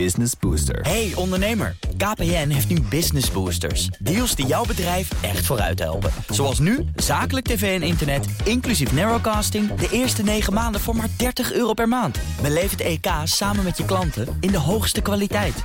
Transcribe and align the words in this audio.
Business 0.00 0.32
Booster. 0.40 0.80
Hey 0.80 1.12
ondernemer, 1.14 1.76
KPN 1.96 2.48
heeft 2.48 2.68
nu 2.68 2.80
Business 2.80 3.30
Boosters. 3.30 3.86
Deals 3.86 4.34
die 4.34 4.46
jouw 4.46 4.64
bedrijf 4.64 5.10
echt 5.22 5.46
vooruit 5.46 5.78
helpen. 5.78 6.10
Zoals 6.28 6.58
nu, 6.58 6.84
zakelijk 6.96 7.46
tv 7.46 7.80
en 7.80 7.86
internet, 7.86 8.26
inclusief 8.44 8.92
narrowcasting... 8.92 9.74
de 9.74 9.88
eerste 9.90 10.22
9 10.22 10.52
maanden 10.52 10.80
voor 10.80 10.96
maar 10.96 11.08
30 11.16 11.52
euro 11.52 11.72
per 11.72 11.88
maand. 11.88 12.18
Beleef 12.42 12.70
het 12.70 12.80
EK 12.80 13.06
samen 13.24 13.64
met 13.64 13.76
je 13.76 13.84
klanten 13.84 14.36
in 14.40 14.50
de 14.50 14.58
hoogste 14.58 15.00
kwaliteit. 15.00 15.62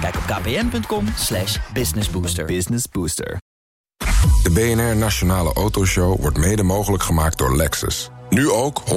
Kijk 0.00 0.16
op 0.16 0.22
kpn.com 0.26 1.06
slash 1.16 1.58
businessbooster. 1.72 2.44
Business 2.44 2.84
Booster. 2.88 3.40
De 4.42 4.50
BNR 4.50 4.96
Nationale 4.96 5.52
Autoshow 5.52 6.20
wordt 6.20 6.38
mede 6.38 6.62
mogelijk 6.62 7.02
gemaakt 7.02 7.38
door 7.38 7.56
Lexus. 7.56 8.10
Nu 8.30 8.50
ook 8.50 8.82
100% 8.86 8.94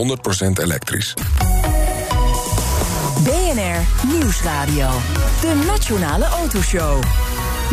elektrisch. 0.61 1.13
BNR 3.55 4.07
Nieuwsradio. 4.07 4.89
De 5.41 5.63
Nationale 5.67 6.25
Autoshow. 6.25 7.03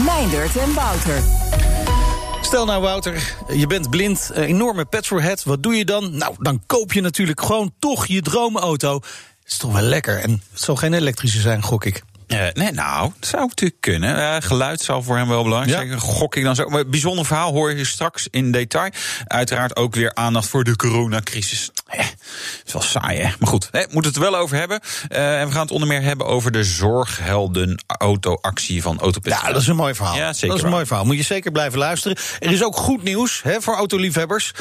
Meindert 0.04 0.56
en 0.56 0.74
Wouter. 0.74 1.22
Stel 2.42 2.64
nou, 2.64 2.82
Wouter, 2.82 3.36
je 3.48 3.66
bent 3.66 3.90
blind, 3.90 4.30
enorme 4.34 4.84
petrolhead. 4.84 5.42
Wat 5.42 5.62
doe 5.62 5.74
je 5.74 5.84
dan? 5.84 6.16
Nou, 6.16 6.34
dan 6.38 6.62
koop 6.66 6.92
je 6.92 7.00
natuurlijk 7.00 7.40
gewoon 7.40 7.72
toch 7.78 8.06
je 8.06 8.22
droomauto. 8.22 9.00
Is 9.44 9.56
toch 9.56 9.72
wel 9.72 9.82
lekker. 9.82 10.18
En 10.18 10.42
het 10.50 10.60
zal 10.60 10.76
geen 10.76 10.94
elektrische 10.94 11.40
zijn, 11.40 11.62
gok 11.62 11.84
ik. 11.84 12.02
Uh, 12.32 12.46
nee, 12.52 12.72
nou, 12.72 13.12
dat 13.18 13.28
zou 13.28 13.46
natuurlijk 13.46 13.80
kunnen. 13.80 14.18
Uh, 14.18 14.36
geluid 14.38 14.80
zal 14.80 15.02
voor 15.02 15.16
hem 15.16 15.28
wel 15.28 15.42
belangrijk 15.42 15.76
zijn. 15.76 15.88
Ja. 15.88 15.96
Gok 15.96 16.36
ik 16.36 16.44
dan 16.44 16.54
zo. 16.54 16.68
Maar 16.68 16.86
bijzonder 16.86 17.26
verhaal 17.26 17.52
hoor 17.52 17.72
je 17.72 17.84
straks 17.84 18.28
in 18.30 18.52
detail. 18.52 18.90
Uiteraard 19.26 19.76
ook 19.76 19.94
weer 19.94 20.14
aandacht 20.14 20.48
voor 20.48 20.64
de 20.64 20.76
coronacrisis. 20.76 21.70
Eh, 21.86 21.98
het 21.98 22.62
is 22.66 22.72
wel 22.72 22.82
saai, 22.82 23.18
hè? 23.18 23.30
Maar 23.38 23.48
goed, 23.48 23.68
we 23.70 23.86
moeten 23.90 24.12
het 24.12 24.22
er 24.22 24.30
wel 24.30 24.40
over 24.40 24.56
hebben. 24.56 24.80
Uh, 25.08 25.40
en 25.40 25.46
we 25.46 25.52
gaan 25.52 25.62
het 25.62 25.70
onder 25.70 25.88
meer 25.88 26.02
hebben 26.02 26.26
over 26.26 26.52
de 26.52 26.64
zorghelden-auto-actie 26.64 28.82
van 28.82 29.00
Autopit. 29.00 29.32
Ja, 29.32 29.52
dat 29.52 29.62
is 29.62 29.66
een 29.66 29.76
mooi 29.76 29.94
verhaal. 29.94 30.16
Ja, 30.16 30.32
zeker 30.32 30.48
dat 30.48 30.56
is 30.56 30.62
een 30.62 30.70
mooi 30.70 30.86
verhaal. 30.86 31.04
Moet 31.04 31.16
je 31.16 31.22
zeker 31.22 31.52
blijven 31.52 31.78
luisteren. 31.78 32.16
Er 32.38 32.52
is 32.52 32.64
ook 32.64 32.76
goed 32.76 33.02
nieuws 33.02 33.42
hè, 33.42 33.60
voor 33.60 33.74
autoliefhebbers. 33.74 34.52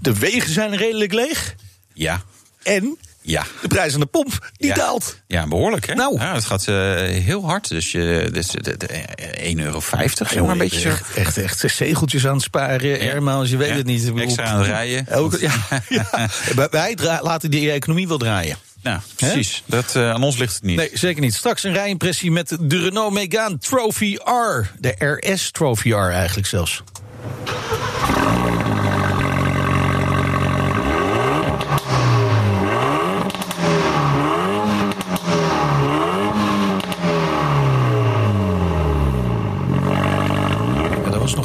De 0.00 0.18
wegen 0.18 0.52
zijn 0.52 0.76
redelijk 0.76 1.12
leeg. 1.12 1.54
Ja. 1.92 2.22
En 2.62 2.98
ja. 3.26 3.44
De 3.60 3.68
prijs 3.68 3.94
aan 3.94 4.00
de 4.00 4.06
pomp, 4.06 4.50
die 4.56 4.68
ja. 4.68 4.74
daalt. 4.74 5.16
Ja, 5.26 5.46
behoorlijk 5.46 5.86
hè? 5.86 5.94
Nou. 5.94 6.18
Ja, 6.18 6.34
het 6.34 6.44
gaat 6.44 6.66
uh, 6.66 6.76
heel 7.02 7.44
hard. 7.44 7.68
Dus, 7.68 7.92
je, 7.92 8.28
dus 8.32 8.46
de, 8.46 8.76
de, 8.76 8.88
1,50 9.56 9.62
euro, 9.62 9.80
zeg 9.80 10.40
maar 10.40 10.48
een 10.48 10.58
beetje 10.58 10.80
zo. 10.80 10.88
Echt, 10.88 11.16
echt, 11.36 11.64
echt 11.64 11.76
zegeltjes 11.76 12.26
aan 12.26 12.34
het 12.34 12.42
sparen, 12.42 13.04
ja. 13.04 13.12
Airmiles, 13.12 13.50
je 13.50 13.56
weet 13.56 13.74
het 13.74 13.86
niet. 13.86 14.12
Extra 14.16 14.44
aan 14.44 14.58
het 14.58 14.66
rijden. 14.66 15.08
Ook, 15.18 15.38
ja, 15.38 15.52
ja. 15.88 16.28
Wij 16.70 16.96
laten 17.22 17.50
die 17.50 17.70
economie 17.70 18.08
wel 18.08 18.18
draaien. 18.18 18.56
Nou, 18.82 19.00
precies. 19.16 19.62
Dat, 19.66 19.94
uh, 19.96 20.10
aan 20.10 20.22
ons 20.22 20.36
ligt 20.36 20.54
het 20.54 20.62
niet. 20.62 20.76
Nee, 20.76 20.90
zeker 20.92 21.20
niet. 21.20 21.34
Straks 21.34 21.62
een 21.64 21.72
rijimpressie 21.72 22.30
met 22.30 22.56
de 22.60 22.78
Renault 22.78 23.12
Megane 23.12 23.58
Trophy 23.58 24.16
R. 24.24 24.70
De 24.78 25.18
RS 25.20 25.50
Trophy 25.50 25.90
R 25.90 26.10
eigenlijk 26.10 26.46
zelfs. 26.46 26.82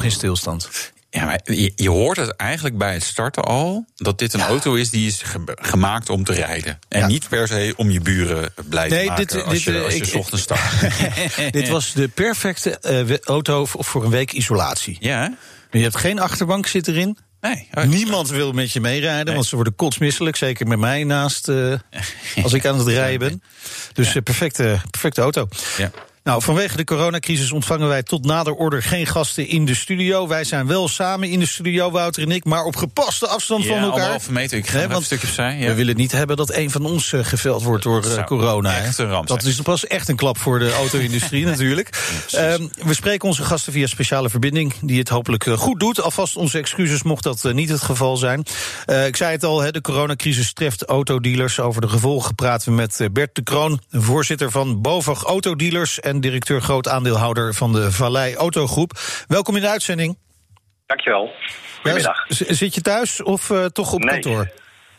Nog 0.01 0.11
in 0.11 0.17
stilstand. 0.17 0.69
Ja, 1.09 1.25
maar 1.25 1.39
je, 1.43 1.71
je, 1.75 1.89
hoort 1.89 2.17
het 2.17 2.35
eigenlijk 2.35 2.77
bij 2.77 2.93
het 2.93 3.03
starten 3.03 3.43
al 3.43 3.85
dat 3.95 4.19
dit 4.19 4.33
een 4.33 4.39
ja. 4.39 4.47
auto 4.47 4.73
is 4.73 4.89
die 4.89 5.07
is 5.07 5.21
ge 5.21 5.41
gemaakt 5.45 6.09
om 6.09 6.23
te 6.23 6.33
rijden. 6.33 6.79
En 6.87 6.99
ja. 6.99 7.07
niet 7.07 7.29
per 7.29 7.47
se 7.47 7.73
om 7.77 7.91
je 7.91 7.99
buren 7.99 8.53
blij 8.69 8.87
nee, 8.87 8.99
te 8.99 9.05
maken 9.05 9.27
dit, 9.27 9.43
als 9.43 9.53
dit, 9.53 9.63
je, 9.63 9.83
als 9.83 9.93
je 9.93 10.05
ik, 10.05 10.15
ochtends 10.15 10.43
start. 10.43 10.61
dit 11.51 11.69
was 11.69 11.93
de 11.93 12.07
perfecte 12.07 13.05
uh, 13.09 13.17
auto 13.17 13.65
voor 13.65 14.03
een 14.03 14.09
week 14.09 14.31
isolatie. 14.31 14.97
Ja. 14.99 15.37
Je 15.71 15.79
hebt 15.79 15.97
geen 15.97 16.19
achterbank 16.19 16.67
zit 16.67 16.87
erin. 16.87 17.17
Nee. 17.41 17.67
Oh, 17.73 17.83
Niemand 17.83 18.29
wil 18.29 18.51
met 18.51 18.71
je 18.71 18.79
meerijden, 18.79 19.25
nee. 19.25 19.33
want 19.33 19.45
ze 19.45 19.55
worden 19.55 19.75
kotsmisselijk. 19.75 20.35
Zeker 20.35 20.67
met 20.67 20.79
mij 20.79 21.03
naast 21.03 21.47
uh, 21.47 21.73
als 22.43 22.53
ik 22.53 22.65
aan 22.65 22.77
het 22.77 22.87
rijden 23.01 23.19
ben. 23.19 23.43
Dus 23.93 24.15
uh, 24.15 24.23
perfecte, 24.23 24.79
perfecte 24.89 25.21
auto. 25.21 25.47
Ja. 25.77 25.91
Nou, 26.23 26.41
vanwege 26.41 26.77
de 26.77 26.83
coronacrisis 26.83 27.51
ontvangen 27.51 27.87
wij 27.87 28.03
tot 28.03 28.25
nader 28.25 28.53
order 28.53 28.83
geen 28.83 29.05
gasten 29.05 29.47
in 29.47 29.65
de 29.65 29.75
studio. 29.75 30.27
Wij 30.27 30.43
zijn 30.43 30.67
wel 30.67 30.87
samen 30.87 31.29
in 31.29 31.39
de 31.39 31.45
studio, 31.45 31.91
Wouter 31.91 32.23
en 32.23 32.31
ik, 32.31 32.45
maar 32.45 32.63
op 32.63 32.75
gepaste 32.75 33.27
afstand 33.27 33.63
ja, 33.63 33.69
van 33.69 33.77
elkaar. 33.77 33.91
Anderhalve 33.91 34.31
meter, 34.31 34.57
ik 34.57 34.67
ga 34.67 34.77
nee, 34.77 34.95
een 34.95 35.03
stukje 35.03 35.27
opzij. 35.27 35.57
Ja. 35.57 35.67
We 35.67 35.73
willen 35.73 35.95
niet 35.95 36.11
hebben 36.11 36.37
dat 36.37 36.53
een 36.53 36.71
van 36.71 36.85
ons 36.85 37.11
uh, 37.11 37.23
geveld 37.23 37.63
wordt 37.63 37.83
door 37.83 38.05
uh, 38.05 38.23
corona. 38.23 38.77
Echt 38.77 38.97
een 38.97 39.09
ramp 39.09 39.27
dat 39.27 39.43
is 39.43 39.61
pas 39.61 39.87
echt 39.87 40.07
een 40.07 40.15
klap 40.15 40.37
voor 40.37 40.59
de 40.59 40.73
auto-industrie 40.81 41.45
natuurlijk. 41.45 41.89
Ja, 42.27 42.53
um, 42.53 42.69
we 42.85 42.93
spreken 42.93 43.27
onze 43.27 43.43
gasten 43.43 43.73
via 43.73 43.87
speciale 43.87 44.29
verbinding, 44.29 44.73
die 44.81 44.99
het 44.99 45.09
hopelijk 45.09 45.45
uh, 45.45 45.57
goed 45.57 45.79
doet. 45.79 46.01
Alvast 46.01 46.35
onze 46.35 46.57
excuses 46.57 47.03
mocht 47.03 47.23
dat 47.23 47.53
niet 47.53 47.69
het 47.69 47.81
geval 47.81 48.17
zijn. 48.17 48.43
Ik 49.05 49.15
zei 49.15 49.31
het 49.31 49.43
al, 49.43 49.61
he, 49.61 49.71
de 49.71 49.81
coronacrisis 49.81 50.53
treft 50.53 50.85
autodealers. 50.85 51.59
Over 51.59 51.81
de 51.81 51.89
gevolgen 51.89 52.35
praten 52.35 52.69
we 52.69 52.75
met 52.75 53.09
Bert 53.11 53.35
de 53.35 53.43
Kroon, 53.43 53.79
voorzitter 53.91 54.51
van 54.51 54.81
BOVAG 54.81 55.23
Autodealers 55.23 55.99
en 56.11 56.21
directeur 56.21 56.61
groot 56.61 56.87
aandeelhouder 56.87 57.53
van 57.53 57.73
de 57.73 57.91
Vallei 57.91 58.35
Autogroep. 58.35 58.91
Welkom 59.27 59.55
in 59.55 59.61
de 59.61 59.69
uitzending. 59.69 60.17
Dankjewel. 60.85 61.33
Goedemiddag. 61.75 62.25
Ja, 62.27 62.53
zit 62.53 62.75
je 62.75 62.81
thuis 62.81 63.23
of 63.23 63.49
uh, 63.49 63.65
toch 63.65 63.93
op 63.93 63.99
nee, 63.99 64.19
kantoor? 64.19 64.51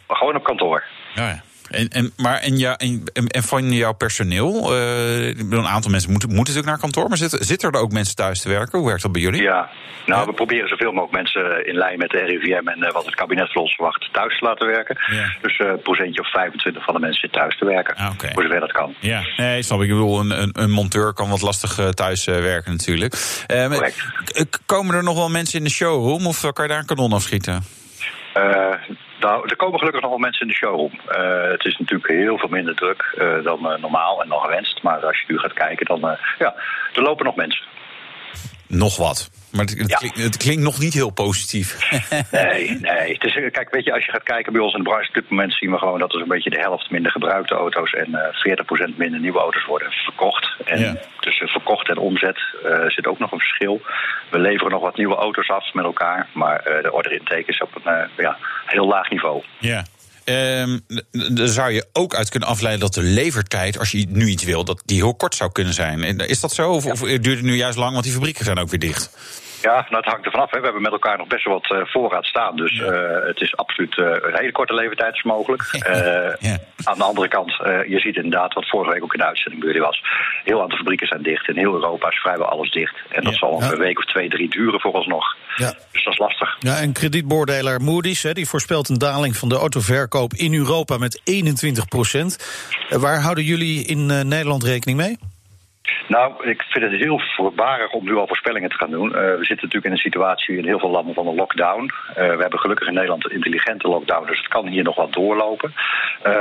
Gewoon 0.08 0.36
op 0.36 0.44
kantoor. 0.44 0.84
Ja, 1.14 1.28
ja. 1.28 1.42
En, 1.72 1.88
en, 1.88 2.12
maar 2.16 2.38
en, 2.38 2.58
ja, 2.58 2.76
en, 2.76 3.02
en 3.12 3.42
van 3.42 3.72
jouw 3.72 3.92
personeel, 3.92 4.74
uh, 4.74 5.26
een 5.26 5.66
aantal 5.66 5.90
mensen 5.90 6.10
moeten, 6.10 6.28
moeten 6.28 6.54
natuurlijk 6.54 6.66
naar 6.66 6.78
kantoor, 6.78 7.08
maar 7.08 7.16
zitten, 7.16 7.44
zitten 7.44 7.70
er 7.70 7.80
ook 7.80 7.92
mensen 7.92 8.16
thuis 8.16 8.40
te 8.40 8.48
werken? 8.48 8.78
Hoe 8.78 8.86
werkt 8.86 9.02
dat 9.02 9.12
bij 9.12 9.20
jullie? 9.20 9.42
Ja, 9.42 9.70
nou, 10.06 10.20
ja. 10.20 10.26
we 10.26 10.32
proberen 10.32 10.68
zoveel 10.68 10.92
mogelijk 10.92 11.16
mensen 11.16 11.66
in 11.66 11.74
lijn 11.74 11.98
met 11.98 12.10
de 12.10 12.18
RIVM 12.18 12.68
en 12.68 12.78
uh, 12.78 12.90
wat 12.90 13.04
het 13.04 13.14
kabinet 13.14 13.52
van 13.52 13.62
ons 13.62 13.74
verwacht 13.74 14.08
thuis 14.12 14.38
te 14.38 14.44
laten 14.44 14.66
werken. 14.66 14.98
Ja. 15.10 15.36
Dus 15.42 15.58
een 15.58 15.66
uh, 15.66 15.82
procentje 15.82 16.20
of 16.20 16.30
25 16.30 16.84
van 16.84 16.94
de 16.94 17.00
mensen 17.00 17.20
zit 17.20 17.32
thuis 17.32 17.58
te 17.58 17.64
werken. 17.64 17.96
Ah, 17.96 18.10
okay. 18.12 18.32
Voor 18.32 18.42
zover 18.42 18.60
dat 18.60 18.72
kan. 18.72 18.94
Ja, 19.00 19.22
nee, 19.36 19.62
snap 19.62 19.78
ik. 19.78 19.84
Ik 19.84 19.92
bedoel, 19.92 20.20
een, 20.20 20.42
een, 20.42 20.50
een 20.52 20.70
monteur 20.70 21.12
kan 21.12 21.28
wat 21.28 21.42
lastig 21.42 21.90
thuis 21.94 22.24
werken 22.24 22.72
natuurlijk. 22.72 23.44
Correct. 23.46 24.04
Komen 24.66 24.94
er 24.94 25.02
nog 25.02 25.16
wel 25.16 25.30
mensen 25.30 25.58
in 25.58 25.64
de 25.64 25.70
showroom 25.70 26.26
of 26.26 26.40
kan 26.40 26.64
je 26.64 26.70
daar 26.70 26.78
een 26.78 26.86
kanon 26.86 27.12
afschieten? 27.12 27.62
Nou, 29.22 29.48
er 29.48 29.56
komen 29.56 29.78
gelukkig 29.78 30.02
nog 30.02 30.10
wel 30.10 30.18
mensen 30.18 30.42
in 30.42 30.48
de 30.48 30.54
showroom. 30.54 30.90
Uh, 30.92 31.50
het 31.50 31.64
is 31.64 31.76
natuurlijk 31.78 32.10
heel 32.10 32.38
veel 32.38 32.48
minder 32.48 32.74
druk 32.74 33.14
uh, 33.18 33.44
dan 33.44 33.72
uh, 33.72 33.78
normaal 33.78 34.22
en 34.22 34.28
dan 34.28 34.40
gewenst. 34.40 34.82
Maar 34.82 35.06
als 35.06 35.18
je 35.18 35.32
nu 35.32 35.38
gaat 35.38 35.52
kijken, 35.52 35.86
dan 35.86 36.16
ja, 36.38 36.54
er 36.94 37.02
lopen 37.02 37.24
nog 37.24 37.36
mensen. 37.36 37.66
Nog 38.74 38.96
wat. 38.96 39.30
Maar 39.50 39.64
het, 39.64 39.78
het, 39.78 39.90
ja. 39.90 39.96
klinkt, 39.96 40.22
het, 40.22 40.36
klinkt, 40.36 40.62
nog 40.62 40.78
niet 40.78 40.94
heel 40.94 41.10
positief. 41.10 41.90
nee, 42.30 42.78
nee. 42.80 43.12
Het 43.12 43.24
is, 43.24 43.34
kijk, 43.50 43.68
weet 43.70 43.84
je, 43.84 43.92
als 43.92 44.04
je 44.04 44.10
gaat 44.10 44.22
kijken 44.22 44.52
bij 44.52 44.62
ons 44.62 44.72
in 44.72 44.82
de 44.82 44.88
branche, 44.88 45.08
op 45.08 45.14
dit 45.14 45.30
moment 45.30 45.52
zien 45.52 45.70
we 45.70 45.78
gewoon 45.78 45.98
dat 45.98 46.12
er 46.12 46.18
zo'n 46.18 46.28
beetje 46.28 46.50
de 46.50 46.60
helft 46.60 46.90
minder 46.90 47.12
gebruikte 47.12 47.54
auto's 47.54 47.92
en 47.92 48.08
uh, 48.10 48.92
40% 48.92 48.96
minder 48.96 49.20
nieuwe 49.20 49.38
auto's 49.38 49.64
worden 49.64 49.90
verkocht. 49.90 50.56
En 50.64 50.80
ja. 50.80 50.96
tussen 51.20 51.48
verkocht 51.48 51.88
en 51.88 51.98
omzet 51.98 52.38
uh, 52.64 52.88
zit 52.88 53.06
ook 53.06 53.18
nog 53.18 53.32
een 53.32 53.38
verschil. 53.38 53.80
We 54.30 54.38
leveren 54.38 54.72
nog 54.72 54.82
wat 54.82 54.96
nieuwe 54.96 55.16
auto's 55.16 55.48
af 55.48 55.74
met 55.74 55.84
elkaar, 55.84 56.28
maar 56.32 56.68
uh, 56.68 56.82
de 56.82 56.92
order 56.92 57.12
intake 57.12 57.46
is 57.46 57.60
op 57.60 57.80
een 57.84 58.08
ja, 58.16 58.38
heel 58.66 58.86
laag 58.86 59.10
niveau. 59.10 59.42
Ja. 59.58 59.84
Um, 60.24 60.84
daar 61.34 61.48
zou 61.48 61.72
je 61.72 61.86
ook 61.92 62.14
uit 62.14 62.28
kunnen 62.28 62.48
afleiden 62.48 62.80
dat 62.80 62.94
de 62.94 63.02
levertijd, 63.02 63.78
als 63.78 63.90
je 63.90 64.06
nu 64.08 64.26
iets 64.28 64.44
wil, 64.44 64.64
dat 64.64 64.82
die 64.84 64.96
heel 64.96 65.14
kort 65.14 65.34
zou 65.34 65.52
kunnen 65.52 65.74
zijn. 65.74 66.18
Is 66.18 66.40
dat 66.40 66.52
zo? 66.52 66.70
Of, 66.70 66.86
of 66.86 67.00
duurt 67.00 67.24
het 67.24 67.42
nu 67.42 67.56
juist 67.56 67.78
lang, 67.78 67.92
want 67.92 68.04
die 68.04 68.12
fabrieken 68.12 68.44
zijn 68.44 68.58
ook 68.58 68.70
weer 68.70 68.78
dicht? 68.78 69.10
Ja, 69.62 69.86
nou, 69.90 70.02
het 70.02 70.12
hangt 70.12 70.24
ervan 70.24 70.40
af. 70.40 70.50
Hè. 70.50 70.58
We 70.58 70.64
hebben 70.64 70.82
met 70.82 70.92
elkaar 70.92 71.18
nog 71.18 71.26
best 71.26 71.44
wel 71.44 71.54
wat 71.54 71.78
uh, 71.78 71.86
voorraad 71.86 72.24
staan. 72.24 72.56
Dus 72.56 72.76
ja. 72.76 72.84
uh, 72.84 73.26
het 73.26 73.40
is 73.40 73.56
absoluut 73.56 73.96
uh, 73.96 74.06
een 74.06 74.36
hele 74.36 74.52
korte 74.52 74.74
levertijd 74.74 75.14
is 75.14 75.22
mogelijk. 75.22 75.62
ja. 76.40 76.58
Aan 76.84 76.98
de 76.98 77.04
andere 77.04 77.28
kant, 77.28 77.52
je 77.88 77.98
ziet 77.98 78.16
inderdaad 78.16 78.54
wat 78.54 78.68
vorige 78.68 78.92
week 78.92 79.02
ook 79.02 79.12
in 79.12 79.18
de 79.18 79.26
uitzending 79.26 79.64
jullie 79.64 79.80
was. 79.80 80.02
Heel 80.44 80.62
aantal 80.62 80.78
fabrieken 80.78 81.06
zijn 81.06 81.22
dicht. 81.22 81.48
In 81.48 81.56
heel 81.56 81.74
Europa 81.74 82.08
is 82.08 82.20
vrijwel 82.20 82.46
alles 82.46 82.70
dicht. 82.70 82.94
En 83.08 83.24
dat 83.24 83.34
zal 83.34 83.62
een 83.62 83.78
week 83.78 83.98
of 83.98 84.04
twee, 84.04 84.28
drie 84.28 84.50
duren 84.50 84.80
vooralsnog. 84.80 85.36
Ja. 85.56 85.74
Dus 85.92 86.04
dat 86.04 86.12
is 86.12 86.18
lastig. 86.18 86.56
Ja, 86.58 86.76
en 86.76 86.92
kredietbeoordelaar 86.92 87.80
Moody's 87.80 88.22
hè, 88.22 88.32
die 88.32 88.48
voorspelt 88.48 88.88
een 88.88 88.98
daling 88.98 89.36
van 89.36 89.48
de 89.48 89.54
autoverkoop 89.54 90.32
in 90.32 90.54
Europa 90.54 90.96
met 90.98 91.20
21 91.24 91.88
procent. 91.88 92.38
waar 92.88 93.20
houden 93.20 93.44
jullie 93.44 93.84
in 93.84 94.06
Nederland 94.06 94.64
rekening 94.64 94.98
mee? 94.98 95.16
Nou, 96.08 96.48
ik 96.50 96.62
vind 96.62 96.84
het 96.84 97.00
heel 97.00 97.20
voorbarig 97.36 97.92
om 97.92 98.04
nu 98.04 98.16
al 98.16 98.26
voorspellingen 98.26 98.70
te 98.70 98.76
gaan 98.76 98.90
doen. 98.90 99.08
Uh, 99.08 99.12
we 99.14 99.44
zitten 99.44 99.66
natuurlijk 99.66 99.84
in 99.84 99.92
een 99.92 100.08
situatie 100.08 100.56
in 100.56 100.64
heel 100.64 100.78
veel 100.78 100.90
landen 100.90 101.14
van 101.14 101.26
een 101.26 101.34
lockdown. 101.34 101.82
Uh, 101.82 102.14
we 102.14 102.40
hebben 102.40 102.58
gelukkig 102.58 102.88
in 102.88 102.94
Nederland 102.94 103.24
een 103.24 103.34
intelligente 103.34 103.88
lockdown, 103.88 104.26
dus 104.26 104.38
het 104.38 104.48
kan 104.48 104.66
hier 104.66 104.82
nog 104.82 104.96
wat 104.96 105.12
doorlopen. 105.12 105.74
Uh, 106.26 106.32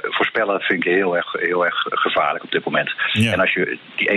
voorspellen 0.00 0.60
vind 0.60 0.86
ik 0.86 0.92
heel 0.92 1.16
erg, 1.16 1.32
heel 1.32 1.64
erg 1.64 1.76
gevaarlijk 1.90 2.44
op 2.44 2.50
dit 2.50 2.64
moment. 2.64 2.94
Ja. 3.12 3.32
En 3.32 3.40
als 3.40 3.52
je 3.52 3.78
die 3.96 4.10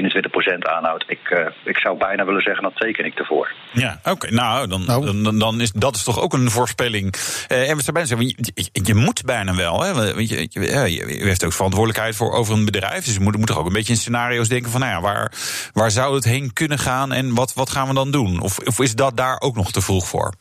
21% 0.54 0.58
aanhoudt, 0.60 1.04
ik, 1.08 1.52
ik 1.64 1.78
zou 1.78 1.98
bijna 1.98 2.26
willen 2.26 2.42
zeggen, 2.42 2.64
dan 2.64 2.74
teken 2.74 3.06
ik 3.06 3.20
ervoor. 3.20 3.52
Ja, 3.72 4.00
oké. 4.04 4.34
Nou, 4.34 4.68
dan, 4.68 4.86
nou. 4.86 5.24
Dan, 5.24 5.40
dan, 5.40 5.62
is 5.62 5.72
dat 5.72 5.96
is 5.96 6.04
toch 6.04 6.22
ook 6.22 6.34
een 6.34 6.50
voorspelling. 6.50 7.06
en 7.48 7.76
we 7.76 7.82
zijn 7.82 7.94
bijna 7.94 8.06
zeggen, 8.06 8.28
je, 8.28 8.70
je, 8.84 8.96
moet 8.96 9.26
bijna 9.26 9.56
wel. 9.56 9.84
Hè? 9.84 9.94
Want 9.94 10.30
je, 10.30 10.48
je, 10.50 10.62
je, 10.92 11.26
heeft 11.26 11.46
ook 11.46 11.54
verantwoordelijkheid 11.54 12.16
voor 12.16 12.32
over 12.32 12.54
een 12.54 12.66
bedrijf. 12.66 13.06
Dus 13.06 13.14
je 13.14 13.20
moet, 13.20 13.38
moet 13.38 13.48
toch 13.48 13.60
ook 13.60 13.66
een 13.66 13.74
beetje 13.74 13.94
in 13.94 14.00
scenario's 14.00 14.48
denken 14.48 14.55
van, 14.64 14.80
nou 14.80 14.92
ja, 14.92 15.02
waar, 15.02 15.32
waar 15.74 15.92
zou 15.92 16.16
het 16.16 16.24
heen 16.24 16.54
kunnen 16.54 16.80
gaan 16.80 17.12
en 17.12 17.36
wat, 17.36 17.54
wat 17.54 17.70
gaan 17.70 17.88
we 17.88 17.94
dan 17.94 18.12
doen? 18.12 18.40
Of, 18.40 18.60
of 18.60 18.80
is 18.80 18.96
dat 18.96 19.18
daar 19.18 19.40
ook 19.40 19.56
nog 19.56 19.72
te 19.72 19.82
vroeg 19.82 20.08
voor? 20.08 20.34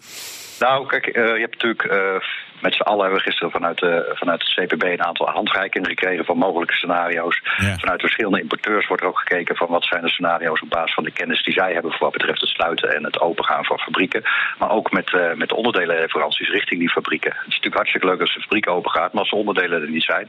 Nou, 0.59 0.87
kijk, 0.87 1.07
uh, 1.07 1.13
je 1.15 1.47
hebt 1.49 1.63
natuurlijk 1.63 1.85
uh, 1.85 2.29
met 2.61 2.75
z'n 2.75 2.83
allen 2.83 3.01
hebben 3.01 3.19
we 3.19 3.25
gisteren 3.25 3.51
vanuit, 3.51 3.79
de, 3.79 4.13
vanuit 4.15 4.43
het 4.43 4.55
CPB 4.55 4.83
een 4.83 5.05
aantal 5.05 5.29
handreikingen 5.29 5.89
gekregen 5.89 6.25
van 6.25 6.39
mogelijke 6.39 6.75
scenario's. 6.75 7.41
Ja. 7.57 7.77
Vanuit 7.77 8.01
verschillende 8.01 8.41
importeurs 8.41 8.87
wordt 8.87 9.03
er 9.03 9.09
ook 9.09 9.19
gekeken 9.19 9.57
van 9.57 9.69
wat 9.69 9.85
zijn 9.85 10.03
de 10.03 10.09
scenario's 10.09 10.63
op 10.63 10.71
basis 10.71 10.95
van 10.95 11.05
de 11.05 11.11
kennis 11.11 11.43
die 11.43 11.55
zij 11.55 11.73
hebben 11.73 11.91
voor 11.91 12.01
wat 12.01 12.13
betreft 12.13 12.41
het 12.41 12.51
sluiten 12.51 12.95
en 12.95 13.05
het 13.05 13.21
opengaan 13.21 13.65
van 13.65 13.79
fabrieken. 13.79 14.23
Maar 14.59 14.71
ook 14.71 14.93
met, 14.93 15.13
uh, 15.13 15.33
met 15.35 15.49
de 15.49 15.57
onderdelenleveranties 15.57 16.51
richting 16.51 16.81
die 16.81 16.91
fabrieken. 16.91 17.31
Het 17.31 17.41
is 17.41 17.47
natuurlijk 17.47 17.75
hartstikke 17.75 18.07
leuk 18.07 18.21
als 18.21 18.35
een 18.35 18.43
fabriek 18.43 18.69
open 18.69 18.91
gaat, 18.91 19.13
maar 19.13 19.21
als 19.21 19.31
de 19.31 19.37
onderdelen 19.37 19.83
er 19.83 19.91
niet 19.91 20.03
zijn, 20.03 20.29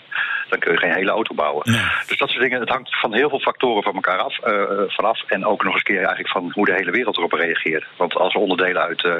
dan 0.49 0.59
kun 0.59 0.71
je 0.71 0.77
geen 0.77 0.93
hele 0.93 1.11
auto 1.11 1.35
bouwen. 1.35 1.71
Ja. 1.71 2.03
Dus 2.07 2.17
dat 2.17 2.29
soort 2.29 2.41
dingen, 2.41 2.59
het 2.59 2.69
hangt 2.69 2.99
van 2.99 3.13
heel 3.13 3.29
veel 3.29 3.39
factoren 3.39 3.83
van 3.83 3.93
elkaar 3.93 4.19
af, 4.19 4.37
uh, 4.45 4.61
vanaf. 4.87 5.23
En 5.27 5.45
ook 5.45 5.63
nog 5.63 5.73
eens 5.73 5.83
keer 5.83 5.97
eigenlijk 5.97 6.29
van 6.29 6.51
hoe 6.53 6.65
de 6.65 6.73
hele 6.73 6.91
wereld 6.91 7.17
erop 7.17 7.33
reageert. 7.33 7.85
Want 7.97 8.15
als 8.15 8.35
onderdelen 8.35 8.81
uit, 8.81 9.03
uh, 9.03 9.13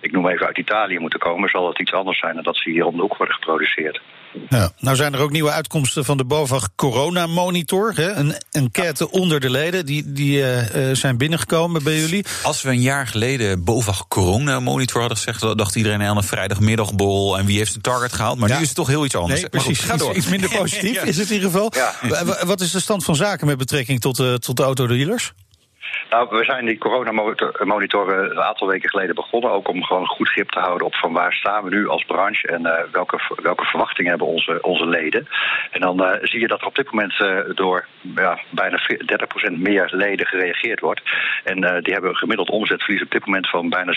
ik 0.00 0.12
noem 0.12 0.28
even 0.28 0.46
uit 0.46 0.58
Italië 0.58 0.98
moeten 0.98 1.18
komen, 1.18 1.48
zal 1.48 1.68
het 1.68 1.80
iets 1.80 1.92
anders 1.92 2.18
zijn 2.18 2.34
dan 2.34 2.49
dat 2.52 2.62
ze 2.62 2.70
hier 2.70 2.84
om 2.84 2.96
de 2.96 3.00
hoek 3.00 3.16
worden 3.16 3.34
geproduceerd. 3.34 4.00
Ja, 4.48 4.70
nou 4.78 4.96
zijn 4.96 5.14
er 5.14 5.20
ook 5.20 5.30
nieuwe 5.30 5.50
uitkomsten 5.50 6.04
van 6.04 6.16
de 6.16 6.24
BOVAG 6.24 6.74
Corona 6.74 7.26
Monitor. 7.26 7.92
Hè? 7.94 8.12
Een 8.12 8.34
enquête 8.50 9.10
onder 9.10 9.40
de 9.40 9.50
leden, 9.50 9.86
die, 9.86 10.12
die 10.12 10.38
uh, 10.38 10.58
zijn 10.92 11.16
binnengekomen 11.16 11.82
bij 11.82 11.96
jullie. 11.96 12.24
Als 12.42 12.62
we 12.62 12.70
een 12.70 12.80
jaar 12.80 13.06
geleden 13.06 13.64
BOVAG 13.64 14.08
Corona 14.08 14.60
Monitor 14.60 15.00
hadden 15.00 15.18
gezegd... 15.18 15.58
dacht 15.58 15.76
iedereen 15.76 16.02
aan 16.02 16.16
een 16.16 16.22
vrijdagmiddagbol 16.22 17.38
en 17.38 17.46
wie 17.46 17.56
heeft 17.56 17.70
zijn 17.70 17.82
target 17.82 18.12
gehaald. 18.12 18.38
Maar 18.38 18.48
ja. 18.48 18.54
nu 18.54 18.60
is 18.60 18.68
het 18.68 18.76
toch 18.76 18.88
heel 18.88 19.04
iets 19.04 19.16
anders. 19.16 19.40
Nee, 19.40 19.50
precies, 19.50 19.80
ga 19.80 19.96
door. 19.96 20.08
Iets, 20.08 20.18
iets 20.18 20.28
minder 20.28 20.50
positief 20.58 20.94
ja. 20.94 21.02
is 21.02 21.16
het 21.16 21.28
in 21.28 21.34
ieder 21.34 21.50
geval. 21.50 21.72
Ja. 21.74 22.44
Wat 22.46 22.60
is 22.60 22.70
de 22.70 22.80
stand 22.80 23.04
van 23.04 23.16
zaken 23.16 23.46
met 23.46 23.58
betrekking 23.58 24.00
tot, 24.00 24.18
uh, 24.18 24.34
tot 24.34 24.56
de 24.56 24.62
autodealers? 24.62 25.32
Nou, 26.10 26.28
we 26.30 26.44
zijn 26.44 26.64
die 26.64 26.78
coronamonitoren 26.78 28.30
een 28.30 28.40
aantal 28.40 28.66
weken 28.66 28.90
geleden 28.90 29.14
begonnen. 29.14 29.50
Ook 29.50 29.68
om 29.68 29.84
gewoon 29.84 30.06
goed 30.06 30.28
grip 30.28 30.50
te 30.50 30.58
houden 30.58 30.86
op 30.86 30.94
van 30.94 31.12
waar 31.12 31.32
staan 31.32 31.64
we 31.64 31.70
nu 31.70 31.88
als 31.88 32.04
branche 32.04 32.48
en 32.48 32.60
uh, 32.60 32.72
welke, 32.92 33.20
welke 33.42 33.64
verwachtingen 33.64 34.10
hebben 34.10 34.28
onze, 34.28 34.58
onze 34.62 34.86
leden. 34.86 35.28
En 35.70 35.80
dan 35.80 36.02
uh, 36.02 36.10
zie 36.22 36.40
je 36.40 36.46
dat 36.46 36.60
er 36.60 36.66
op 36.66 36.74
dit 36.74 36.90
moment 36.90 37.20
uh, 37.20 37.38
door 37.54 37.86
ja, 38.14 38.38
bijna 38.50 38.80
30% 39.48 39.58
meer 39.58 39.88
leden 39.92 40.26
gereageerd 40.26 40.80
wordt. 40.80 41.02
En 41.44 41.60
die 41.82 41.92
hebben 41.92 42.10
een 42.10 42.16
gemiddeld 42.16 42.50
omzetverlies 42.50 43.02
op 43.02 43.10
dit 43.10 43.26
moment 43.26 43.48
van 43.50 43.68
bijna 43.68 43.92
36%. 43.92 43.96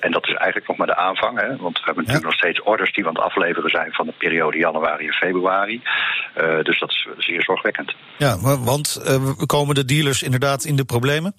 en 0.00 0.12
dat 0.12 0.26
is 0.26 0.34
eigenlijk 0.34 0.68
nog 0.68 0.76
maar 0.76 0.86
de 0.86 0.96
aanvang. 0.96 1.40
Hè, 1.40 1.56
want 1.56 1.78
we 1.78 1.84
hebben 1.84 2.04
natuurlijk 2.04 2.24
ja. 2.24 2.30
nog 2.30 2.34
steeds 2.34 2.62
orders 2.62 2.92
die 2.92 3.02
we 3.02 3.08
aan 3.08 3.14
het 3.14 3.24
afleveren 3.24 3.70
zijn 3.70 3.92
van 3.92 4.06
de 4.06 4.12
periode 4.18 4.58
januari 4.58 5.06
en 5.06 5.12
februari. 5.12 5.82
dus 6.62 6.78
dat 6.78 6.90
is 6.90 7.06
zeer 7.18 7.42
zorgwekkend. 7.42 7.94
Ja, 8.16 8.38
want 8.64 9.02
komen 9.46 9.74
de 9.74 9.84
dealers 9.84 10.22
inderdaad 10.22 10.53
in 10.62 10.76
de 10.76 10.84
problemen? 10.84 11.34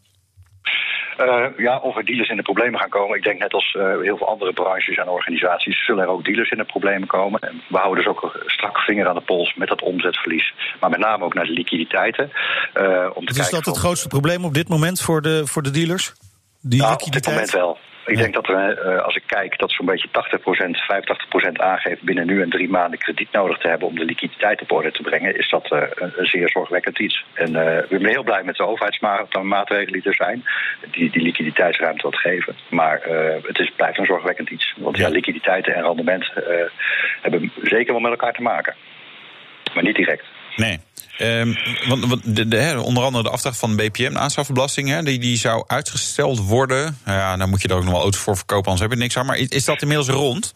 Uh, 1.21 1.45
ja, 1.57 1.77
of 1.77 1.97
er 1.97 2.06
dealers 2.06 2.29
in 2.29 2.35
de 2.35 2.41
problemen 2.41 2.79
gaan 2.79 2.89
komen. 2.89 3.17
Ik 3.17 3.23
denk 3.23 3.39
net 3.39 3.53
als 3.53 3.73
uh, 3.73 3.83
heel 4.01 4.17
veel 4.17 4.27
andere 4.27 4.53
branches 4.53 4.97
en 4.97 5.09
organisaties 5.09 5.85
zullen 5.85 6.03
er 6.03 6.09
ook 6.09 6.25
dealers 6.25 6.50
in 6.50 6.57
de 6.57 6.63
problemen 6.63 7.07
komen. 7.07 7.39
En 7.39 7.62
we 7.67 7.77
houden 7.77 8.03
dus 8.03 8.13
ook 8.13 8.23
een 8.23 8.50
strakke 8.50 8.79
vinger 8.79 9.07
aan 9.07 9.15
de 9.15 9.21
pols 9.21 9.56
met 9.56 9.67
dat 9.67 9.81
omzetverlies. 9.81 10.53
Maar 10.79 10.89
met 10.89 11.00
name 11.00 11.23
ook 11.23 11.33
naar 11.33 11.45
de 11.45 11.51
liquiditeiten. 11.51 12.31
Uh, 12.73 13.09
om 13.13 13.25
te 13.25 13.39
is 13.39 13.50
dat 13.50 13.65
het 13.65 13.77
grootste 13.77 14.07
probleem 14.07 14.45
op 14.45 14.53
dit 14.53 14.69
moment 14.69 15.01
voor 15.01 15.21
de, 15.21 15.47
voor 15.47 15.62
de 15.62 15.71
dealers? 15.71 16.13
Die 16.62 16.79
nou, 16.79 16.91
liquiditeit? 16.91 17.27
op 17.27 17.41
dit 17.41 17.53
moment 17.53 17.77
wel. 17.79 17.94
Ik 18.05 18.17
denk 18.17 18.33
dat 18.33 18.47
we, 18.47 18.81
uh, 18.85 19.01
als 19.01 19.15
ik 19.15 19.23
kijk, 19.25 19.57
dat 19.59 19.71
zo'n 19.71 19.85
beetje 19.85 20.07
80%, 20.11 20.81
85% 20.81 21.51
aangeeft 21.53 22.01
binnen 22.01 22.25
nu 22.25 22.41
en 22.41 22.49
drie 22.49 22.69
maanden 22.69 22.99
krediet 22.99 23.31
nodig 23.31 23.57
te 23.57 23.67
hebben 23.67 23.87
om 23.87 23.95
de 23.95 24.05
liquiditeit 24.05 24.61
op 24.61 24.71
orde 24.71 24.91
te 24.91 25.01
brengen, 25.01 25.37
is 25.37 25.49
dat 25.49 25.71
uh, 25.71 25.81
een 25.95 26.25
zeer 26.25 26.49
zorgwekkend 26.49 26.99
iets. 26.99 27.25
En 27.33 27.51
we 27.53 27.85
zijn 27.89 28.05
heel 28.05 28.23
blij 28.23 28.43
met 28.43 28.55
de 28.55 28.65
overheidsmaatregelen 28.65 30.01
die 30.01 30.11
er 30.11 30.15
zijn, 30.15 30.45
die 30.91 31.11
die 31.11 31.21
liquiditeitsruimte 31.21 32.03
wat 32.03 32.19
geven. 32.19 32.55
Maar 32.69 33.01
het 33.43 33.59
is, 33.59 33.71
blijft 33.75 33.97
een 33.97 34.05
zorgwekkend 34.05 34.49
iets. 34.49 34.73
Want 34.77 34.97
ja, 34.97 35.09
liquiditeiten 35.09 35.75
en 35.75 35.83
rendement 35.83 36.31
hebben 37.21 37.51
zeker 37.63 37.91
wel 37.91 38.01
met 38.01 38.11
elkaar 38.11 38.33
te 38.33 38.41
maken. 38.41 38.75
Maar 39.73 39.83
niet 39.83 39.95
direct. 39.95 40.25
Nee. 40.55 40.79
Um, 41.19 41.57
want 41.87 42.35
de, 42.35 42.47
de, 42.47 42.81
onder 42.83 43.03
andere 43.03 43.23
de 43.23 43.29
afdracht 43.29 43.57
van 43.57 43.75
de 43.75 43.83
BPM, 43.83 44.13
de 44.13 44.19
aanschafbelasting, 44.19 44.99
die, 44.99 45.19
die 45.19 45.37
zou 45.37 45.63
uitgesteld 45.67 46.39
worden. 46.39 46.97
Ja, 47.05 47.37
dan 47.37 47.49
moet 47.49 47.61
je 47.61 47.67
er 47.67 47.75
ook 47.75 47.83
nog 47.83 47.93
wel 47.93 48.01
auto's 48.01 48.21
voor 48.21 48.35
verkopen, 48.35 48.65
anders 48.71 48.81
heb 48.81 48.91
je 48.91 48.97
niks 48.97 49.17
aan. 49.17 49.25
Maar 49.25 49.37
is 49.37 49.65
dat 49.65 49.81
inmiddels 49.81 50.09
rond? 50.09 50.53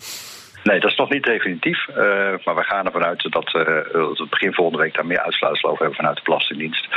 Nee, 0.63 0.79
dat 0.79 0.91
is 0.91 0.97
nog 0.97 1.09
niet 1.09 1.23
definitief. 1.23 1.87
Uh, 1.89 1.95
maar 2.43 2.55
we 2.55 2.63
gaan 2.63 2.85
ervan 2.85 3.05
uit 3.05 3.27
dat 3.29 3.53
uh, 3.55 3.63
we 3.63 4.27
begin 4.29 4.53
volgende 4.53 4.83
week 4.83 4.93
daar 4.93 5.05
meer 5.05 5.19
uitsluitsel 5.19 5.69
over 5.69 5.81
hebben 5.81 5.97
vanuit 5.97 6.17
de 6.17 6.23
Belastingdienst. 6.23 6.87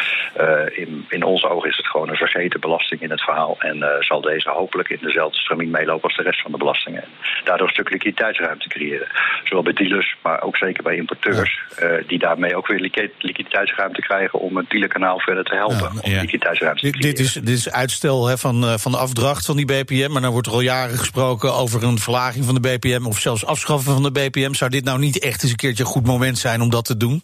Uh, 0.41 0.79
in, 0.79 1.06
in 1.09 1.23
onze 1.23 1.49
ogen 1.49 1.70
is 1.70 1.76
het 1.76 1.87
gewoon 1.87 2.09
een 2.09 2.17
vergeten 2.17 2.61
belasting 2.61 3.00
in 3.00 3.11
het 3.11 3.23
verhaal. 3.23 3.56
En 3.59 3.85
zal 4.00 4.20
deze 4.20 4.50
hopelijk 4.50 4.88
in 4.88 4.99
dezelfde 5.00 5.38
stroming 5.38 5.70
meelopen 5.70 6.03
als 6.03 6.17
de 6.17 6.23
rest 6.23 6.43
van 6.43 6.53
de 6.53 6.59
belastingen. 6.59 7.03
En 7.03 7.09
daardoor 7.44 7.67
een 7.67 7.73
stuk 7.73 7.91
liquiditeitsruimte 7.91 8.69
creëren. 8.69 9.09
Zowel 9.44 9.62
bij 9.62 9.73
dealers, 9.73 10.17
maar 10.23 10.43
ook 10.43 10.56
zeker 10.56 10.82
bij 10.82 10.97
importeurs. 10.97 11.61
Die 12.06 12.19
daarmee 12.19 12.56
ook 12.56 12.67
weer 12.67 12.81
liquiditeitsruimte 13.19 14.00
krijgen 14.00 14.38
om 14.38 14.56
het 14.56 14.70
dealerkanaal 14.70 15.20
verder 15.20 15.44
te 15.44 15.55
helpen. 15.55 15.79
Ja, 15.79 15.88
om 15.88 16.00
liquiditeitsruimte 16.11 16.85
te 16.85 16.91
creëren. 16.91 17.17
Dit 17.17 17.26
is, 17.26 17.32
dit 17.32 17.49
is 17.49 17.70
uitstel 17.70 18.26
hè, 18.26 18.38
van, 18.38 18.79
van 18.79 18.93
de 18.93 18.99
afdracht 18.99 19.47
van 19.47 19.56
die 19.56 19.67
BPM. 19.67 20.12
Maar 20.12 20.23
dan 20.23 20.32
wordt 20.32 20.47
er 20.47 20.53
al 20.53 20.61
jaren 20.61 20.99
gesproken 20.99 21.55
over 21.55 21.82
een 21.82 21.99
verlaging 21.99 22.44
van 22.44 22.55
de 22.55 22.61
BPM 22.61 23.06
of 23.06 23.19
zelfs 23.19 23.47
afschaffen 23.52 23.93
van 23.93 24.02
de 24.02 24.12
BPM. 24.12 24.52
Zou 24.52 24.70
dit 24.70 24.84
nou 24.84 24.99
niet 24.99 25.19
echt 25.19 25.43
eens 25.43 25.50
een 25.50 25.56
keertje 25.64 25.84
een 25.84 25.90
goed 25.90 26.06
moment 26.06 26.38
zijn 26.38 26.60
om 26.60 26.70
dat 26.70 26.84
te 26.84 26.96
doen? 26.96 27.22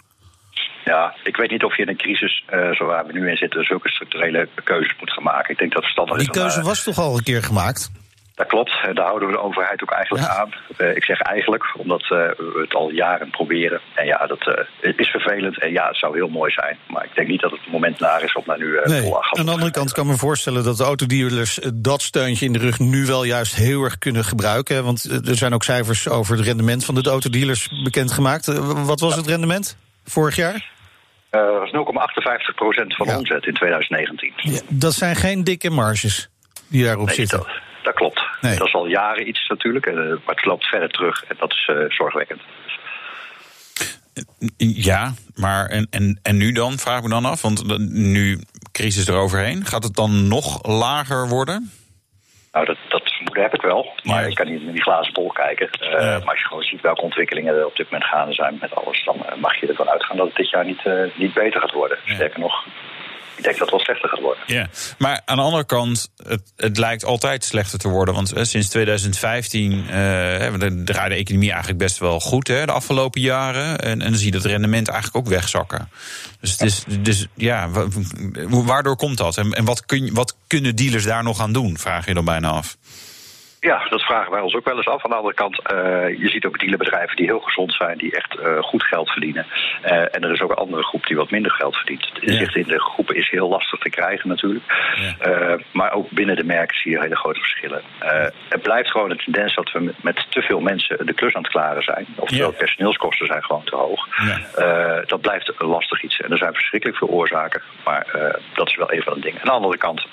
Ja, 0.84 1.14
ik 1.24 1.36
weet 1.36 1.50
niet 1.50 1.64
of 1.64 1.76
je 1.76 1.82
in 1.82 1.88
een 1.88 1.96
crisis, 1.96 2.44
uh, 2.54 2.74
zo 2.74 2.84
waar 2.84 3.06
we 3.06 3.12
nu 3.12 3.30
in 3.30 3.36
zitten, 3.36 3.64
zulke 3.64 3.88
structurele 3.88 4.48
keuzes 4.64 4.94
moet 5.00 5.12
gaan 5.12 5.22
maken. 5.22 5.50
Ik 5.50 5.58
denk 5.58 5.72
dat 5.72 5.82
verstandig 5.82 6.16
is. 6.16 6.22
Die 6.22 6.32
keuze 6.32 6.62
was 6.62 6.82
toch 6.82 6.98
al 6.98 7.16
een 7.16 7.22
keer 7.22 7.42
gemaakt? 7.42 7.90
Dat 8.38 8.46
klopt, 8.46 8.72
daar 8.94 9.06
houden 9.06 9.28
we 9.28 9.34
de 9.34 9.40
overheid 9.40 9.82
ook 9.82 9.90
eigenlijk 9.90 10.26
ja. 10.26 10.36
aan. 10.36 10.52
Uh, 10.78 10.96
ik 10.96 11.04
zeg 11.04 11.20
eigenlijk, 11.20 11.64
omdat 11.76 12.02
uh, 12.02 12.08
we 12.08 12.58
het 12.60 12.74
al 12.74 12.90
jaren 12.90 13.30
proberen. 13.30 13.80
En 13.94 14.06
ja, 14.06 14.26
dat 14.26 14.46
uh, 14.80 14.92
is 14.96 15.08
vervelend. 15.08 15.60
En 15.60 15.72
ja, 15.72 15.86
het 15.86 15.96
zou 15.96 16.16
heel 16.16 16.28
mooi 16.28 16.52
zijn. 16.52 16.78
Maar 16.86 17.04
ik 17.04 17.14
denk 17.14 17.28
niet 17.28 17.40
dat 17.40 17.50
het 17.50 17.60
moment 17.70 17.98
naar 17.98 18.22
is 18.22 18.32
om 18.32 18.42
daar 18.46 18.58
nu 18.58 18.80
nee. 18.84 19.00
vol 19.00 19.22
Aan 19.22 19.46
de 19.46 19.52
andere 19.52 19.70
kant 19.70 19.92
kan 19.92 20.04
ik 20.04 20.10
me 20.10 20.16
voorstellen 20.16 20.64
dat 20.64 20.76
de 20.76 20.84
autodealers 20.84 21.58
dat 21.74 22.02
steuntje 22.02 22.46
in 22.46 22.52
de 22.52 22.58
rug 22.58 22.78
nu 22.78 23.06
wel 23.06 23.24
juist 23.24 23.54
heel 23.54 23.82
erg 23.82 23.98
kunnen 23.98 24.24
gebruiken. 24.24 24.84
Want 24.84 25.04
er 25.28 25.36
zijn 25.36 25.54
ook 25.54 25.64
cijfers 25.64 26.08
over 26.08 26.36
het 26.36 26.44
rendement 26.44 26.84
van 26.84 26.94
de 26.94 27.10
autodealers 27.10 27.68
bekendgemaakt. 27.84 28.46
Wat 28.84 29.00
was 29.00 29.12
ja. 29.12 29.18
het 29.18 29.26
rendement 29.26 29.76
vorig 30.04 30.36
jaar? 30.36 30.54
Uh, 31.30 31.40
dat 31.40 31.70
was 31.70 31.70
0,58 32.50 32.54
procent 32.54 32.96
van 32.96 33.06
de 33.06 33.12
ja. 33.12 33.18
omzet 33.18 33.46
in 33.46 33.54
2019. 33.54 34.32
Ja, 34.36 34.60
dat 34.68 34.92
zijn 34.92 35.16
geen 35.16 35.44
dikke 35.44 35.70
marges 35.70 36.28
die 36.68 36.84
daarop 36.84 37.06
nee, 37.06 37.14
zitten. 37.14 37.46
Dat, 37.88 37.96
klopt. 37.96 38.22
Nee. 38.40 38.56
Dat 38.56 38.66
is 38.66 38.74
al 38.74 38.86
jaren 38.86 39.28
iets 39.28 39.48
natuurlijk, 39.48 39.86
uh, 39.86 39.94
maar 39.94 40.34
het 40.34 40.44
loopt 40.44 40.64
verder 40.64 40.88
terug 40.88 41.24
en 41.24 41.36
dat 41.38 41.52
is 41.52 41.70
uh, 41.72 41.84
zorgwekkend. 41.88 42.40
Ja, 44.56 45.12
maar 45.34 45.66
en, 45.66 45.86
en, 45.90 46.20
en 46.22 46.36
nu 46.36 46.52
dan, 46.52 46.78
vraag 46.78 46.96
ik 46.96 47.02
me 47.02 47.08
dan 47.08 47.24
af, 47.24 47.42
want 47.42 47.78
nu 47.92 48.40
crisis 48.72 49.08
eroverheen, 49.08 49.64
gaat 49.64 49.84
het 49.84 49.94
dan 49.94 50.28
nog 50.28 50.66
lager 50.66 51.28
worden? 51.28 51.70
Nou, 52.52 52.66
dat, 52.66 52.76
dat 52.88 53.02
vermoeden 53.02 53.42
heb 53.42 53.54
ik 53.54 53.62
wel. 53.62 53.92
Maar 54.02 54.22
ja. 54.22 54.28
ik 54.28 54.34
kan 54.34 54.50
niet 54.50 54.60
in 54.60 54.72
die 54.72 54.82
glazen 54.82 55.12
bol 55.12 55.28
kijken. 55.28 55.68
Uh, 55.80 55.90
ja. 55.90 56.18
Maar 56.18 56.28
als 56.28 56.40
je 56.40 56.46
gewoon 56.46 56.62
ziet 56.62 56.80
welke 56.80 57.02
ontwikkelingen 57.02 57.54
er 57.54 57.66
op 57.66 57.76
dit 57.76 57.90
moment 57.90 58.10
gaande 58.10 58.34
zijn 58.34 58.58
met 58.60 58.74
alles, 58.74 59.04
dan 59.04 59.24
mag 59.40 59.60
je 59.60 59.66
ervan 59.66 59.88
uitgaan 59.88 60.16
dat 60.16 60.26
het 60.26 60.36
dit 60.36 60.50
jaar 60.50 60.64
niet, 60.64 60.84
uh, 60.84 61.04
niet 61.14 61.34
beter 61.34 61.60
gaat 61.60 61.72
worden. 61.72 61.98
Ja. 62.04 62.14
Sterker 62.14 62.40
nog, 62.40 62.66
ik 63.38 63.44
denk 63.44 63.58
dat 63.58 63.70
het 63.70 63.70
wel 63.70 63.80
slechter 63.80 64.08
gaat 64.08 64.20
worden. 64.20 64.42
Ja, 64.46 64.68
maar 64.98 65.22
aan 65.24 65.36
de 65.36 65.42
andere 65.42 65.64
kant, 65.64 66.10
het, 66.26 66.52
het 66.56 66.78
lijkt 66.78 67.04
altijd 67.04 67.44
slechter 67.44 67.78
te 67.78 67.88
worden. 67.88 68.14
Want 68.14 68.32
eh, 68.32 68.44
sinds 68.44 68.68
2015 68.68 69.72
uh, 69.72 69.86
draait 70.84 71.10
de 71.10 71.14
economie 71.14 71.50
eigenlijk 71.50 71.78
best 71.78 71.98
wel 71.98 72.20
goed 72.20 72.48
hè, 72.48 72.66
de 72.66 72.72
afgelopen 72.72 73.20
jaren. 73.20 73.78
En, 73.78 74.02
en 74.02 74.10
dan 74.10 74.14
zie 74.14 74.26
je 74.26 74.32
dat 74.32 74.44
rendement 74.44 74.88
eigenlijk 74.88 75.26
ook 75.26 75.32
wegzakken. 75.32 75.90
Dus, 76.40 76.50
het 76.50 76.60
is, 76.60 76.84
dus 77.00 77.26
ja, 77.34 77.68
waardoor 78.48 78.96
komt 78.96 79.18
dat? 79.18 79.36
En, 79.36 79.52
en 79.52 79.64
wat, 79.64 79.86
kun, 79.86 80.14
wat 80.14 80.36
kunnen 80.46 80.76
dealers 80.76 81.04
daar 81.04 81.22
nog 81.22 81.40
aan 81.40 81.52
doen, 81.52 81.78
vraag 81.78 82.06
je 82.06 82.14
dan 82.14 82.24
bijna 82.24 82.48
af. 82.48 82.76
Ja, 83.60 83.86
dat 83.88 84.02
vragen 84.02 84.32
wij 84.32 84.40
ons 84.40 84.54
ook 84.54 84.64
wel 84.64 84.76
eens 84.76 84.86
af. 84.86 85.04
Aan 85.04 85.10
de 85.10 85.16
andere 85.16 85.34
kant, 85.34 85.60
uh, 85.72 86.18
je 86.18 86.28
ziet 86.28 86.46
ook 86.46 86.58
dealerbedrijven 86.58 87.16
die 87.16 87.26
heel 87.26 87.40
gezond 87.40 87.72
zijn, 87.72 87.98
die 87.98 88.16
echt 88.16 88.36
uh, 88.36 88.62
goed 88.62 88.82
geld 88.82 89.10
verdienen. 89.10 89.46
Uh, 89.84 89.92
en 89.92 90.22
er 90.22 90.32
is 90.32 90.40
ook 90.40 90.50
een 90.50 90.56
andere 90.56 90.82
groep 90.82 91.06
die 91.06 91.16
wat 91.16 91.30
minder 91.30 91.50
geld 91.50 91.76
verdient. 91.76 92.10
Het 92.12 92.22
inzicht 92.22 92.54
ja. 92.54 92.60
in 92.60 92.66
de 92.66 92.80
groepen 92.80 93.16
is 93.16 93.30
heel 93.30 93.48
lastig 93.48 93.78
te 93.78 93.90
krijgen 93.90 94.28
natuurlijk. 94.28 94.64
Ja. 95.20 95.58
maar 95.72 95.92
ook 95.92 96.10
binnen 96.10 96.36
de 96.36 96.44
merken 96.44 96.78
zie 96.78 96.90
je 96.90 97.00
hele 97.00 97.16
grote 97.16 97.40
verschillen. 97.40 97.82
het 98.48 98.62
blijft 98.62 98.90
gewoon 98.90 99.10
een 99.10 99.22
tendens 99.24 99.54
dat 99.54 99.72
we 99.72 99.94
met, 100.00 100.26
te 100.28 100.42
veel 100.42 100.60
mensen 100.60 101.06
de 101.06 101.14
klus 101.14 101.34
aan 101.34 101.42
het 101.42 101.50
klaren 101.50 101.82
zijn. 101.82 102.06
Oftewel, 102.16 102.50
ja. 102.50 102.56
personeelskosten 102.56 103.26
zijn 103.26 103.44
gewoon 103.44 103.64
te 103.64 103.76
hoog. 103.76 104.08
dat 105.06 105.20
blijft 105.20 105.52
een 105.56 105.66
lastig 105.66 106.02
iets. 106.02 106.20
En 106.20 106.30
er 106.30 106.38
zijn 106.38 106.52
verschrikkelijk 106.52 106.98
veel 106.98 107.08
oorzaken. 107.08 107.62
Maar 107.84 108.06
dat 108.54 108.68
is 108.68 108.76
wel 108.76 108.92
een 108.92 109.02
van 109.02 109.14
de 109.14 109.20
dingen. 109.20 109.40
Aan 109.40 109.46
de 109.46 109.52
andere 109.52 109.76
kant 109.76 110.06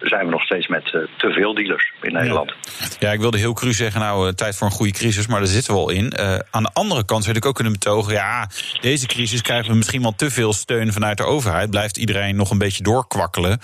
zijn 0.00 0.24
we 0.24 0.30
nog 0.30 0.42
steeds 0.42 0.66
met 0.66 0.84
te 1.16 1.30
veel 1.30 1.54
dealers 1.54 1.92
in 2.00 2.12
Nederland. 2.12 2.54
Ja, 2.98 3.12
ik 3.12 3.20
wilde 3.20 3.38
heel 3.38 3.52
cru 3.52 3.72
zeggen, 3.72 4.00
nou, 4.00 4.26
uh, 4.26 4.32
tijd 4.32 4.56
voor 4.56 4.66
een 4.66 4.72
goede 4.72 4.92
crisis, 4.92 5.26
maar 5.26 5.38
daar 5.38 5.48
zitten 5.48 5.74
we 5.74 5.80
al 5.80 5.90
in. 5.90 6.12
Uh, 6.18 6.36
aan 6.50 6.62
de 6.62 6.70
andere 6.72 7.04
kant 7.04 7.24
zou 7.24 7.36
ik 7.36 7.46
ook 7.46 7.54
kunnen 7.54 7.72
betogen, 7.72 8.12
ja, 8.12 8.48
deze 8.80 9.06
crisis 9.06 9.42
krijgen 9.42 9.70
we 9.70 9.76
misschien 9.76 10.02
wel 10.02 10.14
te 10.16 10.30
veel 10.30 10.52
steun 10.52 10.92
vanuit 10.92 11.16
de 11.16 11.24
overheid. 11.24 11.70
Blijft 11.70 11.96
iedereen 11.96 12.36
nog 12.36 12.50
een 12.50 12.58
beetje 12.58 12.82
doorkwakkelen. 12.82 13.58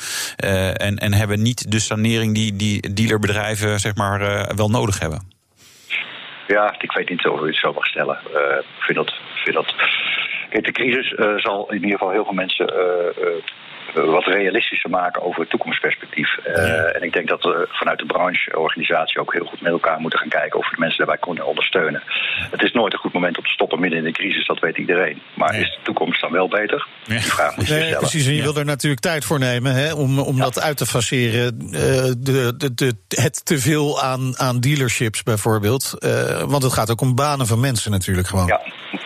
Uh, 0.45 0.69
en, 0.83 0.97
en 0.99 1.13
hebben 1.13 1.43
niet 1.43 1.71
de 1.71 1.79
sanering 1.79 2.35
die, 2.35 2.57
die 2.57 2.95
dealerbedrijven, 2.95 3.81
zeg 3.81 3.95
maar, 3.95 4.19
wel 4.57 4.69
nodig 4.69 4.99
hebben. 4.99 5.33
Ja, 6.47 6.75
ik 6.79 6.93
weet 6.93 7.09
niet 7.09 7.27
of 7.27 7.41
u 7.41 7.47
het 7.47 7.57
zo 7.57 7.73
mag 7.73 7.87
stellen. 7.87 8.19
ik 8.59 8.83
vind 8.83 8.99
dat. 8.99 9.15
Vind 9.45 9.57
dat 9.57 9.75
Kijk, 10.51 10.65
de 10.65 10.73
crisis 10.73 11.15
zal 11.43 11.67
in 11.69 11.75
ieder 11.75 11.91
geval 11.91 12.11
heel 12.11 12.25
veel 12.25 12.33
mensen 12.33 12.67
wat 13.94 14.25
realistischer 14.25 14.90
maken 14.90 15.23
over 15.23 15.40
het 15.40 15.50
toekomstperspectief. 15.50 16.38
Uh, 16.47 16.97
en 16.97 17.02
ik 17.02 17.12
denk 17.12 17.28
dat 17.28 17.42
we 17.42 17.68
vanuit 17.70 17.99
de 17.99 18.06
brancheorganisatie 18.06 19.20
ook 19.20 19.32
heel 19.32 19.44
goed 19.44 19.61
met 19.61 19.73
elkaar 19.73 20.00
moeten 20.00 20.18
gaan 20.18 20.28
kijken 20.28 20.59
of 20.59 20.64
we 20.64 20.75
de 20.75 20.80
mensen 20.80 20.99
daarbij 20.99 21.18
kunnen 21.18 21.47
ondersteunen. 21.47 22.02
Het 22.50 22.62
is 22.62 22.73
nooit 22.73 22.92
een 22.92 22.99
goed 22.99 23.12
moment 23.12 23.38
om 23.38 23.44
te 23.44 23.50
stoppen 23.50 23.80
midden 23.80 23.99
in 23.99 24.04
de 24.04 24.12
crisis, 24.12 24.47
dat 24.47 24.59
weet 24.59 24.76
iedereen. 24.76 25.23
Maar 25.35 25.54
is 25.54 25.70
de 25.70 25.82
toekomst 25.82 26.20
dan 26.20 26.32
wel 26.32 26.49
beter? 26.49 26.87
Die 27.04 27.20
vraag 27.20 27.56
moet 27.56 27.66
je 27.66 27.73
nee, 27.73 27.82
stellen. 27.82 27.99
Precies, 27.99 28.26
en 28.26 28.35
je 28.35 28.42
wil 28.42 28.56
er 28.56 28.64
natuurlijk 28.64 29.02
tijd 29.02 29.25
voor 29.25 29.38
nemen 29.38 29.75
hè, 29.75 29.92
om, 29.94 30.18
om 30.18 30.38
dat 30.38 30.61
uit 30.61 30.76
te 30.76 30.87
faceren. 30.87 31.59
Uh, 31.61 31.73
de, 32.18 32.54
de, 32.56 32.75
de, 32.75 32.94
het 33.09 33.44
teveel 33.44 34.02
aan, 34.02 34.38
aan 34.38 34.61
dealerships 34.61 35.23
bijvoorbeeld. 35.23 35.97
Uh, 35.99 36.42
want 36.42 36.62
het 36.62 36.73
gaat 36.73 36.90
ook 36.90 37.00
om 37.00 37.14
banen 37.14 37.47
van 37.47 37.61
mensen 37.61 37.90
natuurlijk 37.90 38.28
gewoon. 38.28 38.47
Ja, 38.47 38.61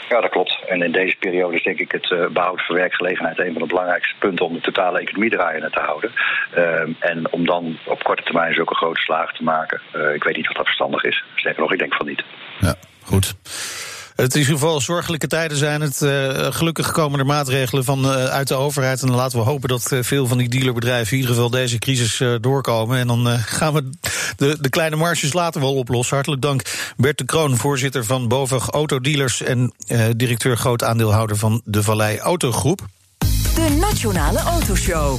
ja 0.09 0.21
dat. 0.21 0.34
En 0.69 0.83
in 0.83 0.93
deze 0.93 1.17
periode 1.17 1.57
is 1.57 1.63
denk 1.63 1.79
ik 1.79 1.93
het 1.93 2.11
uh, 2.11 2.27
behoud 2.27 2.67
van 2.67 2.77
werkgelegenheid 2.77 3.39
een 3.39 3.53
van 3.53 3.63
de 3.63 3.69
belangrijkste 3.69 4.15
punten 4.19 4.47
om 4.47 4.55
de 4.55 4.61
totale 4.61 5.01
economie 5.01 5.31
draaiende 5.31 5.71
te 5.71 5.81
houden. 5.81 6.13
Uh, 6.57 6.81
en 6.99 7.33
om 7.33 7.47
dan 7.47 7.79
op 7.85 8.03
korte 8.03 8.23
termijn 8.23 8.55
zulke 8.55 8.75
grote 8.75 9.01
slagen 9.01 9.35
te 9.35 9.43
maken, 9.43 9.81
uh, 9.97 10.15
ik 10.15 10.25
weet 10.25 10.37
niet 10.37 10.49
of 10.49 10.57
dat 10.57 10.65
verstandig 10.65 11.05
is. 11.05 11.25
Sterker 11.35 11.61
nog, 11.61 11.73
ik 11.73 11.79
denk 11.79 11.95
van 11.95 12.07
niet. 12.07 12.25
Ja, 12.61 12.75
goed. 13.03 13.35
Het 14.15 14.35
is 14.35 14.35
in 14.35 14.41
ieder 14.41 14.59
geval 14.59 14.81
zorgelijke 14.81 15.27
tijden 15.27 15.57
zijn 15.57 15.81
het. 15.81 16.01
Uh, 16.03 16.47
gelukkig 16.51 16.93
komen 16.93 17.19
er 17.19 17.27
maatregelen 17.27 17.85
van, 17.85 18.05
uh, 18.05 18.25
uit 18.25 18.49
de 18.49 18.55
overheid. 18.55 19.03
En 19.03 19.11
laten 19.11 19.39
we 19.39 19.45
hopen 19.45 19.69
dat 19.69 19.93
uh, 19.93 20.03
veel 20.03 20.27
van 20.27 20.39
die 20.39 20.49
dealerbedrijven 20.49 21.13
in 21.13 21.19
ieder 21.19 21.35
geval 21.35 21.51
deze 21.51 21.79
crisis 21.79 22.23
doorkomen. 22.41 22.99
En 22.99 23.07
dan 23.07 23.27
gaan 23.59 23.73
we 23.75 23.91
de, 24.37 24.57
de 24.61 24.69
kleine 24.69 24.97
marges 24.97 25.33
later 25.33 25.61
wel 25.61 25.75
oplossen. 25.75 26.15
Hartelijk 26.15 26.43
dank 26.43 26.63
Bert 26.97 27.19
de 27.19 27.25
Kroon, 27.25 27.57
voorzitter 27.57 28.05
van 28.05 28.29
BOVAG 28.29 28.71
Autodealers... 28.71 29.43
en 29.43 29.75
directeur 30.17 30.57
groot 30.57 30.85
aandeelhouder 30.85 31.37
van 31.37 31.61
de 31.65 31.83
Vallei 31.83 32.19
Autogroep. 32.19 32.87
De 33.55 33.77
Nationale 33.81 34.39
Autoshow. 34.39 35.19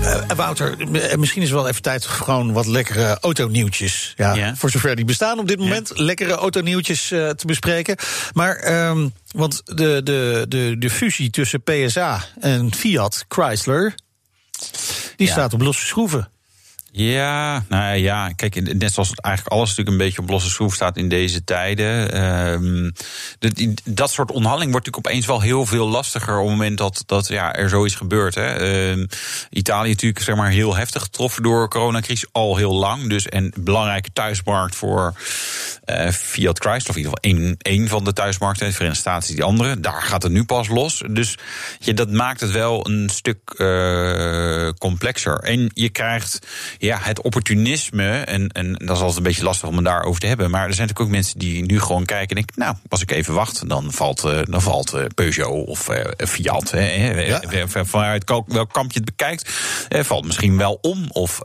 Uh, 0.00 0.20
Wouter, 0.36 0.76
misschien 1.18 1.42
is 1.42 1.48
het 1.48 1.58
wel 1.58 1.68
even 1.68 1.82
tijd 1.82 2.06
voor 2.06 2.24
gewoon 2.24 2.52
wat 2.52 2.66
lekkere 2.66 3.18
autonieuwtjes. 3.20 4.14
Ja, 4.16 4.34
ja. 4.34 4.56
Voor 4.56 4.70
zover 4.70 4.96
die 4.96 5.04
bestaan 5.04 5.38
op 5.38 5.48
dit 5.48 5.58
moment. 5.58 5.92
Ja. 5.94 6.04
Lekkere 6.04 6.32
autonieuwtjes 6.32 7.10
uh, 7.12 7.30
te 7.30 7.46
bespreken. 7.46 7.96
Maar, 8.32 8.86
um, 8.88 9.12
want 9.30 9.62
de, 9.64 10.00
de, 10.04 10.44
de, 10.48 10.76
de 10.78 10.90
fusie 10.90 11.30
tussen 11.30 11.62
PSA 11.62 12.24
en 12.40 12.74
Fiat 12.74 13.24
Chrysler... 13.28 13.94
die 15.16 15.26
ja. 15.26 15.32
staat 15.32 15.52
op 15.52 15.60
losse 15.60 15.86
schroeven. 15.86 16.30
Ja, 16.92 17.64
nou 17.68 17.96
ja, 17.96 18.32
kijk, 18.32 18.74
net 18.78 18.92
zoals 18.92 19.12
eigenlijk 19.14 19.54
alles 19.54 19.68
natuurlijk 19.68 19.96
een 19.96 20.06
beetje 20.06 20.22
op 20.22 20.28
losse 20.28 20.50
schroef 20.50 20.74
staat 20.74 20.96
in 20.96 21.08
deze 21.08 21.44
tijden. 21.44 22.08
De, 23.38 23.74
dat 23.84 24.10
soort 24.10 24.30
onderhandeling 24.30 24.72
wordt 24.72 24.86
natuurlijk 24.86 25.06
opeens 25.06 25.26
wel 25.26 25.40
heel 25.40 25.66
veel 25.66 25.88
lastiger 25.88 26.38
op 26.38 26.48
het 26.48 26.56
moment 26.56 26.78
dat, 26.78 27.02
dat 27.06 27.28
ja, 27.28 27.54
er 27.54 27.68
zoiets 27.68 27.94
gebeurt. 27.94 28.34
Hè. 28.34 28.88
Um, 28.90 29.06
Italië 29.50 29.90
natuurlijk 29.90 30.24
zeg 30.24 30.36
maar 30.36 30.50
heel 30.50 30.76
heftig 30.76 31.02
getroffen 31.02 31.42
door 31.42 31.62
de 31.62 31.68
coronacrisis 31.68 32.28
al 32.32 32.56
heel 32.56 32.74
lang. 32.74 33.08
Dus 33.08 33.26
en 33.26 33.52
belangrijke 33.58 34.12
thuismarkt 34.12 34.74
voor 34.74 35.14
uh, 35.86 36.08
Fiat 36.08 36.58
Chrysler, 36.58 36.90
of 36.90 36.96
in 36.96 37.02
ieder 37.02 37.18
geval 37.18 37.46
één, 37.46 37.56
één 37.58 37.88
van 37.88 38.04
de 38.04 38.12
thuismarkten, 38.12 38.66
de 38.66 38.72
Verenigde 38.72 39.00
Staten 39.00 39.34
die 39.34 39.44
andere. 39.44 39.80
Daar 39.80 40.02
gaat 40.02 40.22
het 40.22 40.32
nu 40.32 40.44
pas 40.44 40.68
los. 40.68 41.02
Dus 41.10 41.38
ja, 41.78 41.92
dat 41.92 42.10
maakt 42.10 42.40
het 42.40 42.50
wel 42.50 42.88
een 42.88 43.08
stuk 43.08 43.38
uh, 43.56 44.68
complexer. 44.78 45.38
En 45.38 45.70
je 45.74 45.88
krijgt 45.88 46.46
ja, 46.80 46.98
het 47.02 47.20
opportunisme, 47.20 48.10
en, 48.10 48.48
en 48.48 48.72
dat 48.72 48.96
is 48.96 49.02
altijd 49.02 49.16
een 49.16 49.22
beetje 49.22 49.42
lastig 49.42 49.68
om 49.68 49.76
het 49.76 49.84
daarover 49.84 50.20
te 50.20 50.26
hebben. 50.26 50.50
Maar 50.50 50.66
er 50.66 50.74
zijn 50.74 50.86
natuurlijk 50.88 51.08
ook 51.08 51.16
mensen 51.16 51.38
die 51.38 51.64
nu 51.64 51.80
gewoon 51.80 52.04
kijken 52.04 52.28
en 52.28 52.34
denken: 52.34 52.54
Nou, 52.56 52.76
als 52.88 53.02
ik 53.02 53.10
even 53.10 53.34
wacht, 53.34 53.68
dan 53.68 53.92
valt, 53.92 54.24
uh, 54.24 54.38
dan 54.42 54.62
valt 54.62 54.94
uh, 54.94 55.04
Peugeot 55.14 55.66
of 55.66 55.88
uh, 55.90 56.04
Fiat. 56.16 56.70
Hè, 56.70 57.10
ja. 57.20 57.66
Vanuit 57.84 58.32
welk 58.46 58.72
kamp 58.72 58.92
je 58.92 58.98
het 58.98 59.16
bekijkt, 59.16 59.50
valt 59.88 60.24
misschien 60.24 60.56
wel 60.56 60.78
om. 60.80 61.06
Of 61.10 61.40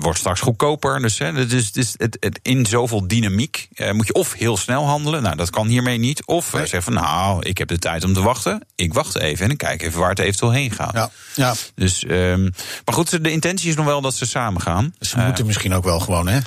wordt 0.00 0.18
straks 0.18 0.40
goedkoper. 0.40 1.00
Dus, 1.00 1.18
hè, 1.18 1.46
dus, 1.46 1.72
dus 1.72 1.94
het, 1.96 2.16
het, 2.20 2.38
in 2.42 2.66
zoveel 2.66 3.08
dynamiek 3.08 3.68
moet 3.92 4.06
je 4.06 4.14
of 4.14 4.32
heel 4.32 4.56
snel 4.56 4.86
handelen. 4.86 5.22
Nou, 5.22 5.36
dat 5.36 5.50
kan 5.50 5.66
hiermee 5.66 5.98
niet. 5.98 6.26
Of 6.26 6.52
nee. 6.52 6.66
zeggen 6.66 6.82
van 6.82 7.02
nou, 7.02 7.42
ik 7.42 7.58
heb 7.58 7.68
de 7.68 7.78
tijd 7.78 8.04
om 8.04 8.12
te 8.12 8.22
wachten. 8.22 8.66
Ik 8.74 8.94
wacht 8.94 9.18
even 9.18 9.44
en 9.44 9.50
ik 9.50 9.58
kijk 9.58 9.82
even 9.82 10.00
waar 10.00 10.10
het 10.10 10.18
eventueel 10.18 10.52
heen 10.52 10.70
gaat. 10.70 10.94
Ja. 10.94 11.10
Ja. 11.34 11.54
Dus, 11.74 12.04
um, 12.08 12.52
maar 12.84 12.94
goed, 12.94 13.24
de 13.24 13.30
intentie 13.30 13.68
is 13.68 13.76
nog 13.76 13.84
wel 13.86 13.95
dat 14.00 14.14
ze 14.14 14.26
samen 14.26 14.60
gaan. 14.60 14.94
Ze 15.00 15.16
moeten 15.18 15.40
uh, 15.40 15.46
misschien 15.46 15.74
ook 15.74 15.84
wel 15.84 16.00
gewoon, 16.00 16.28
hè? 16.28 16.38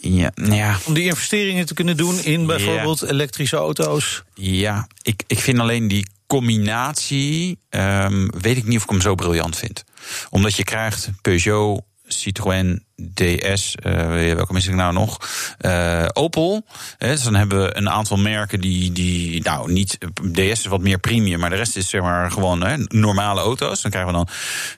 Ja, 0.00 0.32
ja. 0.34 0.78
Om 0.86 0.94
die 0.94 1.04
investeringen 1.04 1.66
te 1.66 1.74
kunnen 1.74 1.96
doen 1.96 2.18
in 2.24 2.46
bijvoorbeeld 2.46 3.00
ja. 3.00 3.06
elektrische 3.06 3.56
auto's. 3.56 4.22
Ja, 4.34 4.86
ik, 5.02 5.22
ik 5.26 5.38
vind 5.38 5.58
alleen 5.58 5.88
die 5.88 6.06
combinatie, 6.26 7.58
um, 7.70 8.30
weet 8.40 8.56
ik 8.56 8.64
niet 8.66 8.76
of 8.76 8.82
ik 8.82 8.90
hem 8.90 9.00
zo 9.00 9.14
briljant 9.14 9.56
vind. 9.56 9.84
Omdat 10.30 10.56
je 10.56 10.64
krijgt 10.64 11.10
Peugeot, 11.22 11.80
Citroën, 12.06 12.84
DS, 13.14 13.74
uh, 13.86 14.34
welke 14.34 14.52
mis 14.52 14.66
ik 14.66 14.74
nou 14.74 14.92
nog? 14.92 15.18
Uh, 15.60 16.04
Opel. 16.12 16.64
Hè, 16.98 17.08
dus 17.08 17.22
dan 17.22 17.34
hebben 17.34 17.62
we 17.62 17.76
een 17.76 17.90
aantal 17.90 18.16
merken 18.16 18.60
die, 18.60 18.92
die 18.92 19.42
nou 19.42 19.72
niet. 19.72 19.98
DS 20.32 20.38
is 20.38 20.66
wat 20.66 20.80
meer 20.80 20.98
premium, 20.98 21.40
maar 21.40 21.50
de 21.50 21.56
rest 21.56 21.76
is 21.76 21.88
zeg 21.88 22.00
maar 22.00 22.30
gewoon 22.30 22.62
hè, 22.62 22.76
normale 22.76 23.40
auto's. 23.40 23.82
Dan 23.82 23.90
krijgen 23.90 24.12
we 24.12 24.16
dan 24.16 24.28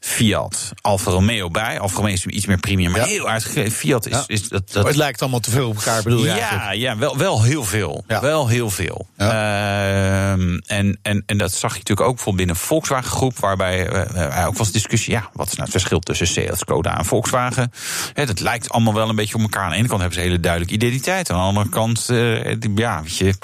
Fiat, 0.01 0.73
Alfa 0.81 1.11
Romeo 1.11 1.49
bij. 1.49 1.81
Alfa 1.81 1.97
Romeo 1.97 2.13
is 2.13 2.27
iets 2.27 2.47
meer 2.47 2.59
premium, 2.59 2.91
maar 2.91 3.01
ja. 3.01 3.07
heel 3.07 3.29
uitgegeven. 3.29 3.73
Fiat 3.73 4.07
is. 4.07 4.13
Ja. 4.13 4.25
is 4.27 4.49
dat, 4.49 4.73
dat... 4.73 4.87
het 4.87 4.97
lijkt 4.97 5.21
allemaal 5.21 5.41
te 5.41 5.51
veel 5.51 5.69
op 5.69 5.75
elkaar, 5.75 6.03
bedoel 6.03 6.19
je? 6.19 6.27
Ja, 6.27 6.51
eigenlijk? 6.51 6.81
ja 6.81 6.99
wel, 6.99 7.17
wel 7.17 7.43
heel 7.43 7.65
veel. 7.65 8.05
Ja. 8.09 8.21
Wel 8.21 8.49
heel 8.49 8.71
veel. 8.71 9.07
Uh, 9.17 10.31
en, 10.31 10.99
en, 11.03 11.23
en 11.27 11.39
dat 11.39 11.53
zag 11.53 11.73
je 11.73 11.79
natuurlijk 11.79 12.09
ook 12.09 12.15
bijvoorbeeld 12.15 12.47
binnen 12.47 12.57
Volkswagen 12.57 13.11
Groep, 13.11 13.39
waarbij 13.39 14.07
uh, 14.15 14.47
ook 14.47 14.57
was 14.57 14.73
discussie. 14.73 15.13
Ja, 15.13 15.31
wat 15.33 15.47
is 15.47 15.53
nou 15.53 15.63
het 15.63 15.71
verschil 15.71 15.99
tussen 15.99 16.27
Seat, 16.27 16.59
Skoda 16.59 16.99
en 16.99 17.05
Volkswagen? 17.05 17.73
Het, 18.13 18.29
het 18.29 18.41
lijkt 18.41 18.69
allemaal 18.69 18.95
wel 18.95 19.09
een 19.09 19.17
beetje 19.17 19.35
op 19.35 19.41
elkaar. 19.41 19.65
Aan 19.65 19.71
de 19.71 19.77
ene 19.77 19.89
kant 19.89 20.01
hebben 20.01 20.19
ze 20.19 20.25
hele 20.25 20.41
duidelijke 20.41 20.75
identiteit. 20.75 21.31
Aan 21.31 21.37
de 21.37 21.43
andere 21.43 21.69
kant, 21.69 22.07
uh, 22.11 22.57
ja, 22.75 23.03
weet 23.03 23.17
je, 23.17 23.35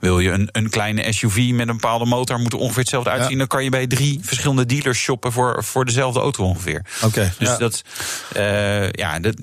wil 0.00 0.20
je 0.20 0.30
een, 0.30 0.48
een 0.52 0.70
kleine 0.70 1.12
SUV 1.12 1.50
met 1.52 1.68
een 1.68 1.74
bepaalde 1.74 2.04
motor, 2.04 2.38
moet 2.38 2.52
er 2.52 2.58
ongeveer 2.58 2.80
hetzelfde 2.80 3.10
uitzien. 3.10 3.30
Ja. 3.30 3.38
Dan 3.38 3.46
kan 3.46 3.64
je 3.64 3.70
bij 3.70 3.86
drie 3.86 4.20
verschillende 4.22 4.66
dealers 4.66 4.98
shoppen 4.98 5.32
voor, 5.32 5.64
voor 5.64 5.84
dezelfde 5.84 6.20
auto 6.20 6.44
ongeveer. 6.44 6.84
Oké. 6.96 7.06
Okay, 7.06 7.32
dus 7.38 7.48
ja. 7.48 7.56
dat, 7.56 7.82
uh, 8.36 8.90
ja, 8.90 9.18
dat, 9.18 9.34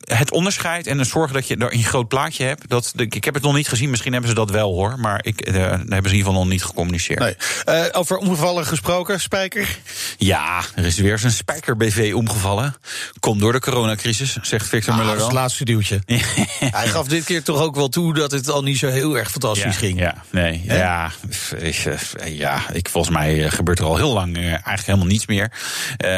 het 0.00 0.30
onderscheid 0.30 0.86
en 0.86 1.06
zorgen 1.06 1.34
dat 1.34 1.46
je 1.46 1.56
er 1.56 1.74
een 1.74 1.84
groot 1.84 2.08
plaatje 2.08 2.44
hebt. 2.44 2.68
Dat, 2.68 2.92
ik 2.96 3.24
heb 3.24 3.34
het 3.34 3.42
nog 3.42 3.54
niet 3.54 3.68
gezien, 3.68 3.90
misschien 3.90 4.12
hebben 4.12 4.30
ze 4.30 4.36
dat 4.36 4.50
wel 4.50 4.72
hoor. 4.72 4.98
Maar 4.98 5.20
ik, 5.22 5.48
uh, 5.48 5.54
hebben 5.54 5.86
ze 5.86 5.94
in 5.94 5.96
ieder 5.96 6.12
geval 6.12 6.32
nog 6.32 6.48
niet 6.48 6.64
gecommuniceerd. 6.64 7.18
Nee. 7.18 7.36
Uh, 7.68 7.84
over 7.92 8.16
omgevallen 8.16 8.66
gesproken, 8.66 9.20
Spijker? 9.20 9.78
Ja, 10.18 10.62
er 10.74 10.84
is 10.84 10.98
weer 10.98 11.18
zo'n 11.18 11.30
Spijker 11.30 11.76
BV 11.76 12.12
omgevallen. 12.14 12.76
Komt 13.20 13.40
door 13.40 13.52
de 13.52 13.59
coronacrisis, 13.60 14.36
zegt 14.42 14.68
Victor 14.68 14.92
ah, 14.92 14.98
Muller. 14.98 15.16
Dat 15.16 15.24
het 15.24 15.32
laatste 15.32 15.64
duwtje. 15.64 16.00
Hij 16.78 16.88
gaf 16.88 17.06
dit 17.06 17.24
keer 17.24 17.42
toch 17.42 17.60
ook 17.60 17.74
wel 17.74 17.88
toe 17.88 18.14
dat 18.14 18.30
het 18.30 18.48
al 18.50 18.62
niet 18.62 18.78
zo 18.78 18.88
heel 18.88 19.18
erg 19.18 19.30
fantastisch 19.30 19.74
ja, 19.74 19.78
ging. 19.78 19.98
Ja, 19.98 20.14
nee, 20.30 20.62
He? 20.66 20.76
ja, 20.76 21.10
ik, 21.58 21.88
ja 22.24 22.70
ik, 22.72 22.88
volgens 22.88 23.14
mij 23.14 23.50
gebeurt 23.50 23.78
er 23.78 23.84
al 23.84 23.96
heel 23.96 24.12
lang 24.12 24.36
eigenlijk 24.36 24.86
helemaal 24.86 25.06
niets 25.06 25.26
meer. 25.26 25.52
Uh, 26.04 26.08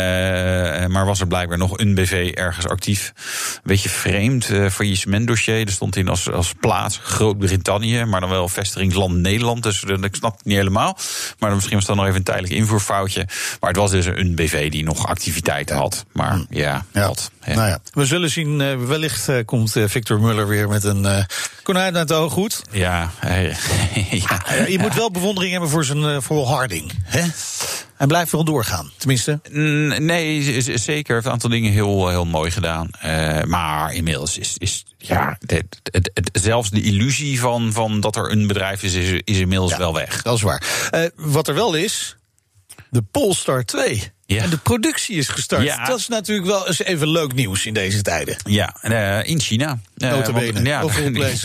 maar 0.87 1.07
was 1.07 1.21
er 1.21 1.27
blijkbaar 1.27 1.59
nog 1.59 1.79
een 1.79 1.95
BV 1.95 2.33
ergens 2.35 2.67
actief. 2.67 3.13
Beetje 3.65 3.89
vreemd, 3.89 4.49
uh, 4.49 4.69
faillissementdossier. 4.69 5.67
Er 5.67 5.73
stond 5.73 5.97
in 5.97 6.09
als, 6.09 6.31
als 6.31 6.53
plaats 6.61 7.01
Groot-Brittannië, 7.03 8.05
maar 8.05 8.21
dan 8.21 8.31
wel 8.31 8.49
vestigingsland 8.49 9.15
Nederland. 9.15 9.63
Dus 9.63 9.83
ik 9.83 10.15
snap 10.15 10.37
het 10.37 10.45
niet 10.45 10.57
helemaal. 10.57 10.99
Maar 11.39 11.49
dan 11.49 11.55
misschien 11.55 11.77
was 11.77 11.87
dat 11.87 11.97
nog 11.97 12.05
even 12.05 12.17
een 12.17 12.25
tijdelijk 12.25 12.55
invoerfoutje. 12.55 13.27
Maar 13.61 13.71
het 13.71 13.79
was 13.79 13.91
dus 13.91 14.07
een 14.07 14.35
BV 14.35 14.71
die 14.71 14.85
nog 14.85 15.07
activiteiten 15.07 15.77
had. 15.77 16.05
Maar 16.13 16.41
ja, 16.51 16.85
ja. 16.93 17.13
Wat. 17.47 17.55
Nou 17.55 17.69
ja, 17.69 17.81
we 17.93 18.05
zullen 18.05 18.31
zien. 18.31 18.61
Uh, 18.61 18.85
wellicht 18.87 19.29
uh, 19.29 19.37
komt 19.45 19.77
uh, 19.77 19.85
Victor 19.89 20.21
Muller 20.21 20.49
weer 20.49 20.69
met 20.69 20.85
een 20.85 21.27
konijn 21.63 21.97
uit 21.97 22.09
de 22.09 22.15
oog 22.15 22.33
goed. 22.33 22.63
Ja, 22.73 23.11
ja. 23.21 24.67
je 24.69 24.79
moet 24.81 24.95
wel 24.95 25.11
bewondering 25.11 25.53
hebben 25.53 25.71
voor 25.71 25.85
zijn 25.85 26.23
volharding. 26.23 26.93
Hè? 27.05 27.23
Hij 27.97 28.07
blijft 28.07 28.33
wel 28.33 28.45
doorgaan, 28.45 28.91
tenminste. 28.97 29.41
Nee, 29.99 30.61
zeker. 30.79 31.17
Een 31.17 31.31
aantal 31.31 31.51
dingen 31.51 31.73
heel, 31.73 32.09
heel 32.09 32.25
mooi 32.25 32.51
gedaan. 32.51 32.91
maar 33.47 33.95
inmiddels 33.95 34.39
is, 34.39 34.55
is 34.59 34.85
ja, 34.99 35.39
het, 35.47 35.81
het, 35.83 36.11
het, 36.15 36.31
zelfs 36.43 36.71
de 36.71 36.83
illusie 36.83 37.41
van, 37.41 37.73
van 37.73 38.01
dat 38.01 38.17
er 38.17 38.31
een 38.31 38.47
bedrijf 38.47 38.83
is, 38.83 38.95
is, 38.95 39.21
is 39.25 39.39
inmiddels 39.39 39.77
wel 39.77 39.95
weg. 39.95 40.23
Dat 40.23 40.37
is 40.37 40.43
waar. 40.43 40.63
wat 41.17 41.49
er 41.49 41.55
wel 41.55 41.75
is, 41.75 42.17
de 42.91 43.03
Polestar 43.03 43.65
2. 43.65 44.13
En 44.41 44.51
de 44.51 44.57
productie 44.57 45.17
is 45.17 45.29
gestart. 45.29 45.62
Ja. 45.62 45.85
Dat 45.85 45.99
is 45.99 46.09
natuurlijk 46.09 46.47
wel 46.47 46.67
eens 46.67 46.83
even 46.83 47.09
leuk 47.09 47.35
nieuws 47.35 47.67
in 47.67 47.75
deze 47.75 48.03
tijden. 48.03 48.37
Ja, 48.45 48.75
uh, 48.83 49.29
in 49.29 49.41
China. 49.41 49.79
Want, 50.11 50.67
ja, 50.67 50.83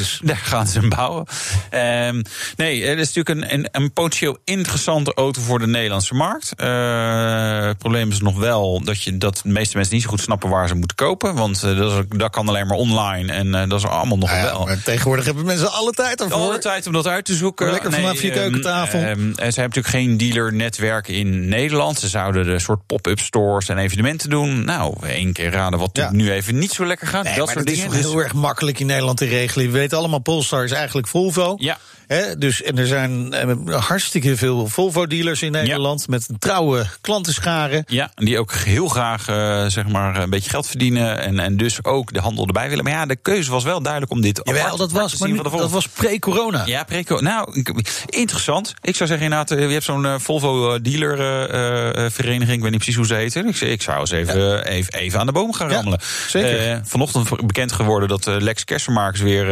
Daar 0.21 0.37
gaan 0.37 0.67
ze 0.67 0.79
hem 0.79 0.89
bouwen. 0.89 1.25
Uh, 1.73 2.23
nee, 2.55 2.85
het 2.85 2.99
is 2.99 3.13
natuurlijk 3.13 3.29
een, 3.29 3.53
een, 3.53 3.67
een, 3.71 3.93
potentieel 3.93 4.37
interessante 4.43 5.13
auto 5.13 5.41
voor 5.41 5.59
de 5.59 5.67
Nederlandse 5.67 6.13
markt. 6.13 6.53
Uh, 6.57 7.65
het 7.67 7.77
probleem 7.77 8.11
is 8.11 8.19
nog 8.19 8.37
wel 8.37 8.81
dat, 8.83 9.01
je, 9.03 9.17
dat 9.17 9.39
de 9.43 9.49
meeste 9.49 9.77
mensen 9.77 9.95
niet 9.95 10.03
zo 10.03 10.09
goed 10.09 10.21
snappen 10.21 10.49
waar 10.49 10.67
ze 10.67 10.75
moeten 10.75 10.95
kopen. 10.95 11.35
Want 11.35 11.61
dat, 11.61 11.91
is, 11.91 12.17
dat 12.17 12.31
kan 12.31 12.47
alleen 12.47 12.67
maar 12.67 12.77
online. 12.77 13.33
En 13.33 13.51
dat 13.69 13.79
is 13.79 13.85
allemaal 13.85 14.17
nog 14.17 14.31
ja, 14.31 14.41
wel. 14.41 14.65
Maar 14.65 14.83
tegenwoordig 14.83 15.25
hebben 15.25 15.45
mensen 15.45 15.71
alle 15.71 15.91
tijd 15.91 16.21
ervoor. 16.21 16.37
Alle 16.37 16.59
tijd 16.59 16.87
om 16.87 16.93
dat 16.93 17.07
uit 17.07 17.25
te 17.25 17.35
zoeken. 17.35 17.71
Lekker 17.71 17.91
vanaf 17.91 18.13
nee, 18.13 18.25
je 18.25 18.31
keukentafel. 18.31 18.99
Ehm, 18.99 19.19
ze 19.19 19.41
hebben 19.41 19.53
natuurlijk 19.53 19.87
geen 19.87 20.17
dealer-netwerk 20.17 21.07
in 21.07 21.47
Nederland. 21.47 21.99
Ze 21.99 22.07
zouden 22.07 22.45
de 22.45 22.59
soort 22.59 22.85
pop-up 22.85 23.19
stores 23.19 23.69
en 23.69 23.77
evenementen 23.77 24.29
doen. 24.29 24.65
Nou, 24.65 25.07
één 25.07 25.33
keer 25.33 25.51
raden 25.51 25.79
wat 25.79 25.89
ja. 25.93 26.11
nu 26.11 26.31
even 26.31 26.57
niet 26.57 26.71
zo 26.71 26.85
lekker 26.85 27.07
gaat. 27.07 27.23
Nee, 27.23 27.35
dat 27.35 27.49
soort 27.49 27.65
dingen. 27.65 27.85
is 27.85 27.91
dus... 27.91 28.01
heel 28.01 28.19
erg 28.19 28.33
makkelijk 28.47 28.79
in 28.79 28.85
Nederland 28.85 29.17
te 29.17 29.25
regelen. 29.25 29.65
We 29.65 29.71
weten 29.71 29.97
allemaal, 29.97 30.19
Polestar 30.19 30.63
is 30.63 30.71
eigenlijk 30.71 31.07
Volvo. 31.07 31.55
Ja. 31.57 31.77
He, 32.07 32.37
dus, 32.37 32.61
en 32.61 32.77
er 32.77 32.87
zijn 32.87 33.33
eh, 33.33 33.83
hartstikke 33.87 34.37
veel 34.37 34.67
Volvo-dealers 34.67 35.41
in 35.41 35.51
Nederland 35.51 36.07
met 36.07 36.27
trouwe 36.39 36.85
klantenscharen. 37.01 37.83
Ja, 37.87 38.11
die 38.15 38.39
ook 38.39 38.53
heel 38.53 38.87
graag 38.87 39.29
uh, 39.29 39.65
zeg 39.65 39.87
maar 39.87 40.21
een 40.21 40.29
beetje 40.29 40.49
geld 40.49 40.67
verdienen 40.67 41.21
en, 41.21 41.39
en 41.39 41.57
dus 41.57 41.83
ook 41.83 42.13
de 42.13 42.19
handel 42.19 42.45
erbij 42.45 42.69
willen. 42.69 42.83
Maar 42.83 42.93
ja, 42.93 43.05
de 43.05 43.15
keuze 43.15 43.51
was 43.51 43.63
wel 43.63 43.81
duidelijk 43.81 44.11
om 44.11 44.21
dit 44.21 44.41
Jawel, 44.43 44.77
dat 44.77 44.91
was, 44.91 45.17
maar 45.17 45.43
dat 45.43 45.71
was 45.71 45.87
pre-corona. 45.87 46.65
Ja, 46.65 46.83
pre-corona. 46.83 47.29
Nou, 47.29 47.63
interessant. 48.05 48.73
Ik 48.81 48.95
zou 48.95 49.09
zeggen 49.09 49.31
inderdaad, 49.31 49.59
je 49.59 49.67
hebt 49.67 49.83
zo'n 49.83 50.19
Volvo-dealer-vereniging, 50.19 52.57
ik 52.57 52.61
weet 52.61 52.71
niet 52.71 52.83
precies 52.83 52.95
hoe 52.95 53.05
ze 53.05 53.13
heet. 53.13 53.35
Ik, 53.35 53.61
ik 53.61 53.81
zou 53.81 53.99
eens 53.99 54.11
even, 54.11 54.41
ja. 54.41 54.63
even, 54.63 54.93
even, 54.93 55.19
aan 55.19 55.25
de 55.25 55.31
boom 55.31 55.53
gaan 55.53 55.69
rammelen. 55.69 55.99
zeker. 56.27 56.81
Vanochtend 56.83 57.47
bekend 57.47 57.71
geworden 57.71 58.09
dat 58.09 58.25
Lex 58.41 58.63
Kersenmakers 58.63 59.21
weer 59.21 59.45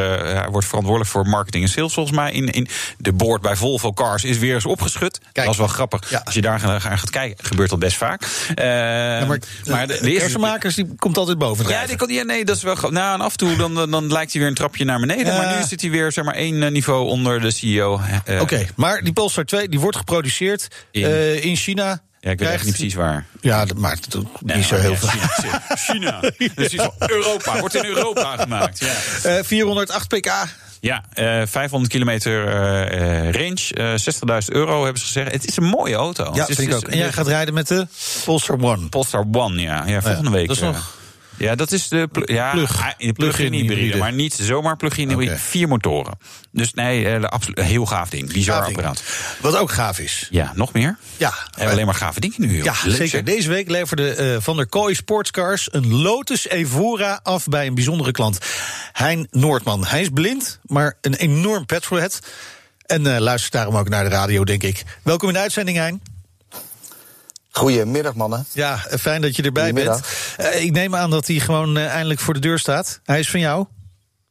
wordt 0.52 0.68
verantwoordelijk 0.68 1.12
voor 1.12 1.28
marketing 1.28 1.64
en 1.64 1.70
sales 1.70 1.94
volgens 1.94 2.16
mij 2.16 2.32
in 2.32 2.50
in, 2.50 2.68
de 2.98 3.14
boord 3.14 3.42
bij 3.42 3.56
Volvo 3.56 3.94
Cars 3.94 4.24
is 4.24 4.38
weer 4.38 4.54
eens 4.54 4.66
opgeschud. 4.66 5.20
Dat 5.32 5.46
was 5.46 5.58
wel 5.58 5.68
grappig. 5.68 6.24
Als 6.24 6.34
je 6.34 6.42
daar 6.42 6.60
gaat 6.60 7.10
kijken, 7.10 7.46
gebeurt 7.46 7.70
dat 7.70 7.80
best 7.80 7.98
vaak. 7.98 8.28
Ja, 8.56 9.26
maar, 9.26 9.40
maar 9.66 9.88
de, 9.88 9.98
de 10.02 10.12
eerste 10.12 10.74
die 10.76 10.96
komt 10.96 11.18
altijd 11.18 11.38
boven. 11.38 11.68
Ja, 11.68 11.86
die, 11.86 12.14
ja, 12.14 12.24
nee, 12.24 12.46
dat 12.46 12.56
is 12.56 12.64
wel. 12.64 12.76
Nou, 12.76 13.14
en 13.14 13.22
af 13.22 13.32
en 13.32 13.38
toe 13.38 13.56
dan, 13.56 13.92
dan 13.92 14.12
lijkt 14.12 14.32
hij 14.32 14.42
weer 14.42 14.50
een 14.50 14.56
trapje 14.56 14.86
naar 14.86 15.00
beneden. 15.00 15.38
Maar 15.38 15.58
nu 15.58 15.64
zit 15.68 15.82
hij 15.82 15.90
weer 15.90 16.12
zeg 16.12 16.24
maar 16.24 16.36
één 16.36 16.64
eh, 16.64 16.72
niveau 16.72 17.08
onder 17.08 17.42
de 17.42 17.52
CEO. 17.52 18.02
Oké, 18.40 18.66
maar 18.76 19.04
die 19.04 19.14
Polestar 19.14 19.46
2 19.46 19.70
die 19.70 19.80
wordt 19.80 19.98
geproduceerd 19.98 20.68
in, 20.92 21.44
in 21.44 21.56
China. 21.56 22.02
Ja, 22.26 22.32
ik 22.32 22.40
weet 22.40 22.50
echt 22.50 22.64
niet 22.64 22.74
precies 22.74 22.94
waar. 22.94 23.26
Ja, 23.42 23.66
dat 23.66 23.78
maakt 23.78 24.06
het 24.06 24.24
nee, 24.40 24.58
niet 24.58 24.66
zo 24.66 24.76
heel 24.76 24.96
veel. 24.96 25.10
China. 25.76 26.22
China. 26.70 26.92
Europa. 27.08 27.60
Wordt 27.60 27.76
in 27.76 27.86
Europa 27.86 28.38
gemaakt. 28.38 28.80
Ja. 28.80 29.38
Uh, 29.38 29.44
408 29.44 30.08
pk. 30.08 30.32
Ja, 30.80 31.04
uh, 31.14 31.42
eh, 31.42 31.48
500 31.48 31.92
kilometer 31.92 32.48
uh, 32.48 33.32
range, 33.32 34.00
60.000 34.44 34.54
euro 34.54 34.84
hebben 34.84 35.02
ze 35.02 35.06
gezegd. 35.06 35.32
Het 35.32 35.48
is 35.48 35.58
een 35.58 35.64
mooie 35.64 35.96
auto. 35.96 36.24
Ja, 36.34 36.40
het 36.40 36.50
is, 36.50 36.56
vind 36.56 36.70
ik 36.70 36.76
ook. 36.76 36.88
En 36.88 36.98
jij 36.98 37.12
gaat 37.12 37.28
rijden 37.28 37.54
met 37.54 37.68
de 37.68 37.88
Polestar 38.26 38.58
One. 38.62 38.90
Polestar 38.90 39.26
One, 39.32 39.62
ja. 39.62 39.84
ja 39.86 40.02
volgende 40.02 40.30
week. 40.30 40.48
Dat 40.48 40.56
is 40.56 40.62
nog... 40.62 40.95
Ja, 41.38 41.56
dat 41.56 41.72
is 41.72 41.88
de 41.88 42.08
pl 42.12 42.32
ja, 42.34 42.52
plug. 42.52 42.76
plug-in 42.76 43.14
plug 43.14 43.38
hybride, 43.38 43.98
maar 43.98 44.14
niet 44.14 44.34
zomaar 44.34 44.78
plug-in 44.78 45.10
hybride. 45.10 45.38
Vier 45.38 45.68
motoren. 45.68 46.18
Dus 46.52 46.74
nee, 46.74 47.20
absoluut 47.20 47.60
heel 47.60 47.86
gaaf 47.86 48.10
ding. 48.10 48.34
Bizar 48.34 48.58
gaaf 48.58 48.68
apparaat. 48.68 49.04
Wat 49.42 49.58
ook 49.58 49.72
gaaf 49.72 50.00
is. 50.00 50.28
Ja, 50.32 50.52
nog 50.56 50.74
meer? 50.74 50.98
Ja. 51.18 51.34
En 51.58 51.70
alleen 51.70 51.86
maar 51.86 51.96
gave 51.96 52.20
dingen 52.20 52.42
nu. 52.42 52.64
Ja, 52.64 52.74
zeker. 52.88 53.24
Deze 53.24 53.50
week 53.50 53.70
leverde 53.70 54.34
uh, 54.34 54.42
Van 54.42 54.56
der 54.56 54.68
Kooi 54.68 54.96
Sportscars 54.96 55.68
een 55.72 55.94
Lotus 55.94 56.48
Evora 56.48 57.20
af 57.24 57.48
bij 57.48 57.68
een 57.68 57.76
bijzondere 57.76 58.12
klant. 58.12 58.38
Hein 58.92 59.28
Noordman. 59.32 59.86
Hij 59.86 60.02
is 60.02 60.10
blind, 60.10 60.60
maar 60.64 60.98
een 61.02 61.16
enorm 61.16 61.66
petrolhead. 61.66 62.20
En 62.86 63.06
uh, 63.06 63.18
luistert 63.18 63.54
daarom 63.54 63.78
ook 63.78 63.90
naar 63.90 64.04
de 64.04 64.10
radio, 64.10 64.44
denk 64.44 64.64
ik. 64.64 64.84
Welkom 65.04 65.28
in 65.28 65.34
de 65.34 65.40
uitzending, 65.40 65.78
Hein. 65.78 66.15
Goedemiddag, 67.58 68.16
mannen. 68.16 68.46
Ja, 68.52 68.78
fijn 69.00 69.22
dat 69.22 69.36
je 69.36 69.44
erbij 69.44 69.74
bent. 69.74 70.00
Uh, 70.38 70.64
ik 70.64 70.72
neem 70.72 70.96
aan 70.96 71.10
dat 71.10 71.28
hij 71.28 71.40
gewoon 71.40 71.78
uh, 71.78 71.86
eindelijk 71.88 72.20
voor 72.20 72.34
de 72.34 72.40
deur 72.40 72.60
staat. 72.60 73.00
Hij 73.04 73.20
is 73.20 73.30
van 73.30 73.40
jou? 73.40 73.66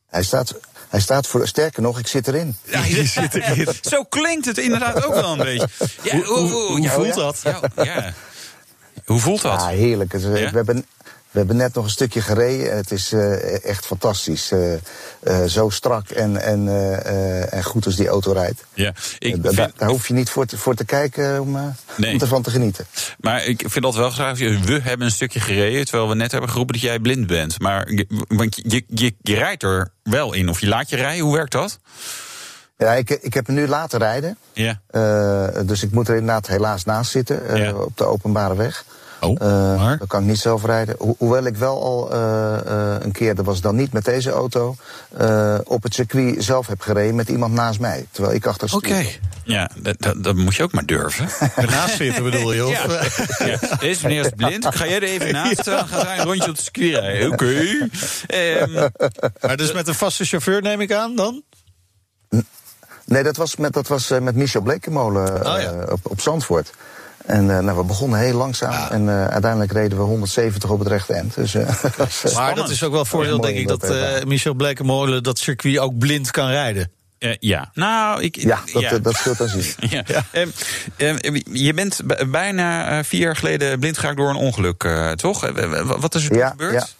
Hij 0.06 0.22
staat, 0.22 0.54
hij 0.88 1.00
staat 1.00 1.26
voor. 1.26 1.48
Sterker 1.48 1.82
nog, 1.82 1.98
ik 1.98 2.06
zit 2.06 2.28
erin. 2.28 2.56
Ja, 2.64 2.84
je 2.84 3.04
zit 3.18 3.34
erin. 3.34 3.68
Zo 3.80 4.04
klinkt 4.04 4.46
het 4.46 4.58
inderdaad 4.58 5.04
ook 5.04 5.14
wel 5.14 5.32
een 5.32 5.38
beetje. 5.58 5.68
Ja, 6.02 6.16
hoe, 6.16 6.24
hoe, 6.24 6.50
hoe, 6.50 6.78
hoe 6.78 6.88
voelt 6.88 7.14
dat? 7.14 7.40
Ja, 7.42 7.60
ja. 7.84 8.14
Hoe 9.04 9.20
voelt 9.20 9.42
dat? 9.42 9.60
Ja, 9.60 9.66
heerlijk. 9.66 10.12
We 10.12 10.50
hebben 10.52 10.86
we 11.34 11.40
hebben 11.40 11.56
net 11.56 11.74
nog 11.74 11.84
een 11.84 11.90
stukje 11.90 12.20
gereden. 12.20 12.76
Het 12.76 12.90
is 12.90 13.12
uh, 13.12 13.64
echt 13.64 13.86
fantastisch. 13.86 14.52
Uh, 14.52 14.72
uh, 15.22 15.44
zo 15.44 15.68
strak 15.68 16.08
en, 16.08 16.42
en, 16.42 16.68
en 17.50 17.64
goed 17.64 17.86
als 17.86 17.96
die 17.96 18.08
auto 18.08 18.32
rijdt. 18.32 18.64
Ja, 18.74 18.88
ik 18.88 18.96
vind, 19.18 19.56
daar, 19.56 19.70
daar 19.76 19.88
hoef 19.88 20.08
je 20.08 20.14
niet 20.14 20.30
voor 20.30 20.46
te, 20.46 20.58
voor 20.58 20.74
te 20.74 20.84
kijken 20.84 21.40
om, 21.40 21.74
nee. 21.96 22.14
om 22.14 22.20
ervan 22.20 22.42
te 22.42 22.50
genieten. 22.50 22.86
Maar 23.20 23.44
ik 23.44 23.64
vind 23.66 23.84
dat 23.84 23.94
wel 23.94 24.10
graag. 24.10 24.38
We 24.38 24.80
hebben 24.82 25.06
een 25.06 25.12
stukje 25.12 25.40
gereden, 25.40 25.84
terwijl 25.84 26.08
we 26.08 26.14
net 26.14 26.30
hebben 26.32 26.50
geroepen 26.50 26.74
dat 26.74 26.82
jij 26.82 26.98
blind 26.98 27.26
bent. 27.26 27.60
Maar 27.60 28.06
want 28.28 28.56
je, 28.62 28.84
je, 28.86 29.14
je 29.20 29.34
rijdt 29.34 29.62
er 29.62 29.90
wel 30.02 30.32
in, 30.32 30.48
of 30.48 30.60
je 30.60 30.68
laat 30.68 30.90
je 30.90 30.96
rijden. 30.96 31.24
Hoe 31.24 31.34
werkt 31.34 31.52
dat? 31.52 31.78
Ja, 32.76 32.92
ik, 32.92 33.10
ik 33.10 33.34
heb 33.34 33.46
hem 33.46 33.54
nu 33.54 33.68
laten 33.68 33.98
rijden. 33.98 34.38
Ja. 34.52 34.80
dus 35.64 35.82
ik 35.82 35.90
moet 35.90 36.08
er 36.08 36.16
inderdaad 36.16 36.46
helaas 36.46 36.84
naast 36.84 37.10
zitten 37.10 37.56
ja. 37.56 37.74
op 37.74 37.96
de 37.96 38.04
openbare 38.04 38.56
weg. 38.56 38.84
Oh, 39.24 39.40
uh, 39.42 39.76
maar? 39.76 39.98
Dan 39.98 40.06
kan 40.06 40.20
ik 40.20 40.26
niet 40.26 40.38
zelf 40.38 40.64
rijden. 40.64 40.94
Ho 40.98 41.14
hoewel 41.18 41.44
ik 41.44 41.56
wel 41.56 41.82
al 41.82 42.14
uh, 42.14 42.56
uh, 42.66 42.96
een 43.00 43.12
keer, 43.12 43.34
dat 43.34 43.44
was 43.44 43.60
dan 43.60 43.76
niet 43.76 43.92
met 43.92 44.04
deze 44.04 44.30
auto, 44.30 44.76
op 45.64 45.82
het 45.82 45.94
circuit 45.94 46.44
zelf 46.44 46.66
heb 46.66 46.80
gereden 46.80 47.14
met 47.14 47.28
iemand 47.28 47.52
naast 47.52 47.80
mij. 47.80 48.06
Terwijl 48.10 48.34
ik 48.34 48.46
achter 48.46 48.74
Oké. 48.74 48.88
Okay. 48.88 49.20
Ja, 49.44 49.70
dat, 49.76 49.96
dat, 49.98 50.24
dat, 50.24 50.34
moet 50.34 50.54
je 50.54 50.62
ook 50.62 50.72
maar 50.72 50.86
durven. 50.86 51.28
naast 51.70 51.96
zitten 51.96 52.22
bedoel 52.22 52.52
je? 52.52 52.66
Of? 52.66 52.70
Ja. 53.38 53.46
ja. 53.46 53.76
Deze 53.78 54.06
meneer 54.06 54.24
is 54.24 54.30
blind. 54.36 54.66
Ga 54.66 54.86
jij 54.86 54.96
er 54.96 55.02
even 55.02 55.32
naast? 55.42 55.64
Dan 55.64 55.88
gaan 55.88 56.04
wij 56.04 56.18
een 56.18 56.24
rondje 56.24 56.48
op 56.48 56.56
het 56.56 56.60
circuit 56.62 56.94
rijden. 56.94 57.32
Oké. 57.32 57.88
Okay. 58.26 58.60
Um. 58.60 58.90
Maar 59.40 59.56
dus 59.56 59.72
met 59.72 59.88
een 59.88 59.94
vaste 59.94 60.24
chauffeur 60.24 60.62
neem 60.62 60.80
ik 60.80 60.92
aan 60.92 61.16
dan? 61.16 61.42
Nee, 63.04 63.22
dat 63.22 63.36
was 63.36 63.56
met, 63.56 63.72
dat 63.72 63.88
was, 63.88 64.08
met 64.08 64.34
Michel 64.34 64.60
Blekemolen 64.60 65.46
oh, 65.46 65.60
ja. 65.60 65.84
op, 65.90 66.00
op 66.02 66.20
Zandvoort. 66.20 66.72
En 67.26 67.44
uh, 67.44 67.58
nou, 67.58 67.76
we 67.76 67.84
begonnen 67.84 68.18
heel 68.18 68.36
langzaam 68.36 68.72
ja. 68.72 68.90
en 68.90 69.02
uh, 69.02 69.26
uiteindelijk 69.26 69.72
reden 69.72 69.98
we 69.98 70.04
170 70.04 70.70
op 70.70 70.78
het 70.78 70.88
rechte 70.88 71.12
eind. 71.12 71.34
Dus, 71.34 71.54
uh, 71.56 72.34
maar 72.34 72.54
dat 72.54 72.70
is 72.70 72.82
ook 72.82 72.92
wel 72.92 73.04
voordeel, 73.04 73.40
denk 73.40 73.56
ik, 73.56 73.68
dat 73.68 74.24
Michel 74.26 74.54
Blekemolen 74.54 75.22
dat 75.22 75.38
circuit 75.38 75.78
ook 75.78 75.98
blind 75.98 76.30
kan 76.30 76.48
rijden. 76.48 76.90
Uh, 77.18 77.32
ja, 77.40 77.70
nou, 77.74 78.22
ik. 78.22 78.36
Ja, 78.36 78.60
dat, 78.72 78.82
ja. 78.82 78.98
dat 78.98 79.14
scheelt 79.14 79.40
aan 79.40 79.48
zien. 79.48 79.74
ja. 79.90 80.02
ja. 80.06 80.24
Uh, 80.32 81.16
uh, 81.22 81.40
je 81.52 81.74
bent 81.74 82.00
bijna 82.30 83.04
vier 83.04 83.20
jaar 83.20 83.36
geleden 83.36 83.78
blind 83.78 83.98
geraakt 83.98 84.16
door 84.16 84.30
een 84.30 84.36
ongeluk, 84.36 84.88
toch? 85.16 85.50
wat 85.98 86.14
is 86.14 86.28
er 86.28 86.36
ja, 86.36 86.48
gebeurd? 86.48 86.94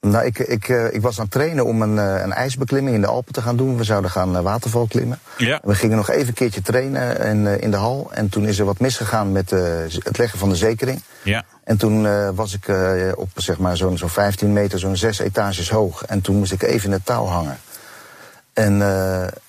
Nou, 0.00 0.24
ik, 0.24 0.38
ik, 0.38 0.68
uh, 0.68 0.92
ik 0.92 1.02
was 1.02 1.18
aan 1.18 1.24
het 1.24 1.32
trainen 1.32 1.66
om 1.66 1.82
een, 1.82 1.94
uh, 1.94 2.22
een 2.22 2.32
ijsbeklimming 2.32 2.94
in 2.94 3.00
de 3.00 3.06
Alpen 3.06 3.32
te 3.32 3.42
gaan 3.42 3.56
doen. 3.56 3.76
We 3.76 3.84
zouden 3.84 4.10
gaan 4.10 4.36
uh, 4.36 4.42
waterval 4.42 4.86
klimmen. 4.86 5.18
Ja. 5.36 5.60
We 5.62 5.74
gingen 5.74 5.96
nog 5.96 6.10
even 6.10 6.28
een 6.28 6.34
keertje 6.34 6.62
trainen 6.62 7.18
in, 7.20 7.60
in 7.60 7.70
de 7.70 7.76
hal. 7.76 8.10
En 8.12 8.28
toen 8.28 8.46
is 8.46 8.58
er 8.58 8.64
wat 8.64 8.80
misgegaan 8.80 9.32
met 9.32 9.50
het 9.50 10.18
leggen 10.18 10.38
van 10.38 10.48
de 10.48 10.56
zekering. 10.56 11.02
Ja. 11.22 11.44
En 11.64 11.76
toen 11.76 12.34
was 12.34 12.54
ik 12.54 12.68
op 13.16 13.28
zeg 13.34 13.58
maar, 13.58 13.76
zo'n 13.76 13.98
zo'n 13.98 14.08
15 14.08 14.52
meter, 14.52 14.78
zo'n 14.78 14.96
zes 14.96 15.18
etages 15.18 15.70
hoog. 15.70 16.04
En 16.04 16.20
toen 16.20 16.36
moest 16.36 16.52
ik 16.52 16.62
even 16.62 16.86
in 16.86 16.92
het 16.92 17.06
touw 17.06 17.24
hangen. 17.24 17.58
En 18.52 18.74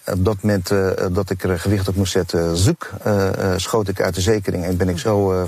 op 0.06 0.26
dat 0.26 0.42
moment 0.42 0.68
dat 1.16 1.30
ik 1.30 1.44
er 1.44 1.60
gewicht 1.60 1.88
op 1.88 1.96
moest 1.96 2.12
zetten, 2.12 2.58
zoek, 2.58 2.90
schoot 3.56 3.88
ik 3.88 4.02
uit 4.02 4.16
de 4.16 4.22
zekering. 4.22 4.66
En 4.66 4.78
ben 4.78 4.90
ik 4.90 5.00
zo 5.00 5.46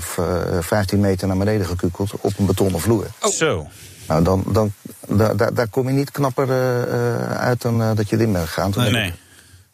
15 0.60 1.00
meter 1.00 1.26
naar 1.26 1.36
beneden 1.36 1.66
gekukeld 1.66 2.12
op 2.20 2.38
een 2.38 2.46
betonnen 2.46 2.80
vloer. 2.80 3.06
Oh. 3.20 3.30
Zo. 3.30 3.66
Nou, 4.06 4.24
dan, 4.24 4.44
dan, 4.46 4.72
daar, 5.08 5.54
daar 5.54 5.68
kom 5.68 5.88
je 5.88 5.94
niet 5.94 6.10
knapper 6.10 6.48
uh, 6.48 7.30
uit 7.36 7.62
dan 7.62 7.80
uh, 7.80 7.90
dat 7.94 8.08
je 8.08 8.16
erin 8.16 8.32
bent 8.32 8.46
gegaan. 8.46 8.70
Toen 8.70 8.82
nee, 8.82 8.92
nee. 8.92 9.12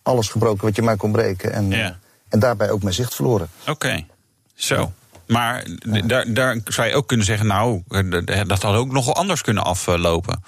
Alles 0.03 0.29
gebroken 0.29 0.65
wat 0.65 0.77
je 0.77 0.83
maar 0.83 0.97
kon 0.97 1.13
breken. 1.13 1.53
En, 1.53 1.71
ja. 1.71 1.99
en 2.29 2.39
daarbij 2.39 2.71
ook 2.71 2.83
mijn 2.83 2.95
zicht 2.95 3.15
verloren. 3.15 3.49
Oké, 3.61 3.71
okay. 3.71 4.07
zo. 4.55 4.93
Maar 5.27 5.65
daar, 6.07 6.33
daar 6.33 6.59
zou 6.65 6.89
je 6.89 6.95
ook 6.95 7.07
kunnen 7.07 7.27
zeggen, 7.27 7.47
nou, 7.47 7.83
dat 8.47 8.63
had 8.63 8.75
ook 8.75 8.93
nogal 8.93 9.15
anders 9.15 9.43
kunnen 9.43 9.65
aflopen. 9.65 10.45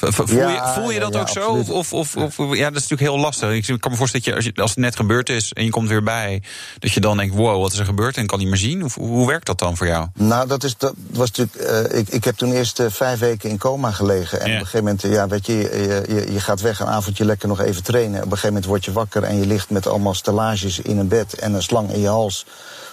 Voel, 0.00 0.26
je, 0.26 0.72
voel 0.74 0.90
je 0.90 1.00
dat 1.00 1.16
ook 1.16 1.28
zo? 1.28 1.50
Of, 1.50 1.92
of, 1.92 2.16
of, 2.16 2.36
ja, 2.36 2.70
dat 2.70 2.82
is 2.82 2.88
natuurlijk 2.88 3.00
heel 3.00 3.18
lastig. 3.18 3.68
Ik 3.68 3.80
kan 3.80 3.90
me 3.90 3.96
voorstellen 3.96 4.12
dat 4.12 4.24
je, 4.24 4.34
als, 4.34 4.44
je, 4.44 4.62
als 4.62 4.70
het 4.70 4.78
net 4.78 4.96
gebeurd 4.96 5.28
is 5.28 5.52
en 5.52 5.64
je 5.64 5.70
komt 5.70 5.88
weer 5.88 6.02
bij, 6.02 6.42
dat 6.78 6.92
je 6.92 7.00
dan 7.00 7.16
denkt: 7.16 7.34
wow, 7.34 7.60
wat 7.60 7.72
is 7.72 7.78
er 7.78 7.84
gebeurd? 7.84 8.16
En 8.16 8.26
kan 8.26 8.38
niet 8.38 8.48
meer 8.48 8.56
zien. 8.56 8.84
Of, 8.84 8.94
hoe 8.94 9.26
werkt 9.26 9.46
dat 9.46 9.58
dan 9.58 9.76
voor 9.76 9.86
jou? 9.86 10.06
Nou, 10.14 10.48
dat, 10.48 10.64
is, 10.64 10.76
dat 10.76 10.94
was 11.10 11.30
natuurlijk. 11.30 11.90
Uh, 11.90 11.98
ik, 11.98 12.08
ik 12.08 12.24
heb 12.24 12.36
toen 12.36 12.52
eerst 12.52 12.80
uh, 12.80 12.86
vijf 12.90 13.18
weken 13.18 13.50
in 13.50 13.58
coma 13.58 13.90
gelegen. 13.90 14.40
En 14.40 14.46
op 14.46 14.52
een 14.52 14.58
gegeven 14.58 14.84
moment, 14.84 15.02
ja, 15.02 15.28
weet 15.28 15.46
je, 15.46 15.54
je, 15.56 16.04
je, 16.08 16.32
je, 16.32 16.40
gaat 16.40 16.60
weg 16.60 16.80
een 16.80 16.86
avondje 16.86 17.24
lekker 17.24 17.48
nog 17.48 17.60
even 17.60 17.82
trainen. 17.82 18.16
Op 18.16 18.24
een 18.24 18.28
gegeven 18.28 18.48
moment 18.48 18.66
word 18.66 18.84
je 18.84 18.92
wakker 18.92 19.22
en 19.22 19.38
je 19.38 19.46
ligt 19.46 19.70
met 19.70 19.86
allemaal 19.86 20.14
stellages 20.14 20.78
in 20.78 20.98
een 20.98 21.08
bed 21.08 21.34
en 21.34 21.54
een 21.54 21.62
slang 21.62 21.92
in 21.92 22.00
je 22.00 22.08
hals 22.08 22.46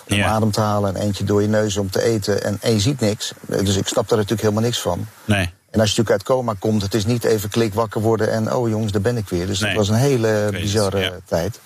om 0.09 0.21
adem 0.21 0.51
te 0.51 0.61
halen 0.61 0.95
en 0.95 1.01
eentje 1.01 1.23
door 1.23 1.41
je 1.41 1.47
neus 1.47 1.77
om 1.77 1.89
te 1.89 2.01
eten. 2.01 2.43
En, 2.43 2.57
en 2.61 2.73
je 2.73 2.79
ziet 2.79 2.99
niks. 2.99 3.33
Dus 3.47 3.75
ik 3.75 3.87
snap 3.87 4.09
daar 4.09 4.17
natuurlijk 4.17 4.41
helemaal 4.41 4.63
niks 4.63 4.79
van. 4.81 5.07
Nee. 5.25 5.49
En 5.75 5.81
als 5.81 5.89
je 5.89 6.01
natuurlijk 6.01 6.27
uit 6.27 6.37
coma 6.37 6.55
komt, 6.59 6.81
het 6.81 6.93
is 6.93 7.05
niet 7.05 7.23
even 7.23 7.49
klik 7.49 7.73
wakker 7.73 8.01
worden 8.01 8.31
en 8.31 8.53
oh 8.53 8.69
jongens, 8.69 8.91
daar 8.91 9.01
ben 9.01 9.17
ik 9.17 9.29
weer. 9.29 9.47
Dus 9.47 9.59
nee. 9.59 9.69
het 9.69 9.77
was 9.77 9.89
een 9.89 9.95
hele 9.95 10.47
bizarre 10.51 11.21
tijd. 11.25 11.59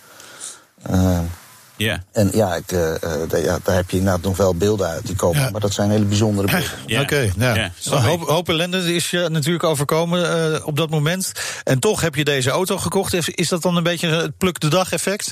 Uh, 0.91 1.19
ja. 1.75 2.03
En 2.11 2.29
ja, 2.33 2.55
ik, 2.55 2.71
uh, 2.71 2.93
ja, 3.43 3.59
daar 3.63 3.75
heb 3.75 3.89
je 3.89 3.97
inderdaad 3.97 4.21
nog 4.21 4.37
wel 4.37 4.55
beelden 4.55 4.87
uit 4.87 5.05
die 5.05 5.15
komen. 5.15 5.41
Ja. 5.41 5.49
Maar 5.49 5.61
dat 5.61 5.73
zijn 5.73 5.89
hele 5.89 6.05
bijzondere 6.05 6.47
beelden. 6.47 6.69
Ja. 6.85 7.01
Oké, 7.01 7.13
okay, 7.13 7.55
ja. 7.55 7.71
Een 7.83 8.01
hoop, 8.01 8.27
hoop 8.27 8.49
ellende 8.49 8.95
is 8.95 9.09
je 9.09 9.27
natuurlijk 9.29 9.63
overkomen 9.63 10.51
uh, 10.53 10.67
op 10.67 10.77
dat 10.77 10.89
moment. 10.89 11.31
En 11.63 11.79
toch 11.79 12.01
heb 12.01 12.15
je 12.15 12.23
deze 12.23 12.49
auto 12.49 12.77
gekocht. 12.77 13.13
Is, 13.13 13.29
is 13.29 13.49
dat 13.49 13.61
dan 13.61 13.75
een 13.75 13.83
beetje 13.83 14.07
het 14.07 14.37
pluk 14.37 14.59
de 14.59 14.69
dag 14.69 14.91
effect? 14.91 15.31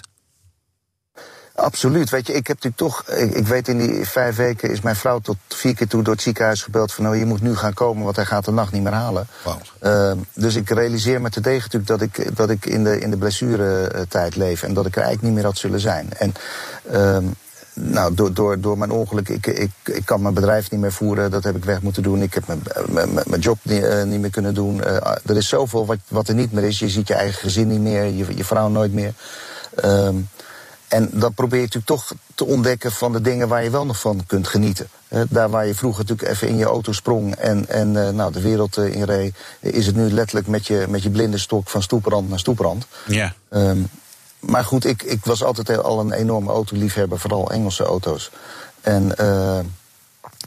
Absoluut. 1.60 2.10
Weet 2.10 2.28
je, 2.28 2.34
ik 2.34 2.48
heb 2.48 2.64
natuurlijk 2.64 2.94
toch. 2.94 3.18
Ik, 3.18 3.36
ik, 3.36 3.48
weet 3.48 3.68
in 3.68 3.78
die 3.78 4.06
vijf 4.06 4.36
weken 4.36 4.70
is 4.70 4.82
mijn 4.82 4.96
vrouw 4.96 5.20
tot 5.20 5.38
vier 5.48 5.76
keer 5.76 5.88
toe 5.88 6.04
door 6.04 6.14
het 6.14 6.22
ziekenhuis 6.22 6.62
gebeld 6.62 6.94
van 6.94 7.04
nou, 7.04 7.18
je 7.18 7.26
moet 7.26 7.42
nu 7.42 7.56
gaan 7.56 7.74
komen, 7.74 8.04
want 8.04 8.16
hij 8.16 8.26
gaat 8.26 8.46
de 8.46 8.52
nacht 8.52 8.72
niet 8.72 8.84
meer 8.84 8.94
halen. 8.94 9.28
Wow. 9.44 9.56
Uh, 9.82 10.12
dus 10.34 10.56
ik 10.56 10.70
realiseer 10.70 11.22
me 11.22 11.30
te 11.30 11.42
degen 11.42 11.70
natuurlijk 11.72 11.88
dat 11.88 12.02
ik, 12.02 12.36
dat 12.36 12.50
ik 12.50 12.66
in 12.66 12.84
de, 12.84 13.00
in 13.00 13.10
de 13.10 13.18
blessuretijd 13.18 14.36
leef 14.36 14.64
en 14.64 14.74
dat 14.74 14.86
ik 14.86 14.96
er 14.96 15.02
eigenlijk 15.02 15.28
niet 15.28 15.36
meer 15.36 15.52
had 15.52 15.58
zullen 15.58 15.80
zijn. 15.80 16.10
En 16.18 16.34
uh, 16.92 17.18
nou, 17.74 18.14
door, 18.14 18.34
door, 18.34 18.60
door 18.60 18.78
mijn 18.78 18.92
ongeluk, 18.92 19.30
ik, 19.30 19.48
ik, 19.48 19.72
ik 19.84 20.06
kan 20.06 20.22
mijn 20.22 20.34
bedrijf 20.34 20.72
niet 20.72 20.80
meer 20.80 20.94
voeren. 20.94 21.32
Dat 21.32 21.44
heb 21.44 21.56
ik 21.56 21.66
weg 21.66 21.82
moeten 21.82 22.04
doen. 22.04 22.22
Ik 22.22 22.34
heb 22.34 22.48
mijn, 22.48 22.62
mijn, 22.90 23.10
mijn 23.26 23.42
job 23.42 23.58
niet, 23.62 23.84
uh, 23.84 24.04
niet 24.04 24.22
meer 24.22 24.30
kunnen 24.30 24.54
doen. 24.54 24.78
Uh, 24.78 24.96
er 25.26 25.38
is 25.38 25.48
zoveel 25.48 25.86
wat, 25.86 25.98
wat 26.08 26.28
er 26.28 26.36
niet 26.36 26.52
meer 26.52 26.64
is. 26.64 26.80
Je 26.80 26.90
ziet 26.90 27.08
je 27.08 27.14
eigen 27.14 27.40
gezin 27.40 27.68
niet 27.68 27.82
meer, 27.82 28.04
je, 28.04 28.36
je 28.36 28.44
vrouw 28.44 28.68
nooit 28.68 28.94
meer. 28.94 29.14
Uh, 29.86 30.10
en 30.88 31.10
dan 31.14 31.34
probeer 31.34 31.60
je 31.60 31.66
natuurlijk 31.66 32.02
toch 32.02 32.14
te 32.36 32.46
ontdekken 32.46 32.92
van 32.92 33.12
de 33.12 33.22
dingen 33.22 33.48
waar 33.48 33.64
je 33.64 33.70
wel 33.70 33.86
nog 33.86 34.00
van 34.00 34.24
kunt 34.28 34.48
genieten. 34.48 34.88
daar 35.30 35.50
waar 35.50 35.68
je 35.68 35.76
vroeger 35.76 36.02
natuurlijk 36.06 36.30
even 36.30 36.48
in 36.48 36.58
je 36.58 36.66
auto 36.66 36.92
sprong 36.92 37.36
en, 37.36 37.70
en 37.70 37.94
uh, 37.94 38.10
nou, 38.10 38.32
de 38.32 38.42
wereld 38.42 38.78
uh, 38.78 38.94
in 38.94 39.04
reed, 39.04 39.36
is 39.60 39.86
het 39.86 39.96
nu 39.96 40.12
letterlijk 40.12 40.48
met 40.48 40.68
je, 40.68 40.86
met 40.90 41.04
je 41.04 41.10
blinde 41.10 41.38
stok 41.38 41.70
van 41.70 41.82
stoeprand 41.82 42.30
naar 42.30 42.40
stoeprand. 42.40 42.88
Ja. 43.06 43.34
Um, 43.50 43.88
maar 44.40 44.64
goed, 44.64 44.86
ik, 44.86 45.04
ik 45.04 45.26
was 45.26 45.44
altijd 45.44 45.84
al 45.84 46.00
een 46.00 46.12
enorme 46.12 46.52
autoliefhebber, 46.52 47.20
vooral 47.20 47.52
Engelse 47.52 47.84
auto's. 47.84 48.32
En 48.82 49.12
uh, 49.22 49.60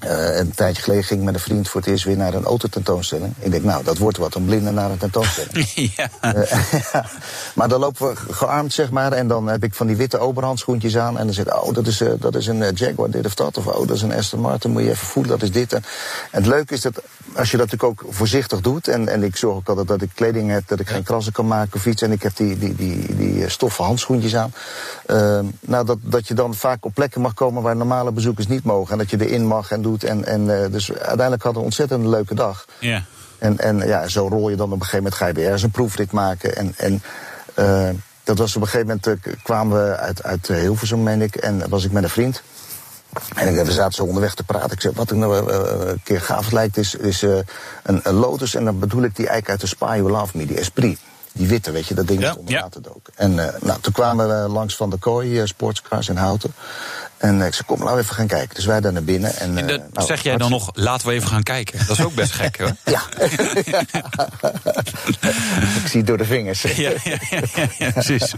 uh, 0.05 0.37
een 0.37 0.51
tijdje 0.55 0.83
geleden 0.83 1.05
ging 1.05 1.21
ik 1.21 1.27
met 1.27 1.35
een 1.35 1.41
vriend 1.41 1.69
voor 1.69 1.81
het 1.81 1.91
eerst 1.91 2.05
weer 2.05 2.17
naar 2.17 2.35
een 2.35 2.45
autotentoonstelling. 2.45 3.35
Ik 3.39 3.51
denk, 3.51 3.65
nou, 3.65 3.85
dat 3.85 3.99
wordt 3.99 4.17
wat, 4.17 4.35
een 4.35 4.45
blinde 4.45 4.71
naar 4.71 4.91
een 4.91 4.99
tentoonstelling. 4.99 5.69
ja. 5.97 6.09
Uh, 6.35 7.05
maar 7.55 7.69
dan 7.69 7.81
lopen 7.81 8.09
we 8.09 8.33
gearmd, 8.33 8.73
zeg 8.73 8.91
maar, 8.91 9.13
en 9.13 9.29
dan 9.29 9.47
heb 9.47 9.65
ik 9.65 9.75
van 9.75 9.87
die 9.87 9.97
witte 9.97 10.19
oberhandschoentjes 10.19 10.97
aan. 10.97 11.19
En 11.19 11.25
dan 11.25 11.35
zit, 11.35 11.53
oh, 11.53 11.75
dat 11.75 11.87
is, 11.87 12.01
uh, 12.01 12.13
dat 12.19 12.35
is 12.35 12.47
een 12.47 12.75
Jaguar, 12.75 13.11
dit 13.11 13.27
of 13.27 13.35
dat. 13.35 13.59
Of, 13.59 13.67
oh, 13.67 13.87
dat 13.87 13.97
is 13.97 14.03
een 14.03 14.13
Aston 14.13 14.41
Martin, 14.41 14.71
moet 14.71 14.83
je 14.83 14.91
even 14.91 15.07
voelen, 15.07 15.33
dat 15.33 15.43
is 15.43 15.53
dit. 15.53 15.73
En, 15.73 15.85
het 16.31 16.47
leuke 16.47 16.75
is 16.75 16.81
dat, 16.81 17.03
als 17.35 17.51
je 17.51 17.57
dat 17.57 17.71
natuurlijk 17.71 18.03
ook 18.03 18.15
voorzichtig 18.15 18.61
doet... 18.61 18.89
en, 18.89 19.09
en 19.09 19.23
ik 19.23 19.37
zorg 19.37 19.57
ook 19.57 19.69
altijd 19.69 19.89
dat 19.89 20.03
ik 20.03 20.11
kleding 20.15 20.51
heb, 20.51 20.69
dat 20.69 20.81
ik 20.81 20.89
geen 20.89 21.03
krassen 21.03 21.33
kan 21.33 21.47
maken 21.47 21.75
of 21.75 21.87
iets... 21.87 22.03
en 22.03 22.13
ik 22.13 22.23
heb 22.23 22.37
die, 22.37 22.59
die, 22.59 22.75
die, 22.75 23.17
die 23.17 23.49
stoffen 23.49 23.85
handschoentjes 23.85 24.37
aan. 24.37 24.53
Nou, 25.61 25.87
dat, 25.87 25.99
dat 26.01 26.29
je 26.29 26.35
dan 26.35 26.55
vaak 26.55 26.85
op 26.85 26.95
plekken 26.95 27.21
mag 27.21 27.35
komen 27.35 27.63
waar 27.63 27.77
normale 27.77 28.13
bezoekers 28.13 28.47
niet 28.47 28.65
mogen. 28.65 28.93
En 28.93 28.99
dat 28.99 29.11
je 29.11 29.27
erin 29.27 29.47
mag 29.47 29.71
en 29.71 29.83
doet. 29.83 29.90
En, 29.99 30.25
en, 30.25 30.41
uh, 30.41 30.65
dus 30.71 30.93
uiteindelijk 30.93 31.43
hadden 31.43 31.53
we 31.53 31.59
een 31.59 31.65
ontzettend 31.65 32.07
leuke 32.07 32.35
dag. 32.35 32.65
Ja. 32.79 33.05
En, 33.39 33.59
en 33.59 33.79
ja, 33.87 34.09
zo 34.09 34.29
rol 34.29 34.49
je 34.49 34.57
dan 34.57 34.67
op 34.67 34.73
een 34.73 34.85
gegeven 34.85 35.03
moment, 35.03 35.15
ga 35.15 35.27
je 35.27 35.33
weer 35.33 35.45
ergens 35.45 35.63
een 35.63 35.71
proefrit 35.71 36.13
maken. 36.13 36.57
En, 36.57 36.75
en 36.77 37.03
uh, 37.59 37.89
dat 38.25 38.39
was 38.39 38.57
op 38.57 38.63
een 38.63 38.69
gegeven 38.69 38.87
moment, 38.87 39.27
uh, 39.27 39.35
kwamen 39.43 39.85
we 39.85 39.97
uit, 39.97 40.23
uit 40.23 40.49
Hilversum, 40.49 41.03
meen 41.03 41.23
ik. 41.23 41.37
En 41.37 41.69
was 41.69 41.85
ik 41.85 41.93
met 41.93 42.03
een 42.03 42.11
vriend. 42.11 42.43
En 43.35 43.65
we 43.65 43.73
zaten 43.73 43.93
zo 43.93 44.05
onderweg 44.05 44.35
te 44.35 44.43
praten. 44.43 44.71
Ik 44.71 44.81
zei, 44.81 44.95
wat 44.97 45.11
ik 45.11 45.17
nou 45.17 45.53
een 45.53 46.01
keer 46.05 46.21
gaaf 46.21 46.51
lijkt, 46.51 46.77
is, 46.77 46.95
is 46.95 47.23
een, 47.23 48.01
een 48.03 48.15
Lotus. 48.15 48.55
En 48.55 48.65
dan 48.65 48.79
bedoel 48.79 49.03
ik 49.03 49.17
die 49.17 49.29
eigenlijk 49.29 49.51
uit 49.51 49.61
de 49.61 49.67
Spa 49.67 49.97
You 49.97 50.11
Love 50.11 50.37
Me, 50.37 50.47
die 50.47 50.59
Esprit 50.59 50.99
die 51.33 51.49
witte, 51.49 51.71
weet 51.71 51.87
je, 51.87 51.95
dat 51.95 52.07
ding 52.07 52.21
ja, 52.21 52.35
onder 52.35 52.55
ja. 52.55 52.61
water 52.61 52.83
dook. 52.83 53.09
En 53.15 53.35
nou, 53.35 53.81
toen 53.81 53.93
kwamen 53.93 54.29
we 54.29 54.49
langs 54.49 54.77
van 54.77 54.91
de 54.91 54.97
kooi, 54.97 55.47
sportscars 55.47 56.09
in 56.09 56.17
Houten. 56.17 56.53
En 57.21 57.39
uh, 57.39 57.47
ik 57.47 57.55
zei, 57.55 57.67
kom, 57.67 57.79
laten 57.79 57.95
we 57.97 58.03
even 58.03 58.15
gaan 58.15 58.27
kijken. 58.27 58.55
Dus 58.55 58.65
wij 58.65 58.81
daar 58.81 58.93
naar 58.93 59.05
binnen. 59.05 59.37
En, 59.37 59.59
en 59.59 59.67
de, 59.67 59.81
nou, 59.93 60.07
zeg 60.07 60.23
jij 60.23 60.37
dan 60.37 60.51
nog, 60.51 60.71
laten 60.75 61.09
we 61.09 61.13
even 61.13 61.29
gaan 61.29 61.43
kijken? 61.43 61.79
Dat 61.87 61.99
is 61.99 62.05
ook 62.05 62.15
best 62.15 62.33
gek, 62.33 62.59
hoor. 62.59 62.77
Ja. 62.85 63.03
ik 65.83 65.87
zie 65.87 65.99
het 65.99 66.07
door 66.07 66.19
de 66.19 66.25
vingers. 66.25 66.63
ja, 66.63 66.91
ja, 67.05 67.19
ja, 67.31 67.41
ja, 67.79 67.91
precies. 67.91 68.35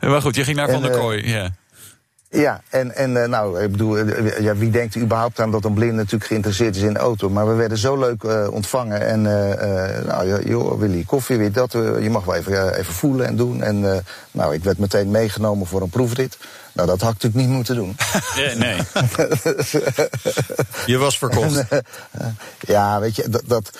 maar 0.00 0.22
goed, 0.22 0.34
je 0.36 0.44
ging 0.44 0.56
naar 0.56 0.70
Van 0.70 0.82
der 0.82 0.90
Kooi, 0.90 1.28
ja. 1.28 1.50
Ja, 2.30 2.60
en, 2.68 2.94
en 2.94 3.10
uh, 3.10 3.24
nou, 3.24 3.62
ik 3.62 3.70
bedoel, 3.70 3.98
uh, 3.98 4.38
ja, 4.40 4.56
wie 4.56 4.70
denkt 4.70 4.96
überhaupt 4.96 5.40
aan 5.40 5.50
dat 5.50 5.64
een 5.64 5.74
blinde 5.74 5.94
natuurlijk 5.94 6.24
geïnteresseerd 6.24 6.76
is 6.76 6.82
in 6.82 6.92
de 6.92 6.98
auto? 6.98 7.30
Maar 7.30 7.48
we 7.48 7.54
werden 7.54 7.78
zo 7.78 7.98
leuk 7.98 8.22
uh, 8.22 8.48
ontvangen. 8.50 9.00
En 9.00 9.22
nou, 10.06 10.48
joh, 10.48 10.78
Willy, 10.78 11.04
koffie, 11.04 11.36
weet 11.36 11.54
dat, 11.54 11.72
je 11.72 12.08
mag 12.10 12.24
wel 12.24 12.34
even, 12.34 12.74
even 12.74 12.94
voelen 12.94 13.26
en 13.26 13.36
doen. 13.36 13.62
En 13.62 14.04
nou, 14.30 14.54
ik 14.54 14.64
werd 14.64 14.78
meteen 14.78 15.10
meegenomen 15.10 15.66
voor 15.66 15.82
een 15.82 15.88
proefrit. 15.88 16.38
Nou, 16.72 16.88
dat 16.88 17.00
had 17.00 17.14
ik 17.14 17.22
natuurlijk 17.22 17.44
niet 17.44 17.56
moeten 17.56 17.74
doen. 17.74 17.96
Ja, 18.34 18.54
nee. 18.64 18.76
je 20.92 20.96
was 20.98 21.18
verkocht. 21.18 21.64
ja, 22.60 23.00
weet 23.00 23.16
je, 23.16 23.28
dat. 23.28 23.42
dat 23.46 23.70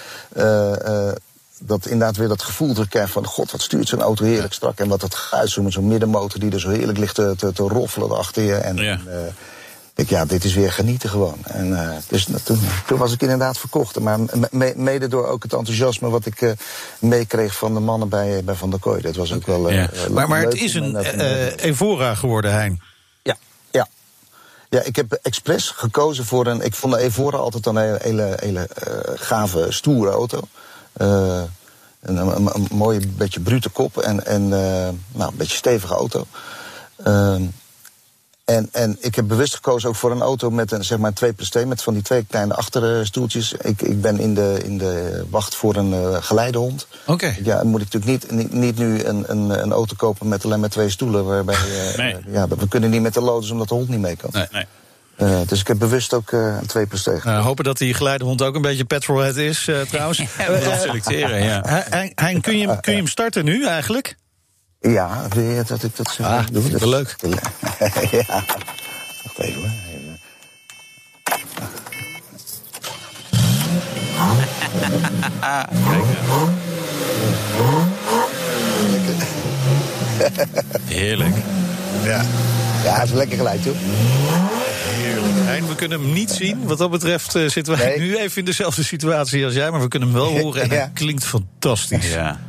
dat 1.58 1.86
inderdaad 1.86 2.16
weer 2.16 2.28
dat 2.28 2.42
gevoel 2.42 2.72
terugkrijgt 2.72 3.12
van... 3.12 3.26
god, 3.26 3.50
wat 3.50 3.62
stuurt 3.62 3.88
zo'n 3.88 4.02
auto 4.02 4.24
heerlijk 4.24 4.52
strak. 4.52 4.78
En 4.78 4.88
wat 4.88 5.02
het 5.02 5.14
geluid 5.14 5.50
zo 5.50 5.62
met 5.62 5.72
zo'n 5.72 5.88
middenmotor 5.88 6.40
die 6.40 6.52
er 6.52 6.60
zo 6.60 6.68
heerlijk 6.68 6.98
ligt 6.98 7.14
te, 7.14 7.34
te, 7.36 7.52
te 7.52 7.62
roffelen 7.62 8.16
achter 8.16 8.42
je. 8.42 8.54
En, 8.54 8.76
ja. 8.76 8.92
en 8.92 9.02
uh, 9.06 9.14
ik, 9.94 10.08
ja, 10.08 10.24
dit 10.24 10.44
is 10.44 10.54
weer 10.54 10.72
genieten 10.72 11.10
gewoon. 11.10 11.38
En 11.42 11.68
uh, 11.68 11.90
dus 12.08 12.24
toen, 12.24 12.60
toen, 12.86 12.98
was 12.98 13.12
ik 13.12 13.20
inderdaad 13.20 13.58
verkocht. 13.58 14.00
Maar 14.00 14.18
me, 14.50 14.72
mede 14.76 15.08
door 15.08 15.26
ook 15.26 15.42
het 15.42 15.52
enthousiasme 15.52 16.08
wat 16.08 16.26
ik 16.26 16.40
uh, 16.40 16.50
meekreeg 16.98 17.56
van 17.56 17.74
de 17.74 17.80
mannen 17.80 18.08
bij, 18.08 18.44
bij 18.44 18.54
Van 18.54 18.70
der 18.70 18.78
Kooi. 18.80 19.02
Dat 19.02 19.16
was 19.16 19.32
ook 19.32 19.46
wel 19.46 19.70
ja. 19.70 19.90
Maar, 20.10 20.28
maar 20.28 20.42
het 20.42 20.54
is 20.54 20.74
een 20.74 20.96
Evora 21.56 22.14
geworden, 22.14 22.52
Hein. 22.52 22.80
Ja, 23.22 23.36
ja. 23.70 23.88
Ja, 24.68 24.82
ik 24.82 24.96
heb 24.96 25.12
expres 25.22 25.70
gekozen 25.70 26.24
voor 26.24 26.46
een... 26.46 26.60
Ik 26.60 26.74
vond 26.74 26.92
de 26.92 27.00
Evora 27.00 27.36
altijd 27.36 27.66
een 27.66 27.76
hele, 27.76 27.98
hele, 28.02 28.36
hele 28.40 28.68
gave, 29.16 29.66
stoere 29.68 30.10
auto. 30.10 30.40
Uh, 31.02 31.42
een, 32.00 32.16
een, 32.16 32.54
een, 32.54 32.66
mooie, 32.70 33.00
beetje 33.06 33.40
brute 33.40 33.68
kop 33.68 33.98
en, 33.98 34.26
en 34.26 34.42
uh, 34.42 34.48
nou, 35.12 35.30
een 35.30 35.36
beetje 35.36 35.56
stevige 35.56 35.94
auto. 35.94 36.26
Uh, 37.06 37.40
en, 38.46 38.68
en 38.72 38.96
ik 39.00 39.14
heb 39.14 39.28
bewust 39.28 39.54
gekozen 39.54 39.88
ook 39.88 39.94
voor 39.94 40.10
een 40.10 40.20
auto 40.20 40.50
met 40.50 40.72
een, 40.72 40.84
zeg 40.84 40.98
maar, 40.98 41.12
2 41.12 41.32
plus 41.32 41.50
2, 41.50 41.66
met 41.66 41.82
van 41.82 41.94
die 41.94 42.02
twee 42.02 42.24
kleine 42.24 42.54
achterstoeltjes. 42.54 43.52
Ik, 43.52 43.82
ik 43.82 44.00
ben 44.00 44.18
in 44.18 44.34
de, 44.34 44.60
in 44.64 44.78
de 44.78 45.24
wacht 45.30 45.54
voor 45.54 45.76
een 45.76 45.92
uh, 45.92 46.16
geleidehond. 46.20 46.86
Oké. 47.00 47.12
Okay. 47.12 47.38
Ja, 47.42 47.56
dan 47.56 47.66
moet 47.66 47.82
ik 47.82 47.92
natuurlijk 47.92 48.30
niet, 48.30 48.30
niet, 48.30 48.52
niet 48.52 48.78
nu 48.78 49.04
een, 49.04 49.24
een, 49.26 49.62
een, 49.62 49.72
auto 49.72 49.94
kopen 49.96 50.28
met 50.28 50.44
alleen 50.44 50.60
maar 50.60 50.68
twee 50.68 50.90
stoelen. 50.90 51.24
Waarbij, 51.24 51.56
nee. 51.96 52.16
ja, 52.26 52.48
we 52.48 52.68
kunnen 52.68 52.90
niet 52.90 53.02
met 53.02 53.14
de 53.14 53.20
Lotus 53.20 53.50
omdat 53.50 53.68
de 53.68 53.74
hond 53.74 53.88
niet 53.88 54.00
mee 54.00 54.16
kan. 54.16 54.30
Nee, 54.32 54.46
nee. 54.50 54.66
Uh, 55.18 55.40
dus 55.46 55.60
ik 55.60 55.66
heb 55.66 55.78
bewust 55.78 56.14
ook 56.14 56.30
uh, 56.30 56.56
een 56.60 56.66
2 56.66 56.86
plus 56.86 57.02
tegen. 57.02 57.32
Uh, 57.32 57.44
hopen 57.44 57.64
dat 57.64 57.78
die 57.78 57.94
geleidehond 57.94 58.42
ook 58.42 58.54
een 58.54 58.62
beetje 58.62 58.84
petrolhead 58.84 59.36
is, 59.36 59.70
trouwens. 59.88 60.18
ja, 60.38 60.50
we 60.50 60.78
selecteren, 60.80 61.42
ja. 61.42 61.62
Hein, 62.14 62.40
kun, 62.40 62.58
je, 62.58 62.80
kun 62.80 62.92
je 62.92 62.98
hem 62.98 63.06
starten 63.06 63.44
nu 63.44 63.66
eigenlijk? 63.66 64.16
Ja, 64.80 65.26
wil 65.28 65.42
je 65.42 65.62
dat 65.66 65.82
ik 65.82 65.96
dat 65.96 66.10
zo 66.10 66.22
ah, 66.22 66.46
doe? 66.52 66.62
Dat 66.62 66.72
is 66.72 66.80
wel 66.80 66.88
leuk. 66.88 67.16
ja. 68.10 68.44
Wacht 69.22 69.38
even 69.38 69.60
hoor. 69.60 69.70
Heerlijk. 80.84 81.34
Ja. 82.02 82.24
Ja, 82.84 82.94
het 82.94 83.04
is 83.04 83.10
een 83.10 83.16
lekker 83.16 83.36
geluid, 83.36 83.64
joh. 83.64 83.76
We 85.64 85.74
kunnen 85.74 86.00
hem 86.00 86.12
niet 86.12 86.30
zien. 86.30 86.66
Wat 86.66 86.78
dat 86.78 86.90
betreft 86.90 87.36
uh, 87.36 87.48
zitten 87.48 87.76
we 87.76 87.84
nee. 87.84 87.98
nu 87.98 88.16
even 88.16 88.38
in 88.38 88.44
dezelfde 88.44 88.84
situatie 88.84 89.44
als 89.44 89.54
jij. 89.54 89.70
Maar 89.70 89.80
we 89.80 89.88
kunnen 89.88 90.08
hem 90.08 90.18
wel 90.18 90.38
horen 90.38 90.62
en 90.62 90.70
ja. 90.70 90.74
het 90.74 90.90
klinkt 90.92 91.24
fantastisch. 91.24 92.12
Ja. 92.12 92.40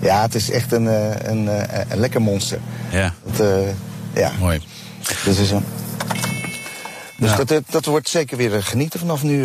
Ja, 0.00 0.22
het 0.22 0.34
is 0.34 0.50
echt 0.50 0.72
een, 0.72 0.84
een, 0.84 1.46
een, 1.46 1.48
een 1.88 1.98
lekker 1.98 2.20
monster. 2.22 2.58
Ja. 2.90 3.14
Uh, 3.40 3.68
ja. 4.14 4.32
Mooi. 4.38 4.60
Dus 5.24 5.38
is 5.38 5.50
een... 5.50 5.64
Dus 7.20 7.36
dat, 7.46 7.62
dat 7.70 7.84
wordt 7.84 8.08
zeker 8.08 8.36
weer 8.36 8.62
genieten 8.62 9.00
vanaf 9.00 9.22
nu. 9.22 9.42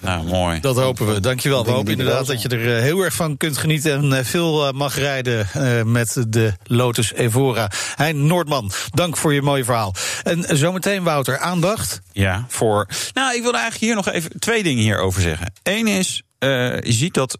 nou, 0.00 0.24
mooi. 0.24 0.60
Dat 0.60 0.76
hopen 0.76 1.06
we. 1.06 1.20
Dankjewel. 1.20 1.64
We 1.64 1.70
hopen 1.70 1.90
inderdaad 1.92 2.26
dat 2.26 2.42
je 2.42 2.48
er 2.48 2.82
heel 2.82 3.00
erg 3.00 3.14
van 3.14 3.36
kunt 3.36 3.56
genieten... 3.56 4.12
en 4.12 4.24
veel 4.24 4.72
mag 4.72 4.94
rijden 4.96 5.46
met 5.92 6.24
de 6.28 6.52
Lotus 6.64 7.12
Evora. 7.12 7.70
Hein 7.96 8.26
Noordman, 8.26 8.70
dank 8.90 9.16
voor 9.16 9.34
je 9.34 9.42
mooie 9.42 9.64
verhaal. 9.64 9.94
En 10.22 10.56
zometeen, 10.58 11.02
Wouter, 11.02 11.38
aandacht? 11.38 12.00
Ja, 12.12 12.44
voor... 12.48 12.88
Nou, 13.12 13.34
ik 13.34 13.42
wilde 13.42 13.58
eigenlijk 13.58 13.84
hier 13.84 14.04
nog 14.04 14.14
even 14.14 14.40
twee 14.40 14.62
dingen 14.62 14.82
hierover 14.82 15.22
zeggen. 15.22 15.52
Eén 15.62 15.86
is, 15.86 16.22
je 16.38 16.82
ziet 16.82 17.14
dat 17.14 17.38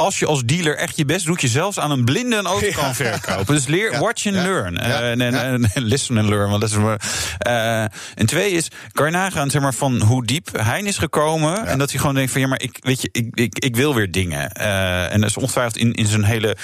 als 0.00 0.18
je 0.18 0.26
als 0.26 0.44
dealer 0.44 0.76
echt 0.76 0.96
je 0.96 1.04
best 1.04 1.26
doet, 1.26 1.40
je 1.40 1.48
zelfs 1.48 1.78
aan 1.78 1.90
een 1.90 2.04
blinde 2.04 2.36
een 2.36 2.46
auto 2.46 2.70
kan 2.72 2.94
verkopen. 2.94 3.54
Dus 3.54 3.66
leer, 3.66 3.98
watch 3.98 4.26
and 4.26 4.34
learn. 4.34 4.78
en, 4.78 5.20
en, 5.20 5.70
listen 5.74 6.18
and 6.18 6.28
learn. 6.28 6.48
Want 6.48 6.60
dat 6.60 6.70
is 6.70 6.76
maar, 6.76 7.00
uh, 7.46 7.82
en 8.14 8.26
twee 8.26 8.50
is, 8.50 8.68
kan 8.92 9.06
je 9.06 9.12
nagaan 9.12 9.50
zeg 9.50 9.62
maar, 9.62 9.74
van 9.74 10.00
hoe 10.02 10.24
diep 10.24 10.48
Hein 10.62 10.86
is 10.86 10.98
gekomen. 10.98 11.66
En 11.66 11.78
dat 11.78 11.90
hij 11.90 12.00
gewoon 12.00 12.14
denkt 12.14 12.32
van 12.32 12.40
ja, 12.40 12.46
maar 12.46 12.62
ik, 12.62 12.78
weet 12.80 13.02
je, 13.02 13.08
ik, 13.12 13.28
ik, 13.34 13.58
ik 13.58 13.76
wil 13.76 13.94
weer 13.94 14.10
dingen. 14.10 14.50
Uh, 14.60 15.12
en 15.12 15.20
dat 15.20 15.30
is 15.30 15.36
ongetwijfeld 15.36 15.76
in, 15.76 15.92
in 15.92 16.06
zijn 16.06 16.24
hele, 16.24 16.56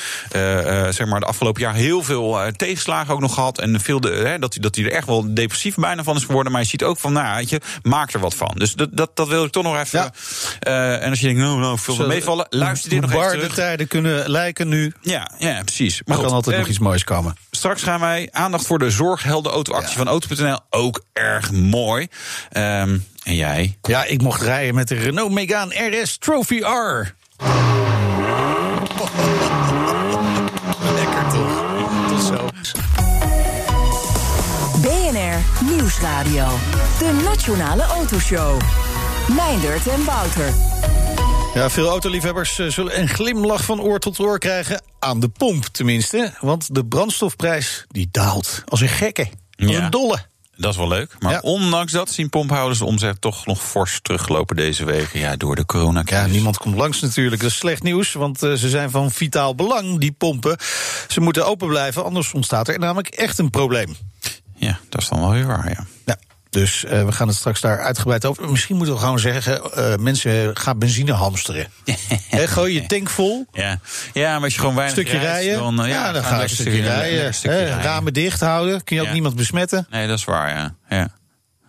zeg 0.91 1.07
maar, 1.07 1.21
de 1.21 1.27
afgelopen 1.27 1.63
jaar 1.63 1.75
heel 1.75 2.03
veel 2.03 2.39
tegenslagen 2.57 3.15
ook 3.15 3.21
nog 3.21 3.35
gehad. 3.35 3.59
En 3.59 3.81
veel 3.81 4.01
de, 4.01 4.37
dat, 4.41 4.55
hij, 4.55 4.63
dat 4.63 4.75
hij 4.75 4.85
er 4.85 4.93
echt 4.93 5.07
wel 5.07 5.35
depressief 5.35 5.75
bijna 5.75 6.03
van 6.03 6.17
is 6.17 6.25
geworden. 6.25 6.53
Maar 6.53 6.61
je 6.61 6.69
ziet 6.69 6.85
ook 6.85 6.99
van, 6.99 7.13
nou, 7.13 7.37
weet 7.37 7.51
je, 7.51 7.61
maak 7.83 8.13
er 8.13 8.21
wat 8.21 8.35
van. 8.35 8.53
Dus 8.55 8.73
dat, 8.73 8.89
dat, 8.93 9.11
dat 9.15 9.29
wil 9.29 9.45
ik 9.45 9.53
toch 9.53 9.63
nog 9.63 9.79
even. 9.79 10.13
en 11.01 11.11
als 11.11 11.21
je 11.21 11.27
denkt, 11.27 11.41
nou, 11.41 11.61
nou, 11.61 11.79
veel 11.79 12.07
meevallen, 12.07 12.47
luister 12.51 12.91
dit 12.91 13.01
nog 13.01 13.13
even 13.13 13.26
de 13.31 13.51
tijden 13.55 13.89
kunnen 13.89 14.31
lijken 14.31 14.69
nu. 14.69 14.93
Ja, 15.01 15.31
ja 15.39 15.63
precies. 15.65 16.03
Maar 16.05 16.17
er 16.17 16.23
kan 16.25 16.33
altijd 16.33 16.57
nog 16.57 16.65
eh, 16.65 16.71
iets 16.71 16.81
moois 16.81 17.05
komen. 17.05 17.37
Straks 17.51 17.83
gaan 17.83 18.01
wij 18.01 18.29
aandacht 18.33 18.67
voor 18.67 18.79
de 18.79 18.91
zorghelden 18.91 19.53
auto-actie 19.53 19.97
van 19.97 20.09
Auto.nl. 20.09 20.59
Ook 20.71 21.05
erg 21.13 21.53
mooi. 21.53 22.09
Um, 22.53 23.05
en 23.23 23.35
jij? 23.35 23.79
Ja, 23.83 24.05
ik 24.05 24.23
mocht 24.23 24.43
rijden 24.43 24.75
met 24.75 24.89
de 24.89 24.95
Renault 24.95 25.33
Megane 25.33 26.01
RS 26.03 26.19
Trophy 26.19 26.59
R. 26.59 27.15
Lekker 30.95 31.29
toch? 31.29 31.65
Tot 32.09 32.25
zo. 32.25 32.49
BNR 34.81 35.39
Nieuwsradio. 35.71 36.47
De 36.99 37.23
Nationale 37.25 37.83
Autoshow. 37.83 38.61
Meindert 39.37 39.87
en 39.87 40.05
Wouter. 40.05 40.53
Ja, 41.57 41.71
veel 41.71 41.89
autoliefhebbers 41.89 42.59
eh, 42.59 42.67
zullen 42.67 43.01
een 43.01 43.09
glimlach 43.09 43.65
van 43.65 43.81
oor 43.81 43.99
tot 43.99 44.19
oor 44.19 44.39
krijgen. 44.39 44.83
Aan 44.99 45.21
de 45.21 45.29
pomp 45.29 45.65
tenminste. 45.65 46.35
Want 46.41 46.75
de 46.75 46.87
brandstofprijs 46.87 47.85
die 47.89 48.09
daalt. 48.11 48.63
Als 48.67 48.81
een 48.81 48.89
gekke. 48.89 49.29
Als 49.59 49.75
een 49.75 49.91
dolle. 49.91 50.19
Dat 50.57 50.71
is 50.71 50.77
wel 50.77 50.89
leuk. 50.89 51.17
Maar 51.19 51.41
ondanks 51.41 51.93
dat 51.93 52.11
zien 52.11 52.29
pomphouders 52.29 52.79
de 52.79 52.85
omzet 52.85 53.21
toch 53.21 53.47
nog 53.47 53.63
fors 53.63 53.99
teruglopen 54.03 54.57
deze 54.57 54.85
weken. 54.85 55.21
Ja, 55.21 55.37
door 55.37 55.57
de 55.57 55.67
coronacrisis. 55.67 56.27
Ja, 56.27 56.33
niemand 56.33 56.59
komt 56.59 56.77
langs 56.77 57.01
natuurlijk. 57.01 57.43
Dat 57.43 57.51
is 57.51 57.57
slecht 57.57 57.83
nieuws, 57.83 58.13
want 58.13 58.43
uh, 58.43 58.53
ze 58.53 58.69
zijn 58.69 58.91
van 58.91 59.11
vitaal 59.11 59.55
belang, 59.55 59.99
die 59.99 60.13
pompen. 60.13 60.57
Ze 61.09 61.21
moeten 61.21 61.47
open 61.47 61.69
blijven, 61.69 62.05
anders 62.05 62.33
ontstaat 62.33 62.69
er 62.69 62.79
namelijk 62.79 63.09
echt 63.09 63.39
een 63.39 63.51
probleem. 63.51 63.97
Ja, 64.57 64.79
dat 64.89 65.03
is 65.03 65.09
dan 65.09 65.21
wel 65.21 65.31
weer 65.31 65.47
waar, 65.47 65.69
ja. 65.69 65.87
Dus 66.57 66.85
uh, 66.85 67.05
we 67.05 67.13
gaan 67.13 67.29
het 67.29 67.37
straks 67.37 67.61
daar 67.61 67.81
uitgebreid 67.81 68.25
over. 68.25 68.51
Misschien 68.51 68.77
moeten 68.77 68.95
we 68.95 69.01
gewoon 69.01 69.19
zeggen: 69.19 69.61
uh, 69.79 69.97
mensen 69.97 70.57
gaan 70.57 70.79
benzine 70.79 71.13
hamsteren. 71.13 71.67
He, 72.29 72.47
gooi 72.47 72.75
je 72.75 72.87
tank 72.87 73.11
vol. 73.11 73.47
Ja. 73.53 73.79
ja, 74.13 74.33
maar 74.35 74.43
als 74.43 74.55
je 74.55 74.61
gewoon 74.61 74.75
weinig 74.75 74.97
stukje 74.97 75.19
rijden, 75.19 75.59
dan, 75.59 75.83
uh, 75.83 75.89
ja, 75.89 76.07
ja, 76.07 76.13
dan 76.13 76.23
ga 76.23 76.37
je 76.37 76.43
een 76.43 76.49
stukje, 76.49 76.83
rijden. 76.83 77.35
Stukje 77.35 77.57
rijden. 77.59 77.83
Ramen 77.83 78.13
dicht 78.13 78.41
houden. 78.41 78.85
Kun 78.85 78.97
je 78.97 79.03
ook 79.03 79.13
niemand 79.13 79.37
besmetten. 79.37 79.87
Nee, 79.91 80.07
dat 80.07 80.19
is 80.19 80.25
waar, 80.25 80.49
ja. 80.49 80.75
ja. 80.89 81.09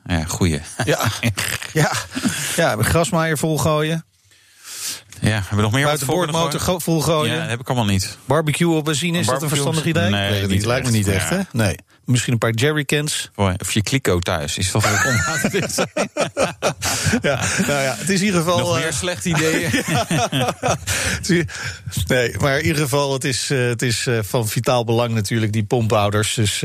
Ja, 0.06 0.24
goeie. 0.24 0.62
Ja, 0.86 1.00
ja. 1.74 1.92
ja 2.56 2.76
grasmaaier 2.82 3.38
volgooien. 3.38 4.06
Ja, 5.20 5.30
hebben 5.30 5.56
we 5.56 5.62
nog 5.62 5.72
meer 5.72 5.86
Buitenboordmotor 5.86 6.82
volgooien? 6.82 7.34
Ja, 7.34 7.40
dat 7.40 7.50
heb 7.50 7.60
ik 7.60 7.68
allemaal 7.68 7.86
niet. 7.86 8.18
Barbecue 8.26 8.76
op 8.76 8.86
benzine, 8.86 9.20
is 9.20 9.26
dat 9.26 9.42
een 9.42 9.50
verstandig 9.50 9.86
idee? 9.86 10.10
Nee, 10.10 10.32
nee 10.32 10.48
niet. 10.48 10.66
Lijkt 10.66 10.86
me 10.86 10.92
niet 10.92 11.08
echt, 11.08 11.30
hè? 11.30 11.40
Nee. 11.52 11.76
Misschien 12.08 12.34
een 12.34 12.40
paar 12.40 12.54
jerrycans. 12.54 13.32
Of 13.36 13.72
je 13.72 13.84
kliko 13.84 14.20
thuis. 14.20 14.58
Is 14.58 14.74
ook 14.74 14.84
om 14.84 14.92
ja, 17.22 17.40
nou 17.68 17.82
ja, 17.82 17.96
het 17.98 18.10
is 18.10 18.20
in 18.20 18.26
ieder 18.26 18.42
geval. 18.42 18.58
Nog 18.58 18.76
meer 18.76 18.88
uh, 18.88 18.94
slecht 18.94 19.26
ideeën. 19.26 19.72
nee, 22.08 22.36
maar 22.40 22.58
in 22.58 22.66
ieder 22.66 22.82
geval, 22.82 23.14
het 23.14 23.24
is, 23.24 23.52
uh, 23.52 23.68
het 23.68 23.82
is 23.82 24.06
uh, 24.06 24.20
van 24.22 24.48
vitaal 24.48 24.84
belang 24.84 25.14
natuurlijk, 25.14 25.54
die 25.54 25.64
pomphouders. 25.64 26.34
Dus 26.34 26.60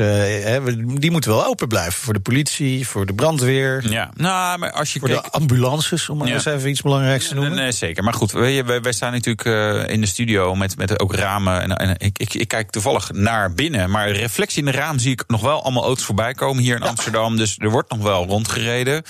die 0.99 1.11
moeten 1.11 1.31
wel 1.31 1.45
open 1.45 1.67
blijven. 1.67 1.93
Voor 1.93 2.13
de 2.13 2.19
politie, 2.19 2.87
voor 2.87 3.05
de 3.05 3.13
brandweer. 3.13 3.89
Ja, 3.89 4.11
nou, 4.15 4.59
maar 4.59 4.71
als 4.71 4.93
je 4.93 4.99
Voor 4.99 5.07
de 5.07 5.21
ambulances, 5.21 6.09
om 6.09 6.17
maar 6.17 6.27
ja. 6.27 6.33
eens 6.33 6.45
even 6.45 6.69
iets 6.69 6.81
belangrijks 6.81 7.27
te 7.27 7.35
noemen. 7.35 7.55
Nee, 7.55 7.71
zeker. 7.71 8.03
Maar 8.03 8.13
goed, 8.13 8.31
wij, 8.31 8.65
wij, 8.65 8.81
wij 8.81 8.93
staan 8.93 9.11
natuurlijk 9.11 9.89
in 9.89 10.01
de 10.01 10.07
studio 10.07 10.55
met, 10.55 10.77
met 10.77 10.99
ook 10.99 11.15
ramen. 11.15 11.61
En, 11.61 11.77
en 11.77 11.95
ik, 11.97 12.17
ik, 12.17 12.33
ik, 12.33 12.47
kijk 12.47 12.69
toevallig 12.69 13.11
naar 13.11 13.53
binnen. 13.53 13.89
Maar 13.89 14.11
reflectie 14.11 14.59
in 14.59 14.71
de 14.71 14.77
raam 14.77 14.99
zie 14.99 15.11
ik 15.11 15.23
nog 15.33 15.41
wel 15.41 15.63
allemaal 15.63 15.83
auto's 15.83 16.05
voorbij 16.05 16.33
komen 16.33 16.63
hier 16.63 16.75
in 16.75 16.81
Amsterdam. 16.81 17.37
Dus 17.37 17.55
er 17.57 17.69
wordt 17.69 17.89
nog 17.89 17.99
wel 17.99 18.25
rondgereden. 18.25 19.03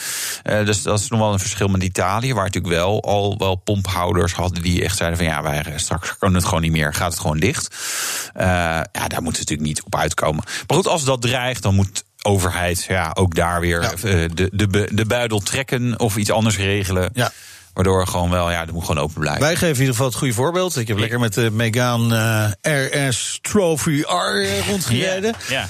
Uh, 0.43 0.65
dus 0.65 0.81
dat 0.81 0.99
is 0.99 1.07
nog 1.07 1.19
wel 1.19 1.33
een 1.33 1.39
verschil 1.39 1.67
met 1.67 1.83
Italië, 1.83 2.33
waar 2.33 2.43
natuurlijk 2.43 2.73
wel 2.73 3.01
al 3.01 3.37
wel 3.37 3.55
pomphouders 3.55 4.33
hadden 4.33 4.61
die 4.61 4.83
echt 4.83 4.97
zeiden 4.97 5.17
van 5.17 5.27
ja, 5.27 5.43
wij 5.43 5.73
straks 5.75 6.17
kunnen 6.17 6.37
het 6.37 6.47
gewoon 6.47 6.61
niet 6.61 6.71
meer, 6.71 6.93
gaat 6.93 7.11
het 7.11 7.21
gewoon 7.21 7.39
dicht. 7.39 7.75
Uh, 8.37 8.43
ja, 8.43 8.83
daar 8.91 9.21
moeten 9.21 9.43
we 9.43 9.49
natuurlijk 9.49 9.67
niet 9.67 9.83
op 9.83 9.95
uitkomen. 9.95 10.43
Maar 10.67 10.77
goed, 10.77 10.87
als 10.87 11.03
dat 11.03 11.21
dreigt, 11.21 11.63
dan 11.63 11.75
moet 11.75 12.03
overheid 12.21 12.83
ja, 12.83 13.11
ook 13.13 13.35
daar 13.35 13.59
weer 13.59 13.81
ja. 13.81 14.27
de, 14.27 14.49
de, 14.53 14.89
de 14.91 15.05
buidel 15.05 15.39
trekken 15.39 15.99
of 15.99 16.15
iets 16.15 16.31
anders 16.31 16.57
regelen. 16.57 17.09
Ja. 17.13 17.31
Waardoor 17.73 18.07
gewoon 18.07 18.29
wel, 18.29 18.51
ja, 18.51 18.65
dat 18.65 18.73
moet 18.73 18.85
gewoon 18.85 19.03
open 19.03 19.19
blijven. 19.19 19.41
Wij 19.41 19.55
geven 19.55 19.67
in 19.67 19.79
ieder 19.79 19.91
geval 19.91 20.05
het 20.05 20.15
goede 20.15 20.33
voorbeeld. 20.33 20.77
Ik 20.77 20.87
heb 20.87 20.97
lekker 20.97 21.19
met 21.19 21.33
de 21.33 21.51
Megane 21.51 22.57
uh, 22.61 23.09
RS 23.09 23.39
Trophy 23.41 24.01
R 24.01 24.67
rondgereden. 24.69 25.33
Ja, 25.47 25.53
ja. 25.55 25.67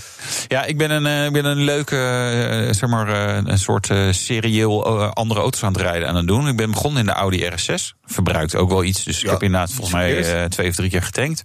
ja, 0.48 0.64
ik 0.64 0.78
ben 0.78 0.92
een, 0.92 1.26
ik 1.26 1.34
ben 1.34 1.46
een 1.46 1.64
leuke, 1.64 1.96
uh, 1.96 2.74
zeg 2.74 2.90
maar, 2.90 3.08
een 3.48 3.60
soort 3.60 3.90
serieel 4.12 4.86
andere 5.14 5.40
auto's 5.40 5.64
aan 5.64 5.74
het 5.74 5.82
rijden 5.82 6.04
en 6.04 6.10
aan 6.10 6.16
het 6.16 6.28
doen. 6.28 6.48
Ik 6.48 6.56
ben 6.56 6.72
begonnen 6.72 7.00
in 7.00 7.06
de 7.06 7.14
Audi 7.14 7.50
RS6. 7.50 7.98
Verbruikt 8.06 8.56
ook 8.56 8.70
wel 8.70 8.84
iets, 8.84 9.04
dus 9.04 9.20
ja, 9.20 9.26
ik 9.26 9.32
heb 9.32 9.44
inderdaad 9.44 9.72
volgens 9.72 9.96
mij 9.96 10.50
twee 10.50 10.70
of 10.70 10.76
drie 10.76 10.90
keer 10.90 11.04
getankt. 11.04 11.44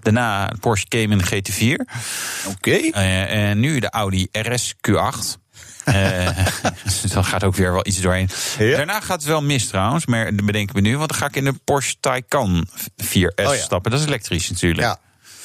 Daarna 0.00 0.52
Porsche 0.60 0.88
Cayman 0.88 1.22
GT4. 1.24 1.62
Oké. 1.62 1.78
Okay. 2.48 2.90
en 2.90 3.60
nu 3.60 3.78
de 3.78 3.90
Audi 3.90 4.28
RS 4.32 4.74
Q8. 4.74 5.47
Uh, 5.88 6.28
dan 7.12 7.24
gaat 7.24 7.44
ook 7.44 7.54
weer 7.54 7.72
wel 7.72 7.86
iets 7.86 8.00
doorheen. 8.00 8.30
Daarna 8.58 9.00
gaat 9.00 9.18
het 9.18 9.24
wel 9.24 9.42
mis 9.42 9.68
trouwens, 9.68 10.06
maar 10.06 10.36
dat 10.36 10.46
bedenken 10.46 10.74
we 10.74 10.80
nu. 10.80 10.96
Want 10.96 11.10
dan 11.10 11.18
ga 11.18 11.26
ik 11.26 11.36
in 11.36 11.44
de 11.44 11.54
Porsche 11.64 11.94
Taycan 12.00 12.68
4S 13.04 13.60
stappen. 13.60 13.90
Dat 13.90 14.00
is 14.00 14.06
elektrisch 14.06 14.50
natuurlijk. 14.50 14.80
Ja. 14.80 14.98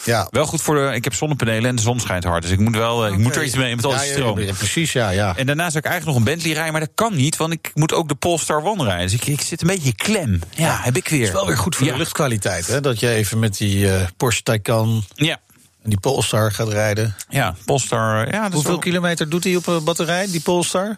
Ja. 0.05 0.27
Wel 0.31 0.45
goed 0.45 0.61
voor 0.61 0.75
de. 0.75 0.95
Ik 0.95 1.03
heb 1.03 1.13
zonnepanelen 1.13 1.69
en 1.69 1.75
de 1.75 1.81
zon 1.81 1.99
schijnt 1.99 2.23
hard. 2.23 2.41
Dus 2.41 2.51
ik 2.51 2.59
moet 2.59 2.75
wel. 2.75 2.97
Okay. 2.97 3.11
Ik 3.11 3.17
moet 3.17 3.35
er 3.35 3.43
iets 3.43 3.55
mee 3.55 3.75
met 3.75 3.85
al 3.85 3.91
die 3.91 3.99
ja, 3.99 4.11
stroom. 4.11 4.39
Ja, 4.39 4.53
precies, 4.53 4.91
ja, 4.91 5.09
ja. 5.09 5.37
En 5.37 5.45
daarna 5.45 5.65
zou 5.65 5.77
ik 5.77 5.85
eigenlijk 5.85 6.05
nog 6.05 6.15
een 6.15 6.33
Bentley 6.33 6.53
rijden. 6.53 6.71
Maar 6.71 6.81
dat 6.81 6.91
kan 6.95 7.15
niet, 7.15 7.37
want 7.37 7.53
ik 7.53 7.71
moet 7.73 7.93
ook 7.93 8.07
de 8.07 8.15
Polestar 8.15 8.63
One 8.63 8.83
rijden. 8.83 9.07
Dus 9.07 9.13
ik, 9.13 9.27
ik 9.27 9.41
zit 9.41 9.61
een 9.61 9.67
beetje 9.67 9.93
klem. 9.95 10.41
Ja, 10.49 10.79
heb 10.81 10.95
ik 10.95 11.07
weer. 11.07 11.19
Het 11.19 11.27
is 11.27 11.33
wel 11.33 11.47
weer 11.47 11.57
goed 11.57 11.75
voor 11.75 11.87
de 11.87 11.97
luchtkwaliteit, 11.97 12.67
hè? 12.67 12.81
Dat 12.81 12.99
je 12.99 13.09
even 13.09 13.39
met 13.39 13.57
die 13.57 13.85
uh, 13.85 14.01
Porsche 14.17 14.43
Taycan. 14.43 15.03
Ja. 15.15 15.39
En 15.83 15.89
die 15.89 15.99
Polestar 15.99 16.51
gaat 16.51 16.67
rijden. 16.69 17.15
Ja, 17.29 17.55
Polestar. 17.65 18.31
Ja, 18.31 18.51
Hoeveel 18.51 18.71
wel... 18.71 18.79
kilometer 18.79 19.29
doet 19.29 19.43
hij 19.43 19.55
op 19.55 19.67
een 19.67 19.83
batterij, 19.83 20.27
die 20.27 20.41
Polestar? 20.41 20.97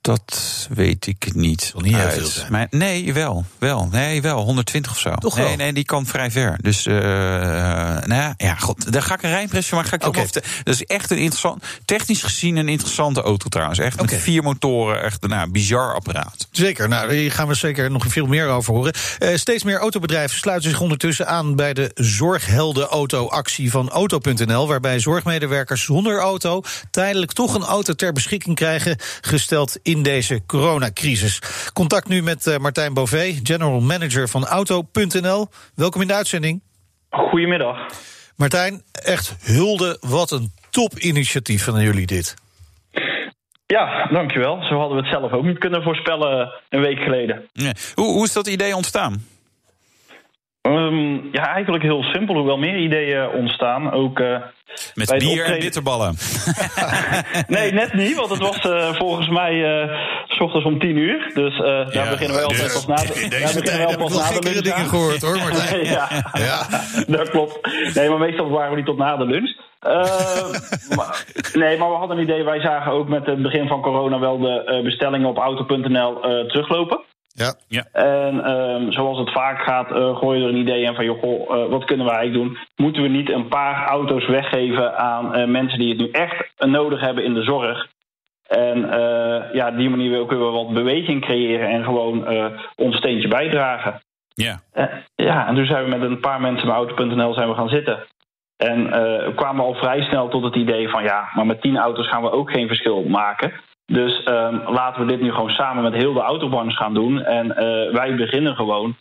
Dat 0.00 0.68
weet 0.70 1.06
ik 1.06 1.34
niet. 1.34 1.72
niet 1.76 1.96
heel 1.96 2.10
veel 2.10 2.26
zijn. 2.26 2.52
Maar, 2.52 2.66
nee, 2.70 3.12
wel. 3.12 3.44
wel. 3.58 3.88
Nee, 3.92 4.22
wel. 4.22 4.42
120 4.42 4.92
of 4.92 4.98
zo. 4.98 5.14
Toch 5.14 5.36
nee, 5.36 5.46
wel? 5.46 5.56
nee, 5.56 5.72
die 5.72 5.84
kan 5.84 6.06
vrij 6.06 6.30
ver. 6.30 6.58
Dus, 6.60 6.86
uh, 6.86 6.94
nou 8.04 8.34
ja, 8.36 8.54
god. 8.54 8.92
Daar 8.92 9.02
ga 9.02 9.14
ik 9.14 9.22
een 9.22 9.30
rijimpressie 9.30 9.74
maar 9.74 9.84
ga 9.84 9.94
ik 9.94 10.06
okay. 10.06 10.26
Dat 10.32 10.74
is 10.74 10.84
echt 10.84 11.10
een 11.10 11.18
interessant. 11.18 11.64
Technisch 11.84 12.22
gezien 12.22 12.56
een 12.56 12.68
interessante 12.68 13.22
auto 13.22 13.48
trouwens. 13.48 13.78
Echt 13.78 14.00
okay. 14.00 14.14
met 14.14 14.22
vier 14.22 14.42
motoren. 14.42 15.02
Echt 15.02 15.22
een 15.22 15.28
nou, 15.28 15.50
bizar 15.50 15.94
apparaat. 15.94 16.48
Zeker. 16.50 16.88
Nou, 16.88 17.14
hier 17.14 17.32
gaan 17.32 17.48
we 17.48 17.54
zeker 17.54 17.90
nog 17.90 18.04
veel 18.08 18.26
meer 18.26 18.48
over 18.48 18.74
horen. 18.74 18.94
Uh, 19.18 19.36
steeds 19.36 19.62
meer 19.62 19.78
autobedrijven 19.78 20.38
sluiten 20.38 20.70
zich 20.70 20.80
ondertussen 20.80 21.26
aan 21.26 21.56
bij 21.56 21.74
de 21.74 21.90
Zorghelden-auto-actie 21.94 23.70
van 23.70 23.90
Auto.nl. 23.90 24.68
Waarbij 24.68 24.98
zorgmedewerkers 25.00 25.84
zonder 25.84 26.18
auto 26.18 26.62
tijdelijk 26.90 27.32
toch 27.32 27.54
een 27.54 27.64
auto 27.64 27.92
ter 27.92 28.12
beschikking 28.12 28.56
krijgen. 28.56 28.87
Gesteld 29.20 29.78
in 29.82 30.02
deze 30.02 30.40
coronacrisis. 30.46 31.42
Contact 31.72 32.08
nu 32.08 32.22
met 32.22 32.46
uh, 32.46 32.56
Martijn 32.56 32.94
Bové, 32.94 33.40
general 33.42 33.80
manager 33.80 34.28
van 34.28 34.46
Auto.nl. 34.46 35.48
Welkom 35.74 36.00
in 36.00 36.06
de 36.06 36.14
uitzending. 36.14 36.62
Goedemiddag. 37.10 37.76
Martijn, 38.36 38.82
echt 38.92 39.36
hulde, 39.42 39.96
wat 40.00 40.30
een 40.30 40.52
topinitiatief 40.70 41.64
van 41.64 41.80
jullie 41.80 42.06
dit. 42.06 42.34
Ja, 43.66 44.06
dankjewel. 44.06 44.62
Zo 44.62 44.78
hadden 44.78 44.96
we 44.96 45.02
het 45.02 45.12
zelf 45.12 45.32
ook 45.32 45.44
niet 45.44 45.58
kunnen 45.58 45.82
voorspellen 45.82 46.52
een 46.68 46.80
week 46.80 46.98
geleden. 46.98 47.48
Ja. 47.52 47.72
Hoe, 47.94 48.12
hoe 48.12 48.24
is 48.24 48.32
dat 48.32 48.46
idee 48.46 48.76
ontstaan? 48.76 49.24
Ehm, 50.62 51.14
ja, 51.32 51.54
eigenlijk 51.54 51.84
heel 51.84 52.02
simpel. 52.02 52.34
Hoewel 52.34 52.58
meer 52.58 52.76
ideeën 52.76 53.28
ontstaan. 53.28 53.92
Ook, 53.92 54.18
uh, 54.18 54.36
Met 54.94 55.08
bier 55.08 55.28
optreden... 55.28 55.54
en 55.54 55.60
bitterballen. 55.60 56.14
nee, 57.56 57.72
net 57.72 57.92
niet. 57.92 58.16
Want 58.16 58.30
het 58.30 58.38
was 58.38 58.64
uh, 58.64 58.94
volgens 58.94 59.28
mij 59.28 59.52
uh, 59.52 59.96
s 60.26 60.40
ochtends 60.40 60.66
om 60.66 60.78
tien 60.78 60.96
uur. 60.96 61.30
Dus 61.34 61.56
ja, 61.56 61.84
daar 61.84 62.08
beginnen 62.08 62.36
wij 62.36 62.44
altijd 62.44 62.72
pas 62.72 62.86
na 62.86 62.94
de 62.94 63.26
Daar 63.28 63.52
beginnen 63.54 63.86
wij 63.86 63.96
pas 63.96 64.32
na 64.32 64.40
de 64.40 64.48
lunch. 64.48 64.62
dingen 64.62 64.88
gehoord 64.88 65.22
hoor, 65.22 65.36
Martijn. 65.36 65.84
ja, 65.98 66.08
ja, 66.32 66.66
dat 67.06 67.30
klopt. 67.30 67.58
Nee, 67.94 68.08
maar 68.08 68.18
meestal 68.18 68.50
waren 68.50 68.70
we 68.70 68.76
niet 68.76 68.86
tot 68.86 68.98
na 68.98 69.16
de 69.16 69.26
lunch. 69.26 69.56
maar, 70.96 71.24
nee, 71.52 71.78
maar 71.78 71.90
we 71.90 71.96
hadden 71.96 72.16
een 72.16 72.22
idee. 72.22 72.42
Wij 72.42 72.60
zagen 72.60 72.92
ook 72.92 73.08
met 73.08 73.26
het 73.26 73.42
begin 73.42 73.68
van 73.68 73.82
corona 73.82 74.18
wel 74.18 74.38
de 74.38 74.80
bestellingen 74.84 75.28
op 75.28 75.38
auto.nl 75.38 76.20
teruglopen. 76.46 77.00
Ja. 77.38 77.54
ja. 77.68 77.84
En 77.92 78.50
um, 78.50 78.92
zoals 78.92 79.18
het 79.18 79.32
vaak 79.32 79.62
gaat, 79.62 79.90
uh, 79.90 80.16
gooi 80.16 80.38
je 80.38 80.44
er 80.44 80.50
een 80.50 80.60
idee 80.60 80.82
in 80.82 80.94
van... 80.94 81.04
Joh, 81.04 81.18
goh, 81.18 81.56
uh, 81.56 81.70
wat 81.70 81.84
kunnen 81.84 82.06
we 82.06 82.12
eigenlijk 82.12 82.44
doen? 82.44 82.58
Moeten 82.76 83.02
we 83.02 83.08
niet 83.08 83.30
een 83.30 83.48
paar 83.48 83.86
auto's 83.86 84.26
weggeven 84.26 84.98
aan 84.98 85.38
uh, 85.38 85.46
mensen 85.46 85.78
die 85.78 85.88
het 85.88 85.98
nu 85.98 86.10
echt 86.10 86.52
nodig 86.58 87.00
hebben 87.00 87.24
in 87.24 87.34
de 87.34 87.42
zorg? 87.42 87.88
En 88.46 88.80
ja, 89.52 89.70
die 89.70 89.90
manier 89.90 90.18
ook 90.18 90.30
weer 90.30 90.38
wat 90.38 90.72
beweging 90.72 91.20
creëren 91.20 91.68
en 91.68 91.84
gewoon 91.84 92.26
ons 92.76 92.96
steentje 92.96 93.28
bijdragen. 93.28 94.00
Ja. 94.34 94.60
ja, 95.14 95.46
en 95.46 95.54
toen 95.54 95.66
zijn 95.66 95.84
we 95.84 95.90
met 95.90 96.10
een 96.10 96.20
paar 96.20 96.40
mensen 96.40 96.66
bij 96.66 96.74
Auto.nl 96.74 97.34
zijn 97.34 97.48
we 97.48 97.54
gaan 97.54 97.68
zitten. 97.68 98.06
En 98.58 98.86
uh, 98.86 99.36
kwamen 99.36 99.64
al 99.64 99.74
vrij 99.74 100.02
snel 100.02 100.28
tot 100.28 100.42
het 100.42 100.54
idee 100.54 100.88
van 100.88 101.02
ja, 101.02 101.28
maar 101.34 101.46
met 101.46 101.60
tien 101.60 101.78
auto's 101.78 102.08
gaan 102.08 102.22
we 102.22 102.30
ook 102.30 102.50
geen 102.50 102.66
verschil 102.66 103.02
maken. 103.02 103.52
Dus 103.92 104.22
um, 104.24 104.62
laten 104.66 105.06
we 105.06 105.12
dit 105.12 105.20
nu 105.20 105.30
gewoon 105.30 105.50
samen 105.50 105.82
met 105.82 105.94
heel 105.94 106.12
de 106.12 106.20
autobranche 106.20 106.76
gaan 106.76 106.94
doen. 106.94 107.22
En 107.22 107.46
uh, 107.46 107.54
wij 107.92 108.14
beginnen 108.16 108.54
gewoon. 108.54 108.96